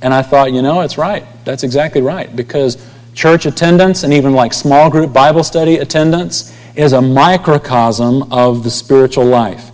And 0.02 0.12
I 0.12 0.22
thought, 0.22 0.52
you 0.52 0.62
know, 0.62 0.80
it's 0.80 0.98
right. 0.98 1.24
That's 1.44 1.62
exactly 1.62 2.02
right. 2.02 2.34
Because 2.34 2.84
church 3.14 3.46
attendance 3.46 4.02
and 4.02 4.12
even 4.12 4.32
like 4.32 4.52
small 4.52 4.90
group 4.90 5.12
Bible 5.12 5.44
study 5.44 5.78
attendance 5.78 6.56
is 6.74 6.92
a 6.92 7.02
microcosm 7.02 8.32
of 8.32 8.64
the 8.64 8.70
spiritual 8.70 9.26
life. 9.26 9.70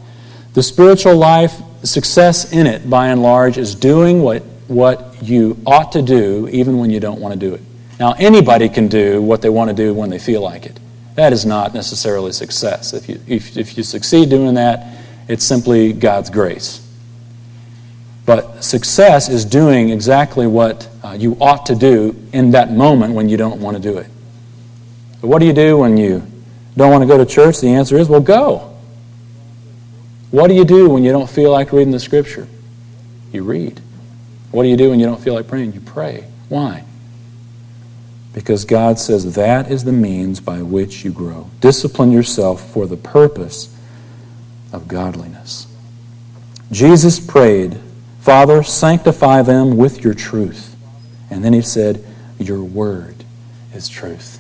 The 0.54 0.62
spiritual 0.62 1.16
life, 1.16 1.54
success 1.84 2.52
in 2.52 2.66
it, 2.66 2.88
by 2.90 3.08
and 3.08 3.22
large, 3.22 3.58
is 3.58 3.74
doing 3.74 4.22
what, 4.22 4.42
what 4.66 5.16
you 5.22 5.56
ought 5.64 5.92
to 5.92 6.02
do 6.02 6.48
even 6.48 6.78
when 6.78 6.90
you 6.90 7.00
don't 7.00 7.20
want 7.20 7.32
to 7.34 7.40
do 7.40 7.54
it. 7.54 7.62
Now, 8.00 8.12
anybody 8.12 8.68
can 8.68 8.88
do 8.88 9.22
what 9.22 9.42
they 9.42 9.48
want 9.48 9.70
to 9.70 9.76
do 9.76 9.94
when 9.94 10.10
they 10.10 10.18
feel 10.18 10.40
like 10.40 10.66
it. 10.66 10.78
That 11.14 11.32
is 11.32 11.44
not 11.44 11.74
necessarily 11.74 12.32
success. 12.32 12.92
If 12.92 13.08
you, 13.08 13.20
if, 13.26 13.56
if 13.56 13.76
you 13.76 13.82
succeed 13.82 14.30
doing 14.30 14.54
that, 14.54 14.98
it's 15.26 15.44
simply 15.44 15.92
God's 15.92 16.30
grace. 16.30 16.87
But 18.28 18.62
success 18.62 19.30
is 19.30 19.46
doing 19.46 19.88
exactly 19.88 20.46
what 20.46 20.86
uh, 21.02 21.16
you 21.18 21.38
ought 21.40 21.64
to 21.64 21.74
do 21.74 22.14
in 22.34 22.50
that 22.50 22.70
moment 22.70 23.14
when 23.14 23.30
you 23.30 23.38
don't 23.38 23.58
want 23.58 23.78
to 23.78 23.82
do 23.82 23.96
it. 23.96 24.06
But 25.22 25.28
what 25.28 25.38
do 25.38 25.46
you 25.46 25.54
do 25.54 25.78
when 25.78 25.96
you 25.96 26.30
don't 26.76 26.90
want 26.90 27.00
to 27.00 27.06
go 27.06 27.16
to 27.16 27.24
church? 27.24 27.62
The 27.62 27.68
answer 27.68 27.96
is, 27.96 28.06
well, 28.06 28.20
go. 28.20 28.76
What 30.30 30.48
do 30.48 30.54
you 30.54 30.66
do 30.66 30.90
when 30.90 31.04
you 31.04 31.10
don't 31.10 31.30
feel 31.30 31.50
like 31.50 31.72
reading 31.72 31.90
the 31.90 31.98
scripture? 31.98 32.46
You 33.32 33.44
read. 33.44 33.80
What 34.50 34.64
do 34.64 34.68
you 34.68 34.76
do 34.76 34.90
when 34.90 35.00
you 35.00 35.06
don't 35.06 35.22
feel 35.22 35.32
like 35.32 35.48
praying? 35.48 35.72
You 35.72 35.80
pray. 35.80 36.26
Why? 36.50 36.84
Because 38.34 38.66
God 38.66 38.98
says 38.98 39.36
that 39.36 39.70
is 39.70 39.84
the 39.84 39.92
means 39.92 40.38
by 40.38 40.60
which 40.60 41.02
you 41.02 41.12
grow. 41.12 41.48
Discipline 41.62 42.12
yourself 42.12 42.74
for 42.74 42.86
the 42.86 42.98
purpose 42.98 43.74
of 44.70 44.86
godliness. 44.86 45.66
Jesus 46.70 47.18
prayed 47.18 47.80
Father, 48.20 48.62
sanctify 48.62 49.42
them 49.42 49.76
with 49.76 50.04
your 50.04 50.14
truth. 50.14 50.76
And 51.30 51.44
then 51.44 51.52
he 51.52 51.62
said, 51.62 52.04
Your 52.38 52.62
word 52.62 53.24
is 53.72 53.88
truth. 53.88 54.38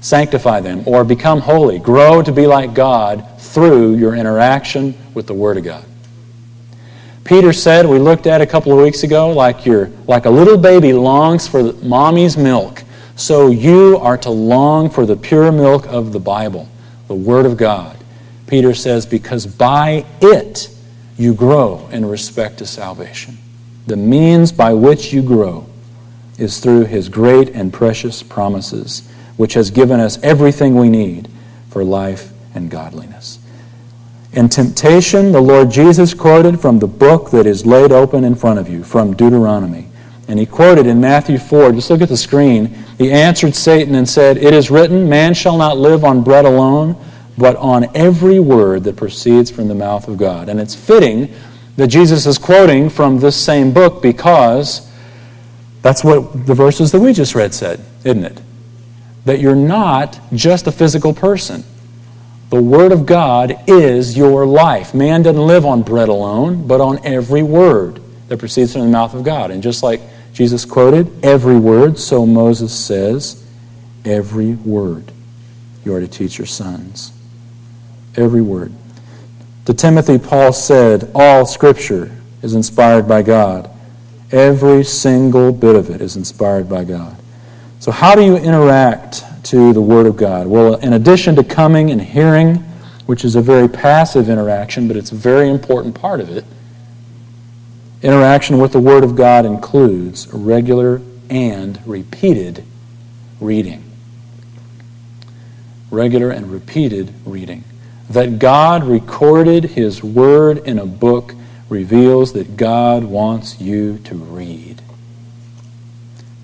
Sanctify 0.00 0.60
them 0.60 0.84
or 0.86 1.04
become 1.04 1.40
holy. 1.40 1.78
Grow 1.78 2.22
to 2.22 2.30
be 2.30 2.46
like 2.46 2.74
God 2.74 3.40
through 3.40 3.96
your 3.96 4.14
interaction 4.14 4.94
with 5.14 5.26
the 5.26 5.34
Word 5.34 5.56
of 5.56 5.64
God. 5.64 5.84
Peter 7.24 7.52
said, 7.52 7.86
we 7.86 7.98
looked 7.98 8.26
at 8.26 8.40
a 8.40 8.46
couple 8.46 8.70
of 8.70 8.78
weeks 8.78 9.02
ago, 9.02 9.30
like, 9.30 9.66
you 9.66 9.92
like 10.06 10.26
a 10.26 10.30
little 10.30 10.56
baby 10.56 10.92
longs 10.92 11.48
for 11.48 11.72
mommy's 11.82 12.36
milk, 12.36 12.84
so 13.16 13.48
you 13.48 13.98
are 13.98 14.16
to 14.18 14.30
long 14.30 14.88
for 14.88 15.06
the 15.06 15.16
pure 15.16 15.50
milk 15.50 15.86
of 15.86 16.12
the 16.12 16.20
Bible, 16.20 16.68
the 17.08 17.14
Word 17.14 17.46
of 17.46 17.56
God. 17.56 17.96
Peter 18.46 18.74
says, 18.74 19.06
because 19.06 19.44
by 19.44 20.04
it 20.20 20.68
you 21.16 21.34
grow 21.34 21.88
in 21.90 22.04
respect 22.04 22.58
to 22.58 22.66
salvation. 22.66 23.38
The 23.86 23.96
means 23.96 24.52
by 24.52 24.74
which 24.74 25.12
you 25.12 25.22
grow 25.22 25.66
is 26.38 26.58
through 26.58 26.84
his 26.84 27.08
great 27.08 27.50
and 27.50 27.72
precious 27.72 28.22
promises, 28.22 29.08
which 29.36 29.54
has 29.54 29.70
given 29.70 30.00
us 30.00 30.22
everything 30.22 30.76
we 30.76 30.88
need 30.88 31.28
for 31.70 31.84
life 31.84 32.32
and 32.54 32.70
godliness. 32.70 33.38
In 34.32 34.50
temptation, 34.50 35.32
the 35.32 35.40
Lord 35.40 35.70
Jesus 35.70 36.12
quoted 36.12 36.60
from 36.60 36.78
the 36.78 36.86
book 36.86 37.30
that 37.30 37.46
is 37.46 37.64
laid 37.64 37.90
open 37.90 38.22
in 38.24 38.34
front 38.34 38.58
of 38.58 38.68
you, 38.68 38.84
from 38.84 39.14
Deuteronomy. 39.16 39.88
And 40.28 40.38
he 40.38 40.44
quoted 40.44 40.86
in 40.86 41.00
Matthew 41.00 41.38
4, 41.38 41.72
just 41.72 41.88
look 41.88 42.02
at 42.02 42.08
the 42.08 42.16
screen. 42.16 42.66
He 42.98 43.12
answered 43.12 43.54
Satan 43.54 43.94
and 43.94 44.08
said, 44.08 44.36
It 44.36 44.52
is 44.52 44.70
written, 44.70 45.08
Man 45.08 45.32
shall 45.32 45.56
not 45.56 45.78
live 45.78 46.04
on 46.04 46.22
bread 46.22 46.44
alone, 46.44 46.96
but 47.38 47.56
on 47.56 47.94
every 47.94 48.38
word 48.38 48.84
that 48.84 48.96
proceeds 48.96 49.50
from 49.50 49.68
the 49.68 49.74
mouth 49.74 50.08
of 50.08 50.16
God. 50.16 50.48
And 50.48 50.60
it's 50.60 50.74
fitting 50.74 51.34
that 51.76 51.88
Jesus 51.88 52.26
is 52.26 52.38
quoting 52.38 52.88
from 52.88 53.20
this 53.20 53.36
same 53.36 53.72
book 53.72 54.02
because 54.02 54.90
that's 55.82 56.02
what 56.02 56.46
the 56.46 56.54
verses 56.54 56.92
that 56.92 57.00
we 57.00 57.12
just 57.12 57.34
read 57.34 57.54
said, 57.54 57.80
isn't 58.04 58.24
it? 58.24 58.40
That 59.24 59.40
you're 59.40 59.54
not 59.54 60.18
just 60.32 60.66
a 60.66 60.72
physical 60.72 61.12
person. 61.12 61.64
The 62.48 62.62
Word 62.62 62.92
of 62.92 63.06
God 63.06 63.56
is 63.66 64.16
your 64.16 64.46
life. 64.46 64.94
Man 64.94 65.22
doesn't 65.22 65.46
live 65.46 65.66
on 65.66 65.82
bread 65.82 66.08
alone, 66.08 66.66
but 66.66 66.80
on 66.80 67.04
every 67.04 67.42
word 67.42 68.00
that 68.28 68.38
proceeds 68.38 68.72
from 68.72 68.82
the 68.82 68.88
mouth 68.88 69.14
of 69.14 69.24
God. 69.24 69.50
And 69.50 69.62
just 69.62 69.82
like 69.82 70.00
Jesus 70.32 70.64
quoted, 70.64 71.24
every 71.24 71.58
word, 71.58 71.98
so 71.98 72.24
Moses 72.24 72.72
says, 72.72 73.44
every 74.04 74.52
word 74.54 75.12
you 75.84 75.94
are 75.94 76.00
to 76.00 76.08
teach 76.08 76.38
your 76.38 76.46
sons. 76.46 77.12
Every 78.16 78.42
word. 78.42 78.72
To 79.66 79.74
Timothy, 79.74 80.18
Paul 80.18 80.52
said, 80.52 81.10
All 81.14 81.44
Scripture 81.44 82.16
is 82.42 82.54
inspired 82.54 83.08
by 83.08 83.22
God. 83.22 83.70
Every 84.32 84.84
single 84.84 85.52
bit 85.52 85.74
of 85.76 85.90
it 85.90 86.00
is 86.00 86.16
inspired 86.16 86.68
by 86.68 86.84
God. 86.84 87.16
So, 87.78 87.92
how 87.92 88.14
do 88.14 88.22
you 88.22 88.36
interact 88.36 89.24
to 89.44 89.72
the 89.72 89.80
Word 89.80 90.06
of 90.06 90.16
God? 90.16 90.46
Well, 90.46 90.74
in 90.76 90.92
addition 90.92 91.36
to 91.36 91.44
coming 91.44 91.90
and 91.90 92.00
hearing, 92.00 92.56
which 93.06 93.24
is 93.24 93.36
a 93.36 93.42
very 93.42 93.68
passive 93.68 94.28
interaction, 94.28 94.88
but 94.88 94.96
it's 94.96 95.12
a 95.12 95.16
very 95.16 95.48
important 95.48 95.94
part 95.94 96.20
of 96.20 96.28
it, 96.30 96.44
interaction 98.02 98.58
with 98.58 98.72
the 98.72 98.80
Word 98.80 99.04
of 99.04 99.14
God 99.14 99.46
includes 99.46 100.32
regular 100.32 101.00
and 101.30 101.80
repeated 101.86 102.64
reading. 103.40 103.84
Regular 105.90 106.30
and 106.30 106.50
repeated 106.50 107.12
reading. 107.24 107.62
That 108.10 108.38
God 108.38 108.84
recorded 108.84 109.64
His 109.64 110.02
Word 110.02 110.58
in 110.58 110.78
a 110.78 110.86
book 110.86 111.34
reveals 111.68 112.32
that 112.34 112.56
God 112.56 113.04
wants 113.04 113.60
you 113.60 113.98
to 114.04 114.14
read. 114.14 114.82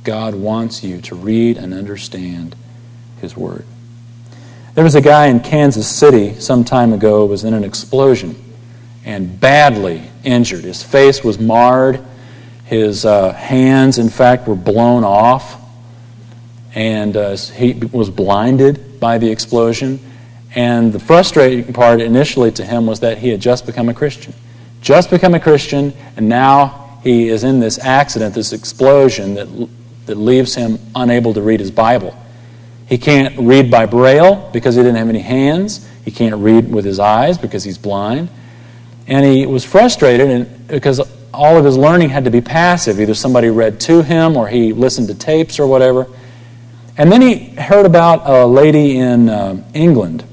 God 0.05 0.35
wants 0.35 0.83
you 0.83 1.01
to 1.03 1.15
read 1.15 1.57
and 1.57 1.73
understand 1.73 2.57
his 3.21 3.37
Word. 3.37 3.65
There 4.75 4.85
was 4.85 4.95
a 4.95 5.01
guy 5.01 5.27
in 5.27 5.41
Kansas 5.41 5.89
City 5.89 6.35
some 6.41 6.65
time 6.65 6.93
ago 6.93 7.27
was 7.27 7.45
in 7.45 7.55
an 7.55 7.63
explosion 7.63 8.35
and 9.05 9.39
badly 9.39 10.11
injured. 10.25 10.65
His 10.65 10.83
face 10.83 11.23
was 11.23 11.39
marred. 11.39 12.05
His 12.65 13.05
uh, 13.05 13.33
hands, 13.33 13.99
in 13.99 14.09
fact, 14.09 14.49
were 14.49 14.57
blown 14.57 15.05
off. 15.05 15.61
And 16.75 17.17
uh, 17.17 17.37
he 17.37 17.75
was 17.75 18.09
blinded 18.09 18.99
by 18.99 19.19
the 19.19 19.31
explosion. 19.31 20.01
And 20.55 20.93
the 20.93 21.01
frustrating 21.01 21.73
part 21.73 22.01
initially 22.01 22.51
to 22.53 22.65
him 22.65 22.87
was 22.87 23.01
that 23.01 23.19
he 23.19 23.31
had 23.31 23.41
just 23.41 23.65
become 23.65 23.89
a 23.89 23.95
Christian. 23.95 24.35
Just 24.83 25.11
become 25.11 25.35
a 25.35 25.41
Christian, 25.41 25.95
and 26.17 26.29
now 26.29 26.99
he 27.03 27.29
is 27.29 27.45
in 27.45 27.61
this 27.61 27.79
accident, 27.79 28.35
this 28.35 28.53
explosion 28.53 29.35
that, 29.35 29.69
that 30.07 30.17
leaves 30.17 30.55
him 30.55 30.79
unable 30.95 31.33
to 31.35 31.41
read 31.41 31.61
his 31.61 31.71
Bible. 31.71 32.17
He 32.87 32.99
can't 32.99 33.39
read 33.39 33.71
by 33.71 33.87
braille 33.87 34.51
because 34.53 34.75
he 34.75 34.83
didn't 34.83 34.97
have 34.97 35.09
any 35.09 35.21
hands. 35.21 35.89
He 36.05 36.11
can't 36.11 36.35
read 36.37 36.71
with 36.71 36.85
his 36.85 36.99
eyes 36.99 37.39
because 37.39 37.65
he's 37.65 37.79
blind. 37.79 38.29
And 39.07 39.25
he 39.25 39.47
was 39.47 39.65
frustrated 39.65 40.69
because 40.69 41.01
all 41.33 41.57
of 41.57 41.65
his 41.65 41.79
learning 41.79 42.11
had 42.11 42.25
to 42.25 42.31
be 42.31 42.41
passive. 42.41 43.01
Either 43.01 43.15
somebody 43.15 43.49
read 43.49 43.81
to 43.81 44.03
him 44.03 44.37
or 44.37 44.49
he 44.49 44.73
listened 44.73 45.09
to 45.09 45.15
tapes 45.15 45.59
or 45.59 45.67
whatever. 45.67 46.07
And 46.99 47.11
then 47.11 47.23
he 47.23 47.51
heard 47.55 47.87
about 47.87 48.27
a 48.27 48.45
lady 48.45 48.99
in 48.99 49.29
uh, 49.29 49.65
England 49.73 50.25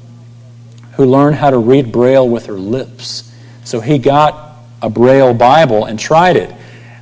who 1.00 1.06
learned 1.06 1.38
how 1.38 1.50
to 1.50 1.58
read 1.58 1.94
braille 1.94 2.28
with 2.28 2.48
her 2.48 2.60
lips. 2.60 3.34
So 3.64 3.80
he 3.80 3.98
got 3.98 4.58
a 4.82 4.90
braille 4.90 5.34
Bible 5.34 5.86
and 5.86 5.98
tried 5.98 6.36
it. 6.36 6.54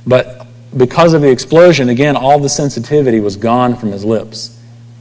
But 0.06 0.46
because 0.76 1.14
of 1.14 1.20
the 1.20 1.28
explosion, 1.28 1.88
again, 1.88 2.14
all 2.14 2.38
the 2.38 2.48
sensitivity 2.48 3.18
was 3.18 3.36
gone 3.36 3.74
from 3.74 3.90
his 3.90 4.04
lips 4.04 4.56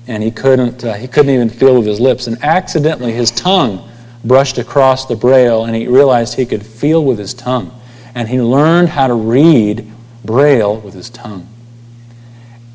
and 0.07 0.23
he 0.23 0.31
couldn't, 0.31 0.83
uh, 0.83 0.95
he 0.95 1.07
couldn't 1.07 1.31
even 1.31 1.47
feel 1.47 1.77
with 1.77 1.85
his 1.85 1.99
lips. 1.99 2.25
And 2.25 2.43
accidentally, 2.43 3.11
his 3.11 3.29
tongue 3.29 3.87
brushed 4.25 4.57
across 4.57 5.05
the 5.05 5.15
braille, 5.15 5.65
and 5.65 5.75
he 5.75 5.85
realized 5.87 6.33
he 6.33 6.47
could 6.47 6.65
feel 6.65 7.05
with 7.05 7.19
his 7.19 7.35
tongue. 7.35 7.79
And 8.15 8.27
he 8.27 8.41
learned 8.41 8.89
how 8.89 9.05
to 9.05 9.13
read 9.13 9.91
braille 10.25 10.77
with 10.77 10.95
his 10.95 11.11
tongue. 11.11 11.47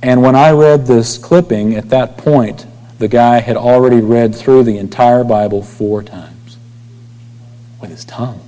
And 0.05 0.23
when 0.23 0.37
I 0.37 0.53
read 0.53 0.87
this 0.87 1.19
clipping, 1.19 1.75
at 1.75 1.89
that 1.89 2.17
point, 2.17 2.65
the 3.03 3.09
guy 3.09 3.41
had 3.41 3.57
already 3.57 4.01
read 4.01 4.33
through 4.33 4.63
the 4.63 4.79
entire 4.79 5.25
Bible 5.25 5.61
four 5.61 6.05
times 6.05 6.57
with 7.81 7.91
his 7.91 8.05
tongue. 8.05 8.41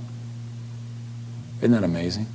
Isn't 1.57 1.71
that 1.71 1.83
amazing? 1.83 2.27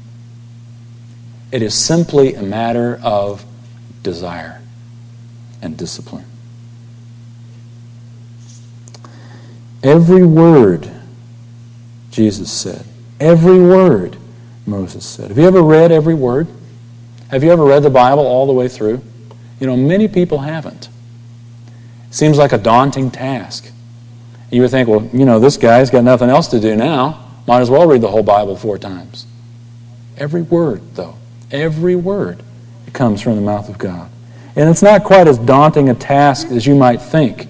It 1.50 1.62
is 1.62 1.74
simply 1.74 2.34
a 2.34 2.42
matter 2.42 3.00
of 3.02 3.46
desire 4.02 4.60
and 5.62 5.78
discipline. 5.78 6.26
Every 9.82 10.22
word, 10.22 10.90
Jesus 12.10 12.52
said. 12.52 12.84
Every 13.18 13.58
word, 13.58 14.18
Moses 14.66 15.06
said. 15.06 15.28
Have 15.28 15.38
you 15.38 15.46
ever 15.46 15.62
read 15.62 15.90
every 15.90 16.12
word? 16.12 16.48
Have 17.30 17.42
you 17.42 17.50
ever 17.50 17.64
read 17.64 17.82
the 17.82 17.88
Bible 17.88 18.26
all 18.26 18.46
the 18.46 18.52
way 18.52 18.68
through? 18.68 19.00
You 19.58 19.66
know, 19.66 19.76
many 19.78 20.06
people 20.06 20.40
haven't. 20.40 20.89
Seems 22.10 22.38
like 22.38 22.52
a 22.52 22.58
daunting 22.58 23.10
task. 23.10 23.70
You 24.50 24.62
would 24.62 24.70
think, 24.70 24.88
well, 24.88 25.08
you 25.12 25.24
know, 25.24 25.38
this 25.38 25.56
guy's 25.56 25.90
got 25.90 26.04
nothing 26.04 26.28
else 26.28 26.48
to 26.48 26.60
do 26.60 26.74
now. 26.74 27.26
Might 27.46 27.60
as 27.60 27.70
well 27.70 27.86
read 27.86 28.00
the 28.00 28.08
whole 28.08 28.22
Bible 28.22 28.56
four 28.56 28.78
times. 28.78 29.26
Every 30.16 30.42
word, 30.42 30.82
though, 30.94 31.16
every 31.50 31.96
word 31.96 32.42
comes 32.92 33.22
from 33.22 33.36
the 33.36 33.42
mouth 33.42 33.68
of 33.68 33.78
God. 33.78 34.10
And 34.56 34.68
it's 34.68 34.82
not 34.82 35.04
quite 35.04 35.28
as 35.28 35.38
daunting 35.38 35.88
a 35.88 35.94
task 35.94 36.48
as 36.48 36.66
you 36.66 36.74
might 36.74 37.00
think. 37.00 37.46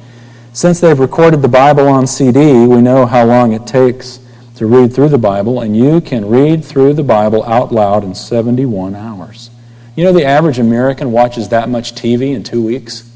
Since 0.52 0.80
they've 0.80 0.98
recorded 0.98 1.42
the 1.42 1.48
Bible 1.48 1.88
on 1.88 2.06
CD, 2.06 2.66
we 2.66 2.82
know 2.82 3.06
how 3.06 3.24
long 3.24 3.52
it 3.52 3.66
takes 3.66 4.20
to 4.56 4.66
read 4.66 4.92
through 4.92 5.08
the 5.08 5.18
Bible, 5.18 5.60
and 5.60 5.74
you 5.74 6.00
can 6.02 6.28
read 6.28 6.64
through 6.64 6.92
the 6.92 7.02
Bible 7.02 7.42
out 7.44 7.72
loud 7.72 8.04
in 8.04 8.14
71 8.14 8.94
hours. 8.94 9.48
You 9.96 10.04
know, 10.04 10.12
the 10.12 10.24
average 10.24 10.58
American 10.58 11.12
watches 11.12 11.48
that 11.48 11.68
much 11.68 11.94
TV 11.94 12.34
in 12.34 12.42
two 12.42 12.62
weeks? 12.62 13.09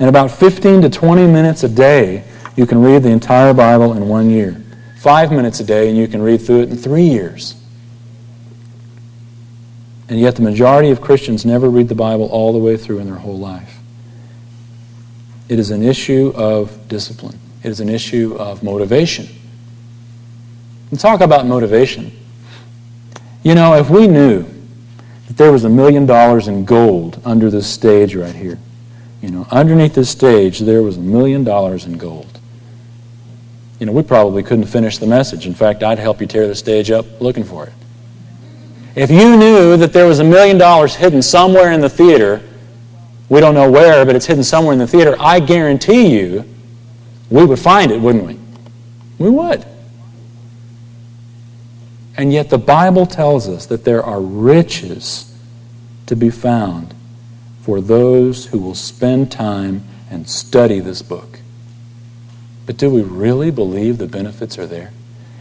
In 0.00 0.08
about 0.08 0.30
15 0.30 0.80
to 0.80 0.88
20 0.88 1.26
minutes 1.26 1.62
a 1.62 1.68
day, 1.68 2.24
you 2.56 2.66
can 2.66 2.80
read 2.80 3.02
the 3.02 3.10
entire 3.10 3.52
Bible 3.52 3.92
in 3.92 4.08
one 4.08 4.30
year. 4.30 4.60
Five 4.96 5.30
minutes 5.30 5.60
a 5.60 5.64
day, 5.64 5.90
and 5.90 5.96
you 5.96 6.08
can 6.08 6.22
read 6.22 6.40
through 6.40 6.62
it 6.62 6.70
in 6.70 6.76
three 6.78 7.04
years. 7.04 7.54
And 10.08 10.18
yet, 10.18 10.36
the 10.36 10.42
majority 10.42 10.90
of 10.90 11.02
Christians 11.02 11.44
never 11.44 11.68
read 11.68 11.88
the 11.88 11.94
Bible 11.94 12.24
all 12.26 12.54
the 12.54 12.58
way 12.58 12.78
through 12.78 13.00
in 13.00 13.06
their 13.06 13.18
whole 13.18 13.38
life. 13.38 13.78
It 15.50 15.58
is 15.58 15.70
an 15.70 15.82
issue 15.82 16.32
of 16.34 16.88
discipline, 16.88 17.38
it 17.62 17.68
is 17.68 17.80
an 17.80 17.90
issue 17.90 18.36
of 18.38 18.62
motivation. 18.62 19.28
And 20.90 20.98
talk 20.98 21.20
about 21.20 21.46
motivation. 21.46 22.10
You 23.42 23.54
know, 23.54 23.74
if 23.74 23.90
we 23.90 24.06
knew 24.08 24.46
that 25.28 25.36
there 25.36 25.52
was 25.52 25.64
a 25.64 25.68
million 25.68 26.06
dollars 26.06 26.48
in 26.48 26.64
gold 26.64 27.20
under 27.24 27.50
this 27.50 27.66
stage 27.66 28.14
right 28.14 28.34
here, 28.34 28.58
you 29.22 29.30
know, 29.30 29.46
underneath 29.50 29.94
this 29.94 30.10
stage, 30.10 30.60
there 30.60 30.82
was 30.82 30.96
a 30.96 31.00
million 31.00 31.44
dollars 31.44 31.84
in 31.84 31.98
gold. 31.98 32.38
You 33.78 33.86
know, 33.86 33.92
we 33.92 34.02
probably 34.02 34.42
couldn't 34.42 34.66
finish 34.66 34.98
the 34.98 35.06
message. 35.06 35.46
In 35.46 35.54
fact, 35.54 35.82
I'd 35.82 35.98
help 35.98 36.20
you 36.20 36.26
tear 36.26 36.46
the 36.46 36.54
stage 36.54 36.90
up 36.90 37.20
looking 37.20 37.44
for 37.44 37.66
it. 37.66 37.72
If 38.94 39.10
you 39.10 39.36
knew 39.36 39.76
that 39.76 39.92
there 39.92 40.06
was 40.06 40.18
a 40.18 40.24
million 40.24 40.58
dollars 40.58 40.94
hidden 40.94 41.22
somewhere 41.22 41.72
in 41.72 41.80
the 41.80 41.88
theater, 41.88 42.42
we 43.28 43.40
don't 43.40 43.54
know 43.54 43.70
where, 43.70 44.04
but 44.04 44.16
it's 44.16 44.26
hidden 44.26 44.42
somewhere 44.42 44.72
in 44.72 44.78
the 44.78 44.86
theater, 44.86 45.16
I 45.18 45.40
guarantee 45.40 46.18
you 46.18 46.44
we 47.30 47.44
would 47.44 47.58
find 47.58 47.92
it, 47.92 48.00
wouldn't 48.00 48.24
we? 48.24 48.38
We 49.18 49.30
would. 49.30 49.64
And 52.16 52.32
yet 52.32 52.50
the 52.50 52.58
Bible 52.58 53.06
tells 53.06 53.48
us 53.48 53.66
that 53.66 53.84
there 53.84 54.02
are 54.02 54.20
riches 54.20 55.32
to 56.06 56.16
be 56.16 56.28
found 56.28 56.92
for 57.62 57.80
those 57.80 58.46
who 58.46 58.58
will 58.58 58.74
spend 58.74 59.30
time 59.30 59.84
and 60.10 60.28
study 60.28 60.80
this 60.80 61.02
book. 61.02 61.40
But 62.66 62.76
do 62.76 62.90
we 62.90 63.02
really 63.02 63.50
believe 63.50 63.98
the 63.98 64.06
benefits 64.06 64.58
are 64.58 64.66
there? 64.66 64.92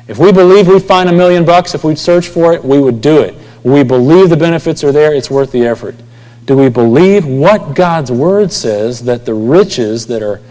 If 0.07 0.17
we 0.17 0.31
believe 0.31 0.67
we'd 0.67 0.83
find 0.83 1.07
a 1.07 1.13
million 1.13 1.45
bucks, 1.45 1.75
if 1.75 1.83
we'd 1.83 1.99
search 1.99 2.27
for 2.27 2.53
it, 2.53 2.63
we 2.63 2.79
would 2.79 3.01
do 3.01 3.21
it. 3.21 3.35
We 3.63 3.83
believe 3.83 4.29
the 4.29 4.37
benefits 4.37 4.83
are 4.83 4.91
there, 4.91 5.13
it's 5.13 5.29
worth 5.29 5.51
the 5.51 5.67
effort. 5.67 5.95
Do 6.45 6.57
we 6.57 6.69
believe 6.69 7.27
what 7.27 7.75
God's 7.75 8.11
Word 8.11 8.51
says 8.51 9.03
that 9.03 9.25
the 9.25 9.35
riches 9.35 10.07
that 10.07 10.23
are, 10.23 10.41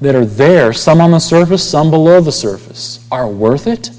that 0.00 0.16
are 0.16 0.24
there, 0.24 0.72
some 0.72 1.00
on 1.00 1.12
the 1.12 1.20
surface, 1.20 1.68
some 1.68 1.90
below 1.90 2.20
the 2.20 2.32
surface, 2.32 3.06
are 3.12 3.28
worth 3.28 3.68
it? 3.68 3.90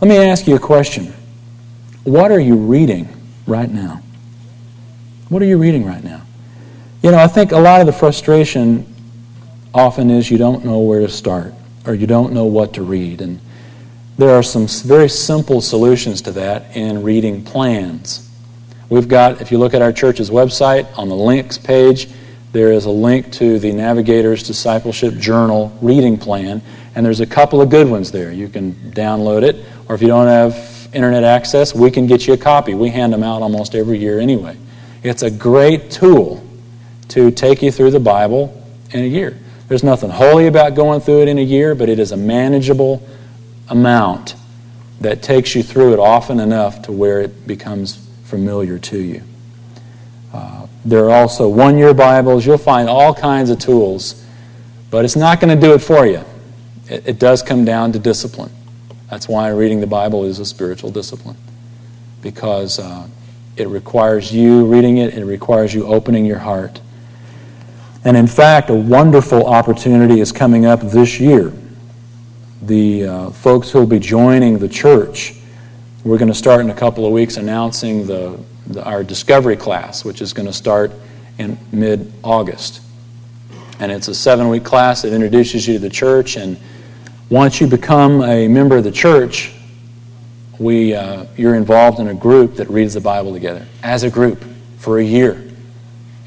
Let 0.00 0.08
me 0.08 0.16
ask 0.16 0.46
you 0.46 0.54
a 0.54 0.60
question. 0.60 1.12
What 2.08 2.30
are 2.30 2.40
you 2.40 2.56
reading 2.56 3.06
right 3.46 3.70
now? 3.70 4.00
What 5.28 5.42
are 5.42 5.44
you 5.44 5.58
reading 5.58 5.84
right 5.84 6.02
now? 6.02 6.22
You 7.02 7.10
know, 7.10 7.18
I 7.18 7.26
think 7.26 7.52
a 7.52 7.58
lot 7.58 7.82
of 7.82 7.86
the 7.86 7.92
frustration 7.92 8.86
often 9.74 10.08
is 10.08 10.30
you 10.30 10.38
don't 10.38 10.64
know 10.64 10.78
where 10.78 11.00
to 11.00 11.08
start 11.10 11.52
or 11.84 11.92
you 11.92 12.06
don't 12.06 12.32
know 12.32 12.46
what 12.46 12.72
to 12.74 12.82
read. 12.82 13.20
And 13.20 13.38
there 14.16 14.30
are 14.30 14.42
some 14.42 14.66
very 14.66 15.10
simple 15.10 15.60
solutions 15.60 16.22
to 16.22 16.30
that 16.32 16.74
in 16.74 17.02
reading 17.02 17.44
plans. 17.44 18.26
We've 18.88 19.06
got, 19.06 19.42
if 19.42 19.52
you 19.52 19.58
look 19.58 19.74
at 19.74 19.82
our 19.82 19.92
church's 19.92 20.30
website, 20.30 20.88
on 20.96 21.10
the 21.10 21.14
links 21.14 21.58
page, 21.58 22.08
there 22.52 22.72
is 22.72 22.86
a 22.86 22.90
link 22.90 23.30
to 23.32 23.58
the 23.58 23.70
Navigator's 23.70 24.42
Discipleship 24.42 25.18
Journal 25.18 25.76
reading 25.82 26.16
plan, 26.16 26.62
and 26.94 27.04
there's 27.04 27.20
a 27.20 27.26
couple 27.26 27.60
of 27.60 27.68
good 27.68 27.86
ones 27.86 28.10
there. 28.10 28.32
You 28.32 28.48
can 28.48 28.72
download 28.92 29.42
it, 29.42 29.62
or 29.90 29.94
if 29.94 30.00
you 30.00 30.08
don't 30.08 30.26
have 30.26 30.77
internet 30.98 31.24
access, 31.24 31.74
we 31.74 31.90
can 31.90 32.06
get 32.06 32.26
you 32.26 32.34
a 32.34 32.36
copy. 32.36 32.74
We 32.74 32.90
hand 32.90 33.12
them 33.12 33.22
out 33.22 33.40
almost 33.40 33.74
every 33.74 33.98
year 33.98 34.18
anyway. 34.18 34.56
It's 35.02 35.22
a 35.22 35.30
great 35.30 35.90
tool 35.92 36.44
to 37.08 37.30
take 37.30 37.62
you 37.62 37.70
through 37.70 37.92
the 37.92 38.00
Bible 38.00 38.62
in 38.90 39.00
a 39.00 39.06
year. 39.06 39.38
There's 39.68 39.84
nothing 39.84 40.10
holy 40.10 40.48
about 40.48 40.74
going 40.74 41.00
through 41.00 41.22
it 41.22 41.28
in 41.28 41.38
a 41.38 41.42
year, 41.42 41.74
but 41.74 41.88
it 41.88 41.98
is 41.98 42.10
a 42.10 42.16
manageable 42.16 43.06
amount 43.68 44.34
that 45.00 45.22
takes 45.22 45.54
you 45.54 45.62
through 45.62 45.92
it 45.92 46.00
often 46.00 46.40
enough 46.40 46.82
to 46.82 46.92
where 46.92 47.20
it 47.20 47.46
becomes 47.46 48.08
familiar 48.24 48.78
to 48.78 48.98
you. 48.98 49.22
Uh, 50.32 50.66
there 50.84 51.04
are 51.04 51.22
also 51.22 51.48
one 51.48 51.78
year 51.78 51.94
Bibles. 51.94 52.44
You'll 52.44 52.58
find 52.58 52.88
all 52.88 53.14
kinds 53.14 53.50
of 53.50 53.60
tools, 53.60 54.24
but 54.90 55.04
it's 55.04 55.16
not 55.16 55.40
going 55.40 55.58
to 55.58 55.66
do 55.66 55.74
it 55.74 55.78
for 55.78 56.06
you. 56.06 56.24
It, 56.88 57.06
it 57.06 57.18
does 57.18 57.42
come 57.42 57.64
down 57.64 57.92
to 57.92 57.98
discipline. 57.98 58.50
That's 59.10 59.28
why 59.28 59.48
reading 59.50 59.80
the 59.80 59.86
Bible 59.86 60.24
is 60.24 60.38
a 60.38 60.44
spiritual 60.44 60.90
discipline, 60.90 61.36
because 62.22 62.78
uh, 62.78 63.08
it 63.56 63.68
requires 63.68 64.32
you 64.32 64.66
reading 64.66 64.98
it, 64.98 65.14
it 65.14 65.24
requires 65.24 65.74
you 65.74 65.86
opening 65.86 66.24
your 66.24 66.38
heart 66.38 66.80
and 68.04 68.16
in 68.16 68.26
fact, 68.26 68.70
a 68.70 68.74
wonderful 68.74 69.46
opportunity 69.46 70.20
is 70.20 70.32
coming 70.32 70.66
up 70.66 70.80
this 70.80 71.18
year. 71.18 71.52
The 72.62 73.04
uh, 73.04 73.30
folks 73.30 73.70
who 73.70 73.80
will 73.80 73.86
be 73.86 73.98
joining 73.98 74.58
the 74.58 74.68
church, 74.68 75.34
we're 76.04 76.18
going 76.18 76.32
to 76.32 76.34
start 76.34 76.60
in 76.60 76.70
a 76.70 76.74
couple 76.74 77.04
of 77.04 77.12
weeks 77.12 77.36
announcing 77.36 78.06
the, 78.06 78.38
the 78.66 78.84
our 78.84 79.02
discovery 79.02 79.56
class, 79.56 80.04
which 80.04 80.22
is 80.22 80.32
going 80.32 80.46
to 80.46 80.52
start 80.52 80.92
in 81.38 81.58
mid 81.72 82.12
August. 82.22 82.82
And 83.80 83.92
it's 83.92 84.08
a 84.08 84.14
seven 84.14 84.48
week 84.48 84.64
class 84.64 85.02
that 85.02 85.12
introduces 85.12 85.66
you 85.66 85.74
to 85.74 85.80
the 85.80 85.90
church. 85.90 86.36
And 86.36 86.56
once 87.30 87.60
you 87.60 87.66
become 87.66 88.22
a 88.22 88.48
member 88.48 88.76
of 88.76 88.84
the 88.84 88.92
church, 88.92 89.52
we, 90.58 90.94
uh, 90.94 91.24
you're 91.36 91.54
involved 91.54 92.00
in 92.00 92.08
a 92.08 92.14
group 92.14 92.56
that 92.56 92.68
reads 92.68 92.94
the 92.94 93.00
Bible 93.00 93.32
together 93.32 93.66
as 93.82 94.02
a 94.02 94.10
group 94.10 94.42
for 94.78 94.98
a 94.98 95.04
year 95.04 95.48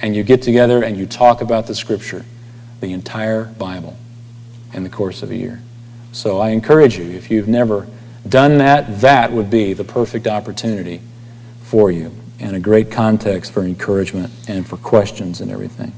and 0.01 0.15
you 0.15 0.23
get 0.23 0.41
together 0.41 0.83
and 0.83 0.97
you 0.97 1.05
talk 1.05 1.41
about 1.41 1.67
the 1.67 1.75
Scripture, 1.75 2.25
the 2.79 2.91
entire 2.91 3.45
Bible, 3.45 3.95
in 4.73 4.83
the 4.83 4.89
course 4.89 5.21
of 5.21 5.31
a 5.31 5.35
year. 5.35 5.61
So 6.11 6.39
I 6.39 6.49
encourage 6.49 6.97
you, 6.97 7.05
if 7.11 7.29
you've 7.29 7.47
never 7.47 7.87
done 8.27 8.57
that, 8.57 9.01
that 9.01 9.31
would 9.31 9.49
be 9.49 9.73
the 9.73 9.83
perfect 9.83 10.27
opportunity 10.27 11.01
for 11.61 11.91
you 11.91 12.13
and 12.39 12.55
a 12.55 12.59
great 12.59 12.91
context 12.91 13.53
for 13.53 13.63
encouragement 13.63 14.31
and 14.47 14.67
for 14.67 14.77
questions 14.77 15.41
and 15.41 15.51
everything. 15.51 15.93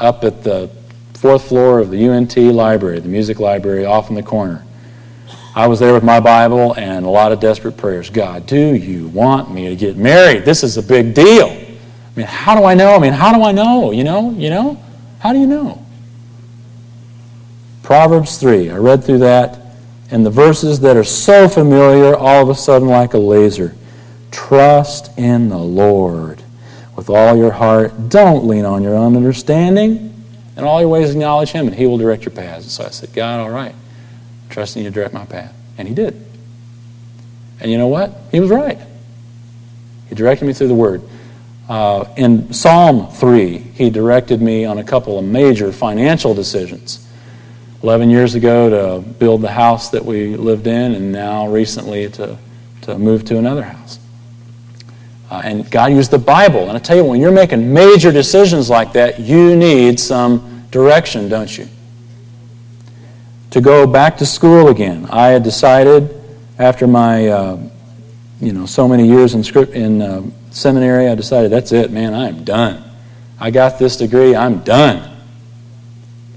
up 0.00 0.24
at 0.24 0.42
the 0.42 0.70
fourth 1.12 1.48
floor 1.48 1.78
of 1.78 1.90
the 1.90 2.08
UNT 2.08 2.34
library, 2.36 2.98
the 3.00 3.08
music 3.08 3.38
library 3.38 3.84
off 3.84 4.08
in 4.08 4.16
the 4.16 4.22
corner. 4.22 4.64
I 5.54 5.66
was 5.66 5.80
there 5.80 5.92
with 5.92 6.02
my 6.02 6.18
Bible 6.18 6.74
and 6.74 7.04
a 7.04 7.08
lot 7.08 7.32
of 7.32 7.40
desperate 7.40 7.76
prayers. 7.76 8.08
God, 8.08 8.46
do 8.46 8.74
you 8.74 9.08
want 9.08 9.50
me 9.50 9.68
to 9.68 9.76
get 9.76 9.96
married? 9.96 10.44
This 10.44 10.62
is 10.62 10.78
a 10.78 10.82
big 10.82 11.14
deal. 11.14 11.48
I 11.48 12.16
mean, 12.16 12.26
how 12.26 12.58
do 12.58 12.64
I 12.64 12.74
know? 12.74 12.94
I 12.94 12.98
mean, 12.98 13.12
how 13.12 13.34
do 13.34 13.42
I 13.42 13.52
know? 13.52 13.90
You 13.90 14.04
know, 14.04 14.30
you 14.30 14.48
know? 14.48 14.82
How 15.18 15.32
do 15.32 15.38
you 15.38 15.46
know? 15.46 15.84
Proverbs 17.82 18.38
3. 18.38 18.70
I 18.70 18.76
read 18.76 19.04
through 19.04 19.18
that 19.18 19.58
and 20.10 20.24
the 20.24 20.30
verses 20.30 20.80
that 20.80 20.96
are 20.96 21.04
so 21.04 21.48
familiar 21.48 22.14
all 22.14 22.42
of 22.42 22.48
a 22.48 22.54
sudden 22.54 22.88
like 22.88 23.14
a 23.14 23.18
laser. 23.18 23.74
Trust 24.30 25.16
in 25.18 25.48
the 25.48 25.58
Lord 25.58 26.42
with 26.96 27.10
all 27.10 27.36
your 27.36 27.52
heart. 27.52 28.08
Don't 28.08 28.46
lean 28.46 28.64
on 28.64 28.82
your 28.82 28.94
own 28.94 29.16
understanding. 29.16 30.08
In 30.56 30.64
all 30.64 30.80
your 30.80 30.90
ways 30.90 31.10
acknowledge 31.10 31.50
Him, 31.52 31.66
and 31.66 31.74
He 31.74 31.86
will 31.86 31.96
direct 31.96 32.24
your 32.24 32.34
paths. 32.34 32.64
And 32.64 32.70
so 32.70 32.84
I 32.84 32.90
said, 32.90 33.12
God, 33.14 33.40
all 33.40 33.50
right. 33.50 33.74
Trusting 34.52 34.84
you 34.84 34.90
to 34.90 34.94
direct 34.94 35.14
my 35.14 35.24
path. 35.24 35.52
And 35.78 35.88
He 35.88 35.94
did. 35.94 36.24
And 37.58 37.70
you 37.70 37.78
know 37.78 37.88
what? 37.88 38.12
He 38.30 38.38
was 38.38 38.50
right. 38.50 38.78
He 40.08 40.14
directed 40.14 40.44
me 40.44 40.52
through 40.52 40.68
the 40.68 40.74
Word. 40.74 41.02
Uh, 41.68 42.04
in 42.18 42.52
Psalm 42.52 43.10
3, 43.10 43.56
He 43.56 43.88
directed 43.88 44.42
me 44.42 44.66
on 44.66 44.76
a 44.76 44.84
couple 44.84 45.18
of 45.18 45.24
major 45.24 45.72
financial 45.72 46.34
decisions. 46.34 47.08
11 47.82 48.10
years 48.10 48.34
ago 48.34 48.68
to 48.70 49.08
build 49.08 49.40
the 49.40 49.50
house 49.50 49.88
that 49.90 50.04
we 50.04 50.36
lived 50.36 50.66
in, 50.66 50.94
and 50.94 51.10
now 51.10 51.48
recently 51.48 52.08
to, 52.10 52.38
to 52.82 52.98
move 52.98 53.24
to 53.24 53.38
another 53.38 53.62
house. 53.62 53.98
Uh, 55.30 55.40
and 55.44 55.70
God 55.70 55.92
used 55.92 56.10
the 56.10 56.18
Bible. 56.18 56.68
And 56.68 56.72
I 56.72 56.78
tell 56.78 56.94
you, 56.94 57.04
when 57.04 57.20
you're 57.20 57.32
making 57.32 57.72
major 57.72 58.12
decisions 58.12 58.68
like 58.68 58.92
that, 58.92 59.18
you 59.18 59.56
need 59.56 59.98
some 59.98 60.66
direction, 60.70 61.30
don't 61.30 61.56
you? 61.56 61.66
To 63.52 63.60
go 63.60 63.86
back 63.86 64.16
to 64.16 64.26
school 64.26 64.68
again, 64.68 65.06
I 65.10 65.28
had 65.28 65.42
decided 65.42 66.18
after 66.58 66.86
my, 66.86 67.28
uh, 67.28 67.58
you 68.40 68.50
know, 68.54 68.64
so 68.64 68.88
many 68.88 69.06
years 69.06 69.34
in, 69.34 69.44
script, 69.44 69.74
in 69.74 70.00
uh, 70.00 70.22
seminary, 70.50 71.06
I 71.08 71.14
decided 71.14 71.52
that's 71.52 71.70
it, 71.70 71.90
man, 71.90 72.14
I 72.14 72.28
am 72.28 72.44
done. 72.44 72.82
I 73.38 73.50
got 73.50 73.78
this 73.78 73.98
degree, 73.98 74.34
I'm 74.34 74.60
done. 74.60 75.18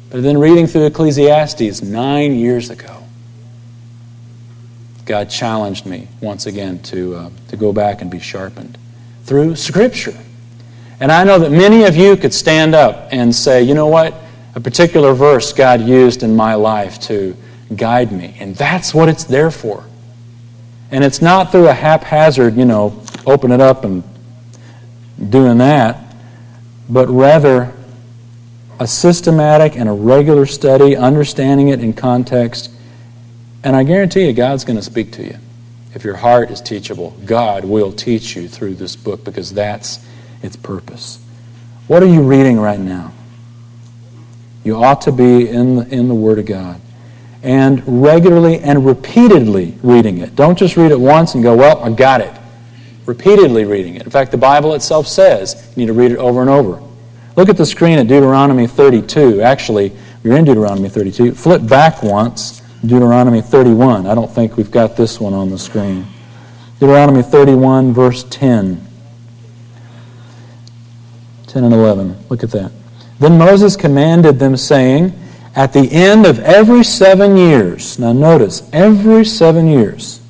But 0.10 0.23
then 0.23 0.38
reading 0.38 0.67
through 0.67 0.88
Ecclesiastes 0.88 1.82
nine 1.82 2.36
years 2.36 2.69
ago, 2.69 3.04
God 5.06 5.30
challenged 5.30 5.86
me 5.86 6.10
once 6.19 6.47
again 6.47 6.80
to, 6.84 7.15
uh, 7.15 7.30
to 7.47 7.56
go 7.56 7.71
back 7.71 8.01
and 8.01 8.12
be 8.12 8.19
sharpened 8.19 8.78
through 9.23 9.56
Scripture. 9.56 10.17
And 10.99 11.13
I 11.13 11.23
know 11.23 11.39
that 11.39 11.51
many 11.51 11.86
of 11.86 11.95
you 11.95 12.17
could 12.17 12.34
stand 12.34 12.75
up 12.75 13.08
and 13.12 13.34
say, 13.34 13.63
you 13.63 13.73
know 13.73 13.88
what? 13.88 14.13
A 14.55 14.59
particular 14.59 15.13
verse 15.13 15.53
God 15.53 15.81
used 15.81 16.23
in 16.23 16.35
my 16.35 16.55
life 16.55 16.99
to 17.01 17.35
guide 17.75 18.11
me. 18.11 18.35
And 18.39 18.55
that's 18.55 18.93
what 18.93 19.09
it's 19.09 19.25
there 19.25 19.51
for. 19.51 19.85
And 20.91 21.03
it's 21.03 21.21
not 21.21 21.51
through 21.51 21.67
a 21.67 21.73
haphazard, 21.73 22.55
you 22.55 22.65
know, 22.65 23.01
open 23.25 23.51
it 23.51 23.59
up 23.59 23.83
and 23.83 24.03
doing 25.29 25.57
that, 25.57 26.15
but 26.89 27.09
rather 27.09 27.73
a 28.79 28.87
systematic 28.87 29.75
and 29.75 29.89
a 29.89 29.91
regular 29.91 30.45
study, 30.45 30.95
understanding 30.95 31.69
it 31.69 31.79
in 31.79 31.93
context, 31.93 32.71
and 33.63 33.75
I 33.75 33.83
guarantee 33.83 34.27
you, 34.27 34.33
God's 34.33 34.63
going 34.63 34.77
to 34.77 34.83
speak 34.83 35.12
to 35.13 35.23
you. 35.23 35.37
If 35.95 36.03
your 36.03 36.17
heart 36.17 36.51
is 36.51 36.62
teachable, 36.62 37.17
God 37.25 37.65
will 37.65 37.91
teach 37.91 38.35
you 38.35 38.47
through 38.47 38.75
this 38.75 38.95
book 38.95 39.23
because 39.23 39.53
that's 39.53 40.06
its 40.43 40.56
purpose. 40.56 41.19
What 41.87 42.03
are 42.03 42.08
you 42.08 42.21
reading 42.21 42.60
right 42.60 42.79
now? 42.79 43.12
You 44.65 44.83
ought 44.83 45.01
to 45.01 45.11
be 45.11 45.47
in 45.47 45.75
the, 45.75 45.87
in 45.87 46.07
the 46.09 46.15
Word 46.15 46.39
of 46.39 46.47
God. 46.47 46.81
And 47.43 47.83
regularly 48.03 48.59
and 48.59 48.83
repeatedly 48.85 49.77
reading 49.83 50.17
it. 50.17 50.35
Don't 50.35 50.57
just 50.57 50.75
read 50.75 50.91
it 50.91 50.99
once 50.99 51.35
and 51.35 51.43
go, 51.43 51.55
well, 51.55 51.81
I 51.83 51.91
got 51.91 52.19
it. 52.19 52.33
Repeatedly 53.05 53.65
reading 53.65 53.95
it. 53.95 54.01
In 54.01 54.09
fact, 54.09 54.31
the 54.31 54.37
Bible 54.37 54.73
itself 54.73 55.07
says 55.07 55.71
you 55.75 55.81
need 55.81 55.85
to 55.85 55.93
read 55.93 56.11
it 56.11 56.17
over 56.17 56.41
and 56.41 56.49
over. 56.49 56.81
Look 57.35 57.49
at 57.49 57.57
the 57.57 57.65
screen 57.65 57.99
at 57.99 58.07
Deuteronomy 58.07 58.65
32. 58.65 59.41
Actually, 59.41 59.91
you're 60.23 60.35
in 60.35 60.45
Deuteronomy 60.45 60.89
32. 60.89 61.35
Flip 61.35 61.67
back 61.67 62.01
once, 62.01 62.61
Deuteronomy 62.81 63.41
31. 63.41 64.07
I 64.07 64.15
don't 64.15 64.31
think 64.31 64.57
we've 64.57 64.71
got 64.71 64.97
this 64.97 65.19
one 65.19 65.35
on 65.35 65.51
the 65.51 65.59
screen. 65.59 66.07
Deuteronomy 66.79 67.21
31, 67.21 67.93
verse 67.93 68.23
10. 68.23 68.81
10 71.45 71.63
and 71.63 71.73
11. 71.73 72.17
Look 72.29 72.43
at 72.43 72.49
that. 72.51 72.71
Then 73.19 73.37
Moses 73.37 73.75
commanded 73.75 74.39
them, 74.39 74.57
saying, 74.57 75.13
At 75.55 75.73
the 75.73 75.91
end 75.91 76.25
of 76.25 76.39
every 76.39 76.83
seven 76.83 77.37
years, 77.37 77.97
now 77.97 78.13
notice, 78.13 78.67
every 78.73 79.23
seven 79.23 79.67
years, 79.67 80.21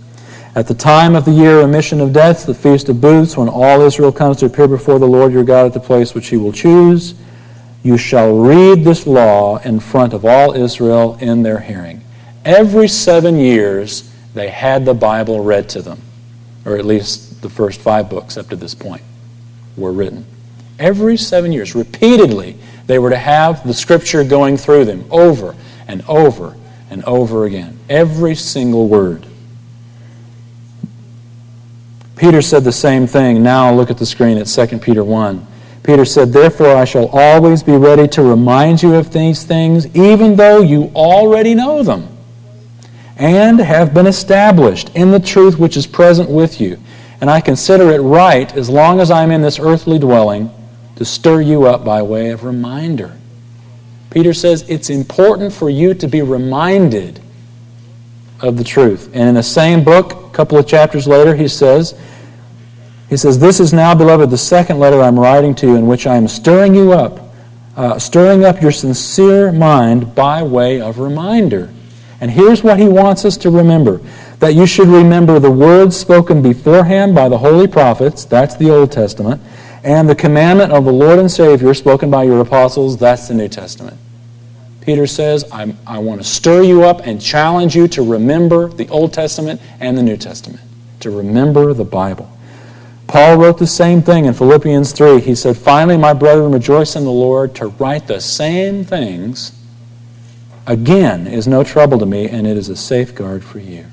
at 0.56 0.68
the 0.68 0.74
time 0.74 1.16
of 1.16 1.26
the 1.26 1.32
year 1.32 1.60
of 1.60 1.66
remission 1.66 2.00
of 2.00 2.14
debts, 2.14 2.46
the 2.46 2.54
feast 2.54 2.88
of 2.88 3.02
booths, 3.02 3.36
when 3.36 3.50
all 3.50 3.82
Israel 3.82 4.12
comes 4.12 4.38
to 4.38 4.46
appear 4.46 4.68
before 4.68 5.00
the 5.00 5.08
Lord 5.08 5.34
your 5.34 5.44
God 5.44 5.66
at 5.66 5.74
the 5.74 5.80
place 5.80 6.14
which 6.14 6.28
he 6.28 6.38
will 6.38 6.54
choose, 6.54 7.16
you 7.84 7.98
shall 7.98 8.38
read 8.38 8.84
this 8.84 9.06
law 9.06 9.58
in 9.58 9.80
front 9.80 10.14
of 10.14 10.24
all 10.24 10.54
Israel 10.54 11.18
in 11.20 11.44
their 11.44 11.60
hearing. 11.60 12.02
Every 12.46 12.88
seven 12.88 13.38
years, 13.38 14.12
they 14.34 14.50
had 14.50 14.86
the 14.86 14.94
Bible 14.94 15.44
read 15.44 15.68
to 15.70 15.82
them, 15.82 16.02
or 16.64 16.78
at 16.78 16.86
least 16.86 17.42
the 17.42 17.50
first 17.50 17.82
five 17.82 18.10
books 18.10 18.38
up 18.38 18.48
to 18.50 18.56
this 18.56 18.74
point 18.74 19.04
were 19.76 19.92
written. 19.92 20.26
Every 20.80 21.18
seven 21.18 21.52
years, 21.52 21.76
repeatedly, 21.76 22.58
they 22.88 23.00
were 23.00 23.10
to 23.10 23.18
have 23.18 23.66
the 23.66 23.74
Scripture 23.74 24.24
going 24.24 24.58
through 24.58 24.86
them 24.86 25.06
over 25.10 25.56
and 25.88 26.04
over 26.08 26.56
and 26.90 27.04
over 27.06 27.46
again. 27.46 27.80
Every 27.90 28.36
single 28.36 28.88
word. 28.88 29.26
Peter 32.16 32.42
said 32.42 32.64
the 32.64 32.72
same 32.72 33.08
thing. 33.08 33.44
Now 33.44 33.74
look 33.74 33.92
at 33.92 33.98
the 33.98 34.06
screen 34.06 34.38
at 34.38 34.48
2 34.48 34.80
Peter 34.80 35.04
1. 35.04 35.46
Peter 35.84 36.06
said, 36.06 36.32
Therefore 36.32 36.76
I 36.76 36.86
shall 36.86 37.08
always 37.10 37.62
be 37.62 37.76
ready 37.76 38.08
to 38.10 38.24
remind 38.24 38.82
you 38.82 38.96
of 38.96 39.12
these 39.12 39.44
things, 39.44 39.94
even 39.96 40.36
though 40.36 40.62
you 40.62 40.92
already 40.96 41.54
know 41.54 41.84
them, 41.84 42.08
and 43.18 43.60
have 43.60 43.94
been 43.94 44.08
established 44.08 44.90
in 44.96 45.12
the 45.12 45.20
truth 45.20 45.60
which 45.60 45.78
is 45.78 45.86
present 45.86 46.30
with 46.30 46.60
you. 46.60 46.80
And 47.22 47.30
I 47.30 47.42
consider 47.42 47.92
it 47.92 48.00
right, 48.00 48.52
as 48.56 48.70
long 48.70 49.00
as 49.00 49.12
I 49.12 49.24
am 49.24 49.32
in 49.32 49.42
this 49.42 49.60
earthly 49.60 50.00
dwelling, 50.00 50.50
to 50.96 51.06
stir 51.06 51.42
you 51.42 51.66
up 51.66 51.84
by 51.84 52.02
way 52.02 52.32
of 52.32 52.44
reminder. 52.44 53.18
Peter 54.10 54.34
says 54.34 54.64
it's 54.70 54.90
important 54.90 55.52
for 55.52 55.70
you 55.70 55.94
to 55.94 56.08
be 56.08 56.22
reminded 56.22 57.20
of 58.42 58.58
the 58.58 58.64
truth. 58.64 59.10
And 59.14 59.30
in 59.30 59.36
the 59.36 59.44
same 59.44 59.84
book, 59.84 60.14
a 60.14 60.30
couple 60.30 60.58
of 60.58 60.68
chapters 60.68 61.08
later, 61.08 61.36
he 61.36 61.48
says, 61.48 62.00
he 63.10 63.18
says, 63.18 63.40
This 63.40 63.60
is 63.60 63.74
now, 63.74 63.94
beloved, 63.94 64.30
the 64.30 64.38
second 64.38 64.80
letter 64.80 65.02
I'm 65.02 65.20
writing 65.20 65.54
to 65.56 65.68
you 65.68 65.76
in 65.76 65.88
which 65.88 66.08
I 66.08 66.16
am 66.16 66.28
stirring 66.28 66.76
you 66.76 66.94
up, 66.94 67.20
uh, 67.76 68.00
stirring 68.00 68.46
up 68.46 68.62
your 68.62 68.72
sincere 68.72 69.52
mind 69.52 70.16
by 70.16 70.44
way 70.44 70.82
of 70.82 71.00
reminder. 71.00 71.72
And 72.22 72.32
here's 72.32 72.64
what 72.64 72.80
he 72.80 72.88
wants 72.88 73.26
us 73.26 73.38
to 73.38 73.50
remember 73.50 74.00
that 74.40 74.54
you 74.54 74.66
should 74.66 74.88
remember 74.88 75.40
the 75.40 75.52
words 75.52 75.96
spoken 75.96 76.42
beforehand 76.42 77.16
by 77.16 77.30
the 77.30 77.38
holy 77.38 77.68
prophets, 77.68 78.26
that's 78.26 78.56
the 78.56 78.70
Old 78.70 78.92
Testament, 78.92 79.42
and 79.86 80.10
the 80.10 80.16
commandment 80.16 80.72
of 80.72 80.84
the 80.84 80.92
Lord 80.92 81.20
and 81.20 81.32
Savior 81.32 81.74
spoken 81.76 82.10
by 82.10 82.24
your 82.24 82.42
apostles, 82.42 82.98
that's 82.98 83.28
the 83.28 83.36
New 83.36 83.48
Testament. 83.48 83.98
Peter 84.82 85.06
says, 85.06 85.46
i 85.52 85.98
want 86.00 86.22
to 86.22 86.28
stir 86.28 86.64
you 86.64 86.84
up 86.84 87.02
and 87.06 87.22
challenge 87.22 87.76
you 87.76 87.88
to 87.88 88.02
remember 88.02 88.68
the 88.68 88.88
Old 88.90 89.14
Testament 89.14 89.62
and 89.80 89.96
the 89.96 90.04
New 90.04 90.18
Testament, 90.18 90.62
to 91.02 91.12
remember 91.12 91.74
the 91.74 91.86
Bible. 91.86 92.32
Paul 93.08 93.38
wrote 93.38 93.60
the 93.60 93.68
same 93.68 94.02
thing 94.02 94.26
in 94.26 94.34
Philippians 94.34 94.92
3. 94.92 95.22
He 95.22 95.36
said, 95.36 95.56
Finally, 95.56 95.98
my 95.98 96.14
brethren, 96.14 96.52
rejoice 96.52 96.96
in 96.96 97.04
the 97.04 97.12
Lord. 97.12 97.54
To 97.56 97.68
write 97.68 98.08
the 98.08 98.20
same 98.20 98.84
things 98.84 99.52
again 100.66 101.28
is 101.28 101.48
no 101.48 101.64
trouble 101.64 102.00
to 102.00 102.08
me, 102.08 102.28
and 102.28 102.48
it 102.48 102.58
is 102.58 102.70
a 102.70 102.76
safeguard 102.76 103.44
for 103.44 103.60
you. 103.60 103.86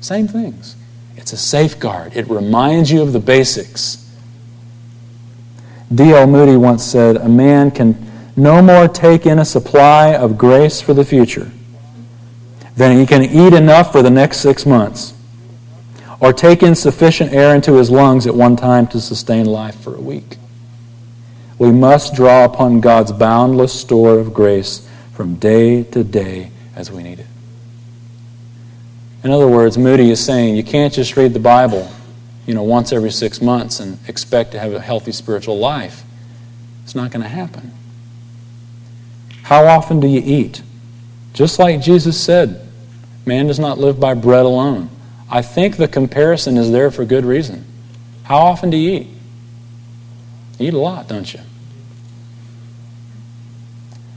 Same 0.00 0.28
things. 0.28 0.76
It's 1.16 1.32
a 1.32 1.36
safeguard. 1.36 2.16
It 2.16 2.28
reminds 2.28 2.92
you 2.92 3.02
of 3.02 3.12
the 3.12 3.20
basics. 3.20 4.01
D.L. 5.94 6.26
Moody 6.26 6.56
once 6.56 6.84
said, 6.84 7.16
A 7.16 7.28
man 7.28 7.70
can 7.70 8.10
no 8.36 8.62
more 8.62 8.88
take 8.88 9.26
in 9.26 9.38
a 9.38 9.44
supply 9.44 10.14
of 10.14 10.38
grace 10.38 10.80
for 10.80 10.94
the 10.94 11.04
future 11.04 11.50
than 12.76 12.98
he 12.98 13.06
can 13.06 13.22
eat 13.22 13.52
enough 13.52 13.92
for 13.92 14.02
the 14.02 14.10
next 14.10 14.38
six 14.38 14.64
months 14.64 15.14
or 16.22 16.32
take 16.32 16.62
in 16.62 16.74
sufficient 16.74 17.32
air 17.32 17.54
into 17.54 17.74
his 17.74 17.90
lungs 17.90 18.26
at 18.26 18.34
one 18.34 18.56
time 18.56 18.86
to 18.86 19.00
sustain 19.00 19.44
life 19.44 19.74
for 19.80 19.94
a 19.94 20.00
week. 20.00 20.38
We 21.58 21.72
must 21.72 22.14
draw 22.14 22.44
upon 22.44 22.80
God's 22.80 23.10
boundless 23.12 23.78
store 23.78 24.18
of 24.18 24.32
grace 24.32 24.88
from 25.12 25.34
day 25.34 25.82
to 25.82 26.04
day 26.04 26.52
as 26.76 26.90
we 26.90 27.02
need 27.02 27.18
it. 27.18 27.26
In 29.24 29.30
other 29.30 29.48
words, 29.48 29.76
Moody 29.76 30.10
is 30.10 30.24
saying 30.24 30.56
you 30.56 30.64
can't 30.64 30.92
just 30.92 31.16
read 31.16 31.34
the 31.34 31.40
Bible 31.40 31.90
you 32.46 32.54
know, 32.54 32.62
once 32.62 32.92
every 32.92 33.10
six 33.10 33.40
months 33.40 33.80
and 33.80 33.98
expect 34.08 34.52
to 34.52 34.58
have 34.58 34.72
a 34.72 34.80
healthy 34.80 35.12
spiritual 35.12 35.58
life. 35.58 36.04
It's 36.84 36.94
not 36.94 37.10
going 37.10 37.22
to 37.22 37.28
happen. 37.28 37.72
How 39.44 39.66
often 39.66 40.00
do 40.00 40.08
you 40.08 40.22
eat? 40.24 40.62
Just 41.32 41.58
like 41.58 41.80
Jesus 41.80 42.20
said, 42.20 42.66
man 43.24 43.46
does 43.46 43.58
not 43.58 43.78
live 43.78 44.00
by 44.00 44.14
bread 44.14 44.44
alone. 44.44 44.90
I 45.30 45.42
think 45.42 45.76
the 45.76 45.88
comparison 45.88 46.56
is 46.56 46.70
there 46.70 46.90
for 46.90 47.04
good 47.04 47.24
reason. 47.24 47.64
How 48.24 48.38
often 48.38 48.70
do 48.70 48.76
you 48.76 48.90
eat? 49.00 49.08
You 50.58 50.68
eat 50.68 50.74
a 50.74 50.78
lot, 50.78 51.08
don't 51.08 51.32
you? 51.32 51.40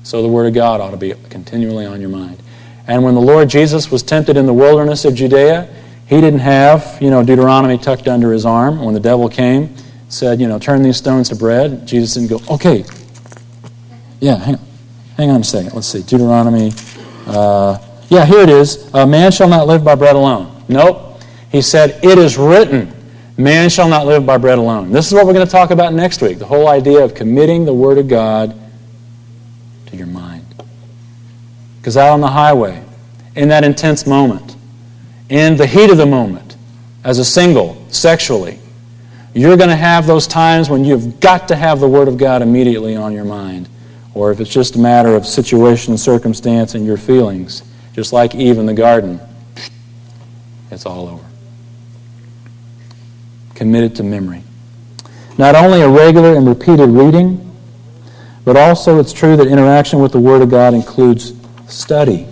So 0.03 0.21
the 0.21 0.27
Word 0.27 0.47
of 0.47 0.53
God 0.53 0.81
ought 0.81 0.91
to 0.91 0.97
be 0.97 1.13
continually 1.29 1.85
on 1.85 2.01
your 2.01 2.09
mind. 2.09 2.37
And 2.87 3.03
when 3.03 3.15
the 3.15 3.21
Lord 3.21 3.49
Jesus 3.49 3.89
was 3.89 4.03
tempted 4.03 4.37
in 4.37 4.45
the 4.45 4.53
wilderness 4.53 5.05
of 5.05 5.15
Judea, 5.15 5.67
he 6.07 6.21
didn't 6.21 6.39
have, 6.39 6.97
you 7.01 7.09
know, 7.09 7.23
Deuteronomy 7.23 7.77
tucked 7.77 8.07
under 8.07 8.31
his 8.31 8.45
arm. 8.45 8.83
When 8.83 8.93
the 8.93 8.99
devil 8.99 9.27
came, 9.27 9.75
said, 10.07 10.39
you 10.39 10.47
know, 10.47 10.59
turn 10.59 10.83
these 10.83 10.97
stones 10.97 11.29
to 11.29 11.35
bread, 11.35 11.87
Jesus 11.87 12.13
didn't 12.13 12.29
go, 12.29 12.53
okay. 12.53 12.85
Yeah, 14.19 14.37
hang 14.37 14.55
on, 14.55 14.67
hang 15.17 15.29
on 15.31 15.41
a 15.41 15.43
second. 15.43 15.73
Let's 15.73 15.87
see. 15.87 16.03
Deuteronomy. 16.03 16.73
Uh, 17.25 17.79
yeah, 18.09 18.25
here 18.25 18.39
it 18.39 18.49
is. 18.49 18.87
A 18.93 19.05
man 19.05 19.31
shall 19.31 19.49
not 19.49 19.67
live 19.67 19.83
by 19.83 19.95
bread 19.95 20.15
alone. 20.15 20.63
Nope. 20.67 21.19
He 21.51 21.61
said, 21.61 22.03
it 22.03 22.17
is 22.17 22.37
written, 22.37 22.93
man 23.37 23.69
shall 23.69 23.89
not 23.89 24.05
live 24.05 24.25
by 24.25 24.37
bread 24.37 24.57
alone. 24.57 24.91
This 24.91 25.07
is 25.07 25.13
what 25.13 25.25
we're 25.25 25.33
going 25.33 25.45
to 25.45 25.51
talk 25.51 25.71
about 25.71 25.93
next 25.93 26.21
week 26.21 26.37
the 26.37 26.45
whole 26.45 26.67
idea 26.67 27.03
of 27.03 27.15
committing 27.15 27.65
the 27.65 27.73
Word 27.73 27.97
of 27.97 28.07
God 28.07 28.55
to 29.87 29.97
your 29.97 30.07
mind. 30.07 30.45
Because 31.79 31.97
out 31.97 32.11
on 32.11 32.21
the 32.21 32.27
highway, 32.27 32.83
in 33.35 33.49
that 33.49 33.63
intense 33.63 34.05
moment, 34.05 34.54
in 35.29 35.57
the 35.57 35.65
heat 35.65 35.89
of 35.89 35.97
the 35.97 36.05
moment, 36.05 36.55
as 37.03 37.19
a 37.19 37.25
single, 37.25 37.83
sexually, 37.89 38.59
you're 39.33 39.57
going 39.57 39.69
to 39.69 39.75
have 39.75 40.07
those 40.07 40.27
times 40.27 40.69
when 40.69 40.85
you've 40.85 41.19
got 41.19 41.47
to 41.49 41.55
have 41.55 41.79
the 41.79 41.87
Word 41.87 42.07
of 42.07 42.17
God 42.17 42.41
immediately 42.41 42.95
on 42.95 43.13
your 43.13 43.25
mind. 43.25 43.67
Or 44.13 44.31
if 44.31 44.39
it's 44.39 44.49
just 44.49 44.75
a 44.75 44.79
matter 44.79 45.13
of 45.15 45.25
situation 45.25 45.91
and 45.91 45.99
circumstance 45.99 46.73
and 46.73 46.85
your 46.85 46.97
feelings, 46.97 47.63
just 47.93 48.13
like 48.13 48.33
Eve 48.33 48.57
in 48.57 48.65
the 48.65 48.73
garden, 48.73 49.19
it's 50.71 50.85
all 50.85 51.07
over. 51.07 51.25
Committed 53.55 53.95
to 53.97 54.03
memory. 54.03 54.43
Not 55.37 55.55
only 55.55 55.81
a 55.81 55.89
regular 55.89 56.35
and 56.35 56.47
repeated 56.47 56.89
reading, 56.89 57.41
but 58.45 58.55
also 58.55 58.99
it's 58.99 59.11
true 59.11 59.35
that 59.35 59.47
interaction 59.47 59.99
with 59.99 60.13
the 60.13 60.19
Word 60.19 60.41
of 60.41 60.49
God 60.49 60.73
includes 60.73 61.33
study 61.67 62.25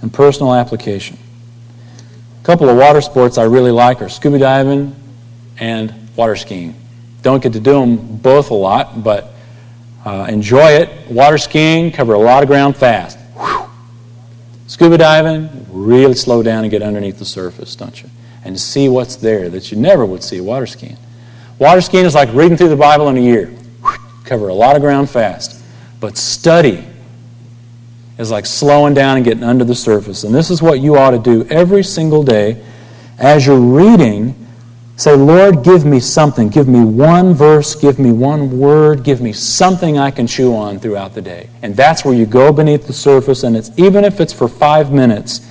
and 0.00 0.12
personal 0.12 0.54
application 0.54 1.18
couple 2.48 2.70
of 2.70 2.78
water 2.78 3.02
sports 3.02 3.36
I 3.36 3.42
really 3.42 3.70
like 3.70 4.00
are 4.00 4.08
scuba 4.08 4.38
diving 4.38 4.96
and 5.58 5.92
water 6.16 6.34
skiing. 6.34 6.74
Don't 7.20 7.42
get 7.42 7.52
to 7.52 7.60
do 7.60 7.72
them 7.72 8.16
both 8.16 8.50
a 8.50 8.54
lot, 8.54 9.04
but 9.04 9.34
uh, 10.06 10.24
enjoy 10.30 10.70
it. 10.70 11.10
Water 11.10 11.36
skiing, 11.36 11.92
cover 11.92 12.14
a 12.14 12.18
lot 12.18 12.42
of 12.42 12.48
ground 12.48 12.74
fast. 12.74 13.18
Whew. 13.36 13.68
Scuba 14.66 14.96
diving, 14.96 15.66
really 15.70 16.14
slow 16.14 16.42
down 16.42 16.64
and 16.64 16.70
get 16.70 16.80
underneath 16.80 17.18
the 17.18 17.26
surface, 17.26 17.76
don't 17.76 18.02
you? 18.02 18.08
And 18.42 18.58
see 18.58 18.88
what's 18.88 19.16
there 19.16 19.50
that 19.50 19.70
you 19.70 19.76
never 19.76 20.06
would 20.06 20.22
see 20.22 20.40
water 20.40 20.64
skiing. 20.64 20.96
Water 21.58 21.82
skiing 21.82 22.06
is 22.06 22.14
like 22.14 22.32
reading 22.32 22.56
through 22.56 22.70
the 22.70 22.76
Bible 22.76 23.10
in 23.10 23.18
a 23.18 23.20
year. 23.20 23.48
Whew. 23.48 23.94
Cover 24.24 24.48
a 24.48 24.54
lot 24.54 24.74
of 24.74 24.80
ground 24.80 25.10
fast. 25.10 25.62
But 26.00 26.16
study 26.16 26.82
is 28.18 28.30
like 28.32 28.44
slowing 28.44 28.94
down 28.94 29.16
and 29.16 29.24
getting 29.24 29.44
under 29.44 29.64
the 29.64 29.74
surface. 29.74 30.24
And 30.24 30.34
this 30.34 30.50
is 30.50 30.60
what 30.60 30.80
you 30.80 30.96
ought 30.96 31.12
to 31.12 31.18
do 31.18 31.44
every 31.48 31.84
single 31.84 32.24
day 32.24 32.62
as 33.16 33.46
you're 33.46 33.58
reading. 33.58 34.34
Say, 34.96 35.14
Lord, 35.14 35.62
give 35.62 35.84
me 35.84 36.00
something. 36.00 36.48
Give 36.48 36.66
me 36.66 36.84
one 36.84 37.32
verse. 37.32 37.76
Give 37.76 38.00
me 38.00 38.10
one 38.10 38.58
word. 38.58 39.04
Give 39.04 39.20
me 39.20 39.32
something 39.32 39.96
I 39.96 40.10
can 40.10 40.26
chew 40.26 40.54
on 40.56 40.80
throughout 40.80 41.14
the 41.14 41.22
day. 41.22 41.48
And 41.62 41.76
that's 41.76 42.04
where 42.04 42.14
you 42.14 42.26
go 42.26 42.52
beneath 42.52 42.88
the 42.88 42.92
surface. 42.92 43.44
And 43.44 43.56
it's 43.56 43.70
even 43.78 44.04
if 44.04 44.20
it's 44.20 44.32
for 44.32 44.48
five 44.48 44.92
minutes, 44.92 45.48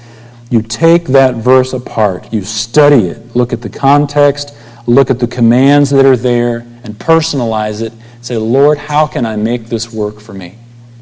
you 0.50 0.62
take 0.62 1.06
that 1.06 1.36
verse 1.36 1.72
apart. 1.72 2.34
You 2.34 2.44
study 2.44 3.08
it. 3.08 3.34
Look 3.36 3.54
at 3.54 3.62
the 3.62 3.70
context. 3.70 4.54
Look 4.86 5.10
at 5.10 5.20
the 5.20 5.28
commands 5.28 5.90
that 5.92 6.06
are 6.06 6.18
there 6.18 6.60
and 6.84 6.96
personalize 6.96 7.82
it. 7.82 7.94
Say, 8.22 8.36
Lord, 8.36 8.78
how 8.78 9.08
can 9.08 9.26
I 9.26 9.38
make 9.38 9.68
this 9.68 9.94
work 9.94 10.20
for 10.20 10.34
me 10.34 10.56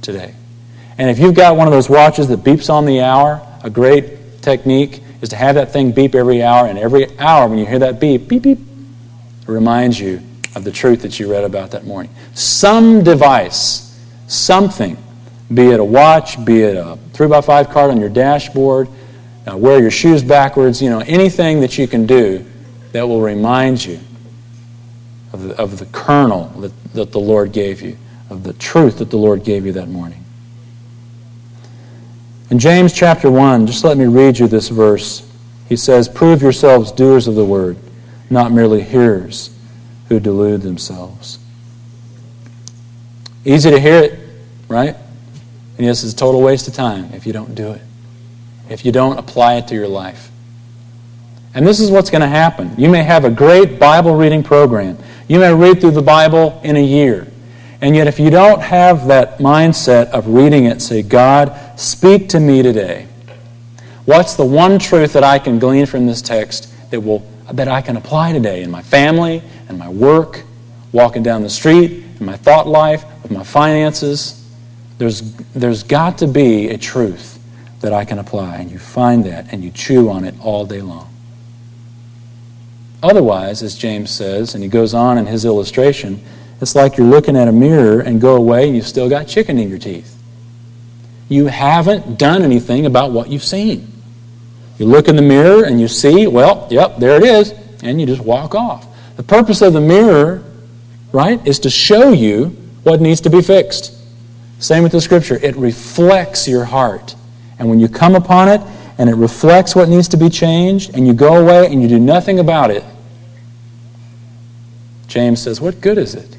today? 0.04 0.36
And 0.98 1.10
if 1.10 1.20
you've 1.20 1.36
got 1.36 1.58
one 1.58 1.68
of 1.68 1.74
those 1.74 1.90
watches 1.90 2.28
that 2.30 2.40
beeps 2.40 2.70
on 2.70 2.86
the 2.86 3.02
hour, 3.02 3.46
a 3.64 3.70
great 3.70 4.42
technique 4.42 5.02
is 5.22 5.30
to 5.30 5.36
have 5.36 5.56
that 5.56 5.72
thing 5.72 5.92
beep 5.92 6.16
every 6.16 6.42
hour, 6.42 6.68
and 6.68 6.78
every 6.78 7.18
hour 7.20 7.48
when 7.48 7.58
you 7.58 7.66
hear 7.66 7.80
that 7.80 8.00
beep, 8.00 8.28
beep, 8.28 8.44
beep, 8.44 8.60
it 8.60 9.48
reminds 9.52 10.00
you 10.00 10.22
of 10.56 10.64
the 10.64 10.72
truth 10.72 11.02
that 11.02 11.20
you 11.20 11.32
read 11.32 11.44
about 11.44 11.72
that 11.72 11.86
morning. 11.86 12.14
Some 12.34 13.04
device, 13.04 14.00
something, 14.28 14.98
be 15.54 15.68
it 15.68 15.80
a 15.80 15.84
watch, 15.84 16.44
be 16.46 16.62
it 16.62 16.78
a 16.78 16.98
3x5 17.14 17.72
card 17.72 17.92
on 17.92 18.00
your 18.00 18.10
dashboard, 18.10 18.88
uh, 19.52 19.56
wear 19.56 19.80
your 19.80 19.92
shoes 19.92 20.24
backwards, 20.24 20.82
you 20.82 20.90
know, 20.90 21.00
anything 21.00 21.62
that 21.62 21.78
you 21.78 21.88
can 21.88 22.06
do 22.06 22.46
that 22.94 23.08
will 23.08 23.22
remind 23.22 23.84
you 23.84 24.00
of 25.34 25.44
the, 25.44 25.58
of 25.58 25.78
the 25.78 25.86
kernel 25.88 26.48
that, 26.60 26.72
that 26.94 27.12
the 27.12 27.20
Lord 27.20 27.52
gave 27.52 27.82
you, 27.82 27.98
of 28.30 28.44
the 28.44 28.54
truth 28.54 29.00
that 29.00 29.10
the 29.10 29.18
Lord 29.18 29.44
gave 29.44 29.66
you 29.66 29.74
that 29.74 29.90
morning. 29.90 30.25
In 32.50 32.60
James 32.60 32.94
chapter 32.94 33.32
1, 33.32 33.66
just 33.68 33.84
let 33.84 33.98
me 33.98 34.06
read 34.06 34.38
you 34.38 34.48
this 34.48 34.70
verse. 34.70 35.28
He 35.68 35.76
says, 35.76 36.08
Prove 36.08 36.42
yourselves 36.42 36.92
doers 36.92 37.28
of 37.28 37.36
the 37.36 37.46
word, 37.46 37.78
not 38.30 38.52
merely 38.52 38.84
hearers 38.84 39.50
who 40.10 40.20
delude 40.20 40.62
themselves. 40.62 41.40
Easy 43.44 43.72
to 43.72 43.80
hear 43.80 44.04
it, 44.04 44.20
right? 44.68 44.96
And 45.78 45.86
yes, 45.86 46.04
it's 46.04 46.14
a 46.14 46.16
total 46.16 46.42
waste 46.42 46.68
of 46.68 46.74
time 46.76 47.14
if 47.14 47.26
you 47.26 47.34
don't 47.34 47.56
do 47.56 47.72
it, 47.72 47.82
if 48.70 48.86
you 48.86 48.92
don't 48.92 49.18
apply 49.18 49.56
it 49.56 49.68
to 49.70 49.76
your 49.76 49.88
life. 49.88 50.32
And 51.56 51.66
this 51.66 51.80
is 51.80 51.90
what's 51.90 52.10
going 52.10 52.22
to 52.22 52.28
happen. 52.28 52.76
You 52.78 52.90
may 52.90 53.04
have 53.04 53.26
a 53.26 53.30
great 53.30 53.80
Bible 53.80 54.16
reading 54.16 54.44
program. 54.44 54.98
You 55.28 55.40
may 55.40 55.54
read 55.54 55.82
through 55.82 55.92
the 55.92 56.02
Bible 56.02 56.60
in 56.64 56.76
a 56.76 56.84
year. 56.84 57.28
And 57.82 57.96
yet, 57.96 58.08
if 58.08 58.20
you 58.20 58.30
don't 58.30 58.62
have 58.62 59.08
that 59.08 59.40
mindset 59.40 60.10
of 60.12 60.28
reading 60.28 60.66
it, 60.66 60.82
say, 60.82 61.02
God, 61.02 61.80
speak 61.80 62.30
to 62.30 62.40
me 62.40 62.64
today. 62.64 63.08
What's 64.06 64.36
the 64.36 64.46
one 64.46 64.80
truth 64.80 65.14
that 65.14 65.24
I 65.24 65.40
can 65.40 65.60
glean 65.60 65.86
from 65.86 66.06
this 66.06 66.22
text 66.22 66.72
that, 66.92 67.02
will, 67.02 67.28
that 67.52 67.68
I 67.68 67.82
can 67.82 67.98
apply 67.98 68.34
today 68.34 68.64
in 68.64 68.72
my 68.72 68.82
family 68.82 69.42
and 69.68 69.78
my 69.78 69.90
work, 69.90 70.44
walking 70.92 71.24
down 71.24 71.42
the 71.42 71.50
street, 71.50 72.04
in 72.20 72.26
my 72.26 72.38
thought 72.38 72.68
life, 72.68 73.04
with 73.24 73.32
my 73.32 73.44
finances? 73.44 74.46
There's, 74.98 75.22
there's 75.54 75.84
got 75.84 76.20
to 76.20 76.28
be 76.28 76.70
a 76.70 76.78
truth 76.78 77.40
that 77.82 77.94
I 77.94 78.06
can 78.06 78.20
apply. 78.20 78.58
And 78.58 78.72
you 78.72 78.80
find 78.80 79.26
that 79.26 79.52
and 79.52 79.64
you 79.64 79.72
chew 79.72 80.10
on 80.10 80.24
it 80.24 80.36
all 80.40 80.66
day 80.66 80.82
long. 80.82 81.12
Otherwise, 83.04 83.62
as 83.62 83.76
James 83.76 84.10
says, 84.10 84.56
and 84.56 84.64
he 84.64 84.70
goes 84.70 84.94
on 84.94 85.18
in 85.18 85.26
his 85.26 85.46
illustration, 85.46 86.24
it's 86.62 86.76
like 86.76 86.98
you're 86.98 87.08
looking 87.08 87.36
at 87.36 87.48
a 87.48 87.52
mirror 87.52 88.00
and 88.00 88.22
go 88.22 88.36
away 88.36 88.68
and 88.68 88.76
you've 88.76 88.88
still 88.88 89.10
got 89.10 89.28
chicken 89.28 89.58
in 89.58 89.70
your 89.70 89.80
teeth. 89.80 90.18
You 91.28 91.48
haven't 91.48 92.18
done 92.18 92.44
anything 92.44 92.86
about 92.86 93.12
what 93.12 93.30
you've 93.30 93.44
seen. 93.44 93.92
You 94.78 94.86
look 94.86 95.08
in 95.08 95.16
the 95.16 95.22
mirror 95.22 95.64
and 95.64 95.80
you 95.80 95.88
see, 95.88 96.28
well, 96.28 96.68
yep, 96.70 96.98
there 96.98 97.18
it 97.18 97.24
is, 97.24 97.54
and 97.82 98.00
you 98.00 98.06
just 98.06 98.22
walk 98.22 98.56
off. 98.56 98.88
The 99.16 99.24
purpose 99.24 99.62
of 99.62 99.74
the 99.74 99.82
mirror, 99.82 100.44
right, 101.12 101.46
is 101.48 101.60
to 101.60 101.70
show 101.70 102.12
you 102.12 102.48
what 102.84 103.02
needs 103.02 103.22
to 103.22 103.30
be 103.30 103.42
fixed. 103.42 103.94
Same 104.60 104.84
with 104.84 104.92
the 104.92 105.02
scripture. 105.02 105.38
It 105.42 105.56
reflects 105.56 106.48
your 106.48 106.66
heart. 106.66 107.16
And 107.58 107.70
when 107.70 107.80
you 107.80 107.88
come 107.88 108.16
upon 108.16 108.50
it 108.50 108.62
and 108.98 109.10
it 109.10 109.16
reflects 109.16 109.76
what 109.76 109.90
needs 109.90 110.08
to 110.10 110.18
be 110.18 110.30
changed, 110.30 110.96
and 110.96 111.06
you 111.06 111.14
go 111.14 111.36
away 111.36 111.68
and 111.68 111.82
you 111.82 111.88
do 111.88 112.00
nothing 112.00 112.40
about 112.40 112.72
it, 112.72 112.84
James 115.08 115.42
says, 115.42 115.60
What 115.62 115.82
good 115.82 115.98
is 115.98 116.16
it? 116.16 116.36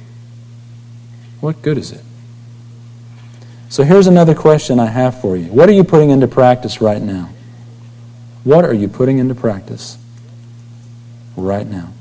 What 1.41 1.63
good 1.63 1.79
is 1.79 1.93
it? 1.93 2.03
So 3.69 3.83
here's 3.83 4.07
another 4.07 4.35
question 4.35 4.79
I 4.79 4.87
have 4.87 5.21
for 5.21 5.37
you. 5.37 5.47
What 5.47 5.69
are 5.69 5.73
you 5.73 5.85
putting 5.85 6.11
into 6.11 6.29
practice 6.29 6.81
right 6.81 7.03
now? 7.03 7.31
What 8.45 8.65
are 8.65 8.73
you 8.73 8.89
putting 8.89 9.19
into 9.19 9.35
practice 9.35 9.99
right 11.37 11.67
now? 11.67 11.93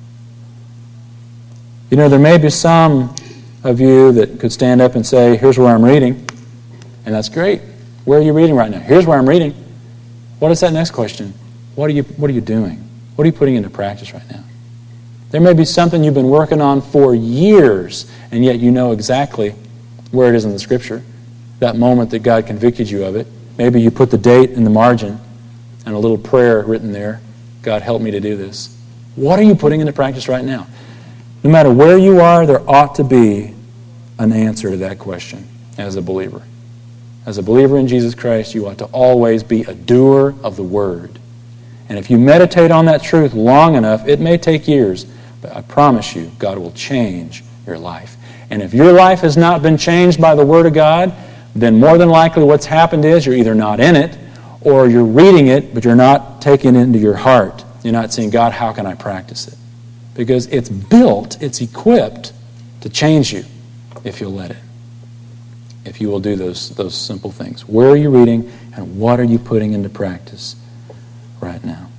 You 1.90 1.98
know, 1.98 2.08
there 2.08 2.20
may 2.20 2.38
be 2.38 2.50
some 2.50 3.16
of 3.64 3.80
you 3.80 4.12
that 4.14 4.40
could 4.40 4.52
stand 4.52 4.82
up 4.82 4.96
and 4.96 5.06
say, 5.06 5.38
Here's 5.38 5.58
where 5.58 5.74
I'm 5.74 5.84
reading. 5.84 6.28
And 7.06 7.14
that's 7.14 7.30
great. 7.30 7.62
Where 8.06 8.20
are 8.20 8.22
you 8.22 8.34
reading 8.34 8.56
right 8.56 8.70
now? 8.70 8.80
Here's 8.80 9.06
where 9.06 9.18
I'm 9.18 9.28
reading. 9.28 9.54
What 10.40 10.52
is 10.52 10.60
that 10.60 10.74
next 10.74 10.92
question? 10.92 11.34
What 11.76 11.90
are 11.90 11.94
you, 11.94 12.04
what 12.04 12.30
are 12.30 12.34
you 12.34 12.42
doing? 12.42 12.78
What 13.16 13.24
are 13.24 13.28
you 13.28 13.34
putting 13.34 13.56
into 13.56 13.70
practice 13.70 14.14
right 14.14 14.30
now? 14.30 14.44
There 15.36 15.42
may 15.42 15.54
be 15.54 15.66
something 15.66 16.02
you've 16.02 16.14
been 16.14 16.30
working 16.30 16.62
on 16.62 16.82
for 16.82 17.14
years, 17.14 18.10
and 18.32 18.46
yet 18.46 18.58
you 18.58 18.72
know 18.72 18.94
exactly 18.94 19.54
where 20.12 20.34
it 20.34 20.38
is 20.38 20.46
in 20.46 20.54
the 20.54 20.60
Scripture, 20.60 21.04
that 21.60 21.76
moment 21.76 22.12
that 22.12 22.20
God 22.20 22.48
convicted 22.48 22.90
you 22.90 23.04
of 23.04 23.18
it. 23.18 23.28
Maybe 23.58 23.82
you 23.82 23.92
put 23.92 24.12
the 24.12 24.18
date 24.18 24.52
in 24.52 24.64
the 24.64 24.70
margin 24.70 25.20
and 25.86 25.94
a 25.94 26.00
little 26.00 26.18
prayer 26.18 26.64
written 26.64 26.94
there 26.94 27.20
God, 27.64 27.82
help 27.82 28.02
me 28.02 28.12
to 28.12 28.22
do 28.22 28.38
this. 28.38 28.74
What 29.18 29.38
are 29.38 29.42
you 29.42 29.56
putting 29.56 29.82
into 29.82 29.92
practice 29.92 30.30
right 30.30 30.46
now? 30.46 30.68
No 31.44 31.50
matter 31.50 31.70
where 31.70 31.98
you 31.98 32.22
are, 32.22 32.46
there 32.46 32.62
ought 32.70 32.96
to 32.96 33.04
be 33.04 33.54
an 34.18 34.32
answer 34.32 34.70
to 34.70 34.78
that 34.78 35.00
question 35.00 35.50
as 35.78 35.98
a 35.98 36.02
believer. 36.02 36.44
As 37.26 37.38
a 37.38 37.44
believer 37.44 37.78
in 37.78 37.90
Jesus 37.90 38.16
Christ, 38.16 38.56
you 38.56 38.68
ought 38.68 38.78
to 38.78 38.86
always 38.86 39.44
be 39.44 39.64
a 39.64 39.74
doer 39.74 40.34
of 40.46 40.56
the 40.56 40.64
Word. 40.64 41.20
And 41.90 42.00
if 42.00 42.10
you 42.10 42.18
meditate 42.18 42.72
on 42.72 42.86
that 42.86 43.04
truth 43.04 43.34
long 43.34 43.76
enough, 43.76 44.08
it 44.08 44.22
may 44.22 44.38
take 44.38 44.66
years, 44.66 45.06
but 45.46 45.56
I 45.56 45.62
promise 45.62 46.16
you, 46.16 46.32
God 46.40 46.58
will 46.58 46.72
change 46.72 47.44
your 47.68 47.78
life. 47.78 48.18
And 48.50 48.64
if 48.64 48.74
your 48.74 48.92
life 48.92 49.20
has 49.20 49.38
not 49.38 49.62
been 49.62 49.78
changed 49.78 50.20
by 50.20 50.34
the 50.34 50.46
Word 50.46 50.66
of 50.66 50.74
God, 50.74 51.14
then 51.56 51.80
more 51.80 52.00
than 52.00 52.10
likely 52.10 52.44
what's 52.44 52.66
happened 52.66 53.06
is 53.06 53.26
you're 53.26 53.36
either 53.36 53.54
not 53.54 53.80
in 53.80 53.96
it 53.96 54.18
or 54.62 54.88
you're 54.88 55.06
reading 55.06 55.48
it, 55.48 55.74
but 55.74 55.86
you're 55.86 55.96
not 55.96 56.42
taking 56.42 56.76
it 56.76 56.80
into 56.80 56.98
your 56.98 57.16
heart. 57.16 57.64
You're 57.84 57.94
not 57.94 58.12
saying, 58.12 58.32
God, 58.32 58.54
how 58.54 58.74
can 58.74 58.88
I 58.88 58.96
practice 58.96 59.48
it? 59.48 59.56
Because 60.16 60.48
it's 60.48 60.70
built, 60.70 61.40
it's 61.42 61.62
equipped 61.62 62.34
to 62.82 62.90
change 62.90 63.32
you 63.32 63.46
if 64.04 64.20
you'll 64.20 64.34
let 64.34 64.52
it 64.52 64.58
if 65.86 66.02
you 66.02 66.10
will 66.10 66.20
do 66.20 66.36
those, 66.36 66.72
those 66.72 67.00
simple 67.00 67.30
things. 67.30 67.68
Where 67.70 67.92
are 67.92 67.96
you 67.96 68.10
reading 68.10 68.52
and 68.76 69.00
what 69.00 69.20
are 69.20 69.24
you 69.24 69.38
putting 69.38 69.74
into 69.74 69.88
practice 69.88 70.56
right 71.40 71.64
now? 71.64 71.90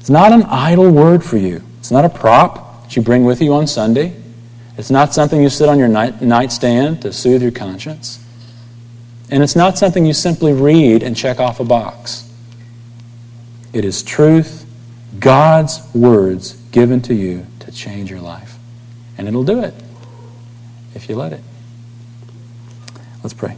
It's 0.00 0.08
not 0.08 0.32
an 0.32 0.44
idle 0.44 0.90
word 0.90 1.22
for 1.22 1.36
you. 1.36 1.62
It's 1.82 1.90
not 1.90 2.04
a 2.04 2.08
prop 2.08 2.84
that 2.84 2.94
you 2.94 3.02
bring 3.02 3.24
with 3.24 3.42
you 3.42 3.52
on 3.54 3.66
Sunday. 3.66 4.14
It's 4.78 4.88
not 4.88 5.12
something 5.12 5.42
you 5.42 5.48
sit 5.50 5.68
on 5.68 5.80
your 5.80 5.88
night, 5.88 6.22
nightstand 6.22 7.02
to 7.02 7.12
soothe 7.12 7.42
your 7.42 7.50
conscience. 7.50 8.24
And 9.30 9.42
it's 9.42 9.56
not 9.56 9.78
something 9.78 10.06
you 10.06 10.12
simply 10.12 10.52
read 10.52 11.02
and 11.02 11.16
check 11.16 11.40
off 11.40 11.58
a 11.58 11.64
box. 11.64 12.32
It 13.72 13.84
is 13.84 14.04
truth, 14.04 14.64
God's 15.18 15.80
words 15.92 16.52
given 16.70 17.02
to 17.02 17.14
you 17.14 17.48
to 17.58 17.72
change 17.72 18.12
your 18.12 18.20
life. 18.20 18.56
And 19.18 19.26
it'll 19.26 19.42
do 19.42 19.60
it 19.60 19.74
if 20.94 21.08
you 21.08 21.16
let 21.16 21.32
it. 21.32 21.40
Let's 23.24 23.34
pray. 23.34 23.56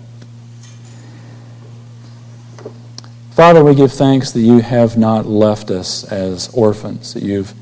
Father, 3.33 3.63
we 3.63 3.75
give 3.75 3.93
thanks 3.93 4.31
that 4.33 4.41
you 4.41 4.61
have 4.61 4.97
not 4.97 5.27
left 5.27 5.71
us 5.71 6.11
as 6.11 6.49
orphans, 6.55 7.13
that 7.13 7.23
you've 7.23 7.53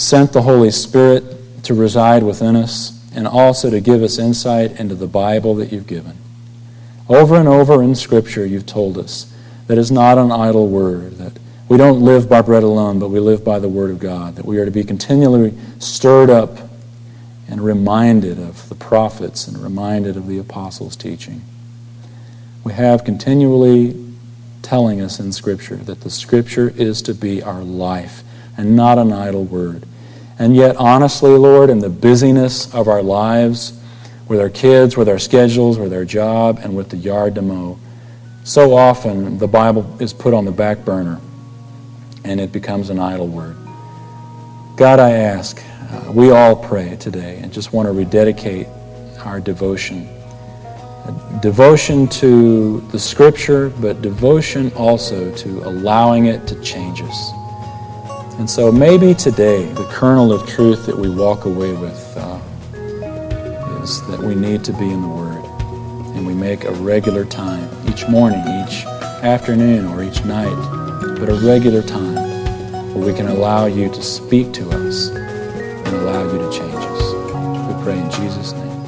sent 0.00 0.32
the 0.32 0.42
Holy 0.42 0.70
Spirit 0.70 1.62
to 1.62 1.74
reside 1.74 2.22
within 2.22 2.56
us 2.56 2.98
and 3.14 3.28
also 3.28 3.68
to 3.68 3.80
give 3.80 4.02
us 4.02 4.18
insight 4.18 4.80
into 4.80 4.94
the 4.94 5.06
Bible 5.06 5.54
that 5.56 5.70
you've 5.70 5.86
given. 5.86 6.16
Over 7.06 7.36
and 7.36 7.46
over 7.46 7.82
in 7.82 7.94
Scripture, 7.94 8.46
you've 8.46 8.64
told 8.64 8.96
us 8.96 9.30
that 9.66 9.76
it's 9.76 9.90
not 9.90 10.16
an 10.16 10.32
idle 10.32 10.68
word, 10.68 11.18
that 11.18 11.38
we 11.68 11.76
don't 11.76 12.00
live 12.00 12.30
by 12.30 12.40
bread 12.40 12.62
alone, 12.62 12.98
but 12.98 13.10
we 13.10 13.20
live 13.20 13.44
by 13.44 13.58
the 13.58 13.68
Word 13.68 13.90
of 13.90 13.98
God, 13.98 14.36
that 14.36 14.46
we 14.46 14.58
are 14.58 14.64
to 14.64 14.70
be 14.70 14.84
continually 14.84 15.52
stirred 15.78 16.30
up 16.30 16.56
and 17.46 17.62
reminded 17.62 18.38
of 18.38 18.68
the 18.70 18.74
prophets 18.74 19.46
and 19.46 19.58
reminded 19.58 20.16
of 20.16 20.26
the 20.26 20.38
apostles' 20.38 20.96
teaching. 20.96 21.42
We 22.64 22.72
have 22.72 23.04
continually 23.04 24.14
telling 24.62 25.00
us 25.02 25.20
in 25.20 25.32
Scripture 25.32 25.76
that 25.76 26.00
the 26.00 26.10
Scripture 26.10 26.72
is 26.74 27.02
to 27.02 27.12
be 27.12 27.42
our 27.42 27.62
life 27.62 28.22
and 28.56 28.74
not 28.74 28.98
an 28.98 29.12
idle 29.12 29.44
word. 29.44 29.84
And 30.40 30.56
yet, 30.56 30.76
honestly, 30.76 31.30
Lord, 31.32 31.68
in 31.68 31.80
the 31.80 31.90
busyness 31.90 32.74
of 32.74 32.88
our 32.88 33.02
lives, 33.02 33.78
with 34.26 34.40
our 34.40 34.48
kids, 34.48 34.96
with 34.96 35.06
our 35.06 35.18
schedules, 35.18 35.78
with 35.78 35.92
our 35.92 36.06
job, 36.06 36.60
and 36.62 36.74
with 36.74 36.88
the 36.88 36.96
yard 36.96 37.34
to 37.34 37.42
mow, 37.42 37.78
so 38.42 38.74
often 38.74 39.36
the 39.36 39.46
Bible 39.46 39.98
is 40.00 40.14
put 40.14 40.32
on 40.32 40.46
the 40.46 40.50
back 40.50 40.82
burner 40.82 41.20
and 42.24 42.40
it 42.40 42.52
becomes 42.52 42.88
an 42.88 42.98
idle 42.98 43.28
word. 43.28 43.54
God, 44.76 44.98
I 44.98 45.10
ask, 45.10 45.62
uh, 45.90 46.10
we 46.10 46.30
all 46.30 46.56
pray 46.56 46.96
today 46.96 47.38
and 47.42 47.52
just 47.52 47.74
want 47.74 47.86
to 47.86 47.92
rededicate 47.92 48.66
our 49.18 49.40
devotion. 49.40 50.08
devotion 51.42 52.08
to 52.08 52.80
the 52.92 52.98
Scripture, 52.98 53.68
but 53.68 54.00
devotion 54.00 54.72
also 54.72 55.34
to 55.36 55.48
allowing 55.68 56.26
it 56.26 56.46
to 56.46 56.58
change 56.62 57.02
us. 57.02 57.30
And 58.40 58.48
so 58.48 58.72
maybe 58.72 59.12
today 59.12 59.66
the 59.66 59.84
kernel 59.90 60.32
of 60.32 60.48
truth 60.48 60.86
that 60.86 60.96
we 60.96 61.10
walk 61.10 61.44
away 61.44 61.74
with 61.74 62.16
uh, 62.16 62.40
is 63.82 64.00
that 64.06 64.18
we 64.18 64.34
need 64.34 64.64
to 64.64 64.72
be 64.72 64.88
in 64.88 65.02
the 65.02 65.08
Word. 65.08 65.44
And 66.16 66.26
we 66.26 66.32
make 66.32 66.64
a 66.64 66.72
regular 66.72 67.26
time 67.26 67.68
each 67.86 68.08
morning, 68.08 68.40
each 68.64 68.86
afternoon, 69.22 69.88
or 69.88 70.02
each 70.02 70.24
night 70.24 70.56
but 71.20 71.28
a 71.28 71.34
regular 71.46 71.82
time 71.82 72.14
where 72.94 73.12
we 73.12 73.12
can 73.12 73.28
allow 73.28 73.66
you 73.66 73.90
to 73.90 74.02
speak 74.02 74.54
to 74.54 74.70
us 74.70 75.08
and 75.10 75.88
allow 75.88 76.22
you 76.32 76.38
to 76.38 76.50
change 76.50 76.74
us. 76.74 77.12
We 77.68 77.84
pray 77.84 77.98
in 77.98 78.10
Jesus' 78.10 78.52
name. 78.52 78.84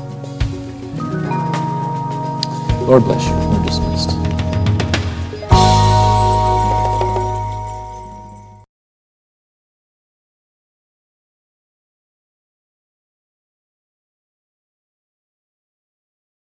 Lord 2.86 3.04
bless 3.04 3.22
you. 3.26 3.34
We're 3.50 3.66
dismissed. 3.66 4.21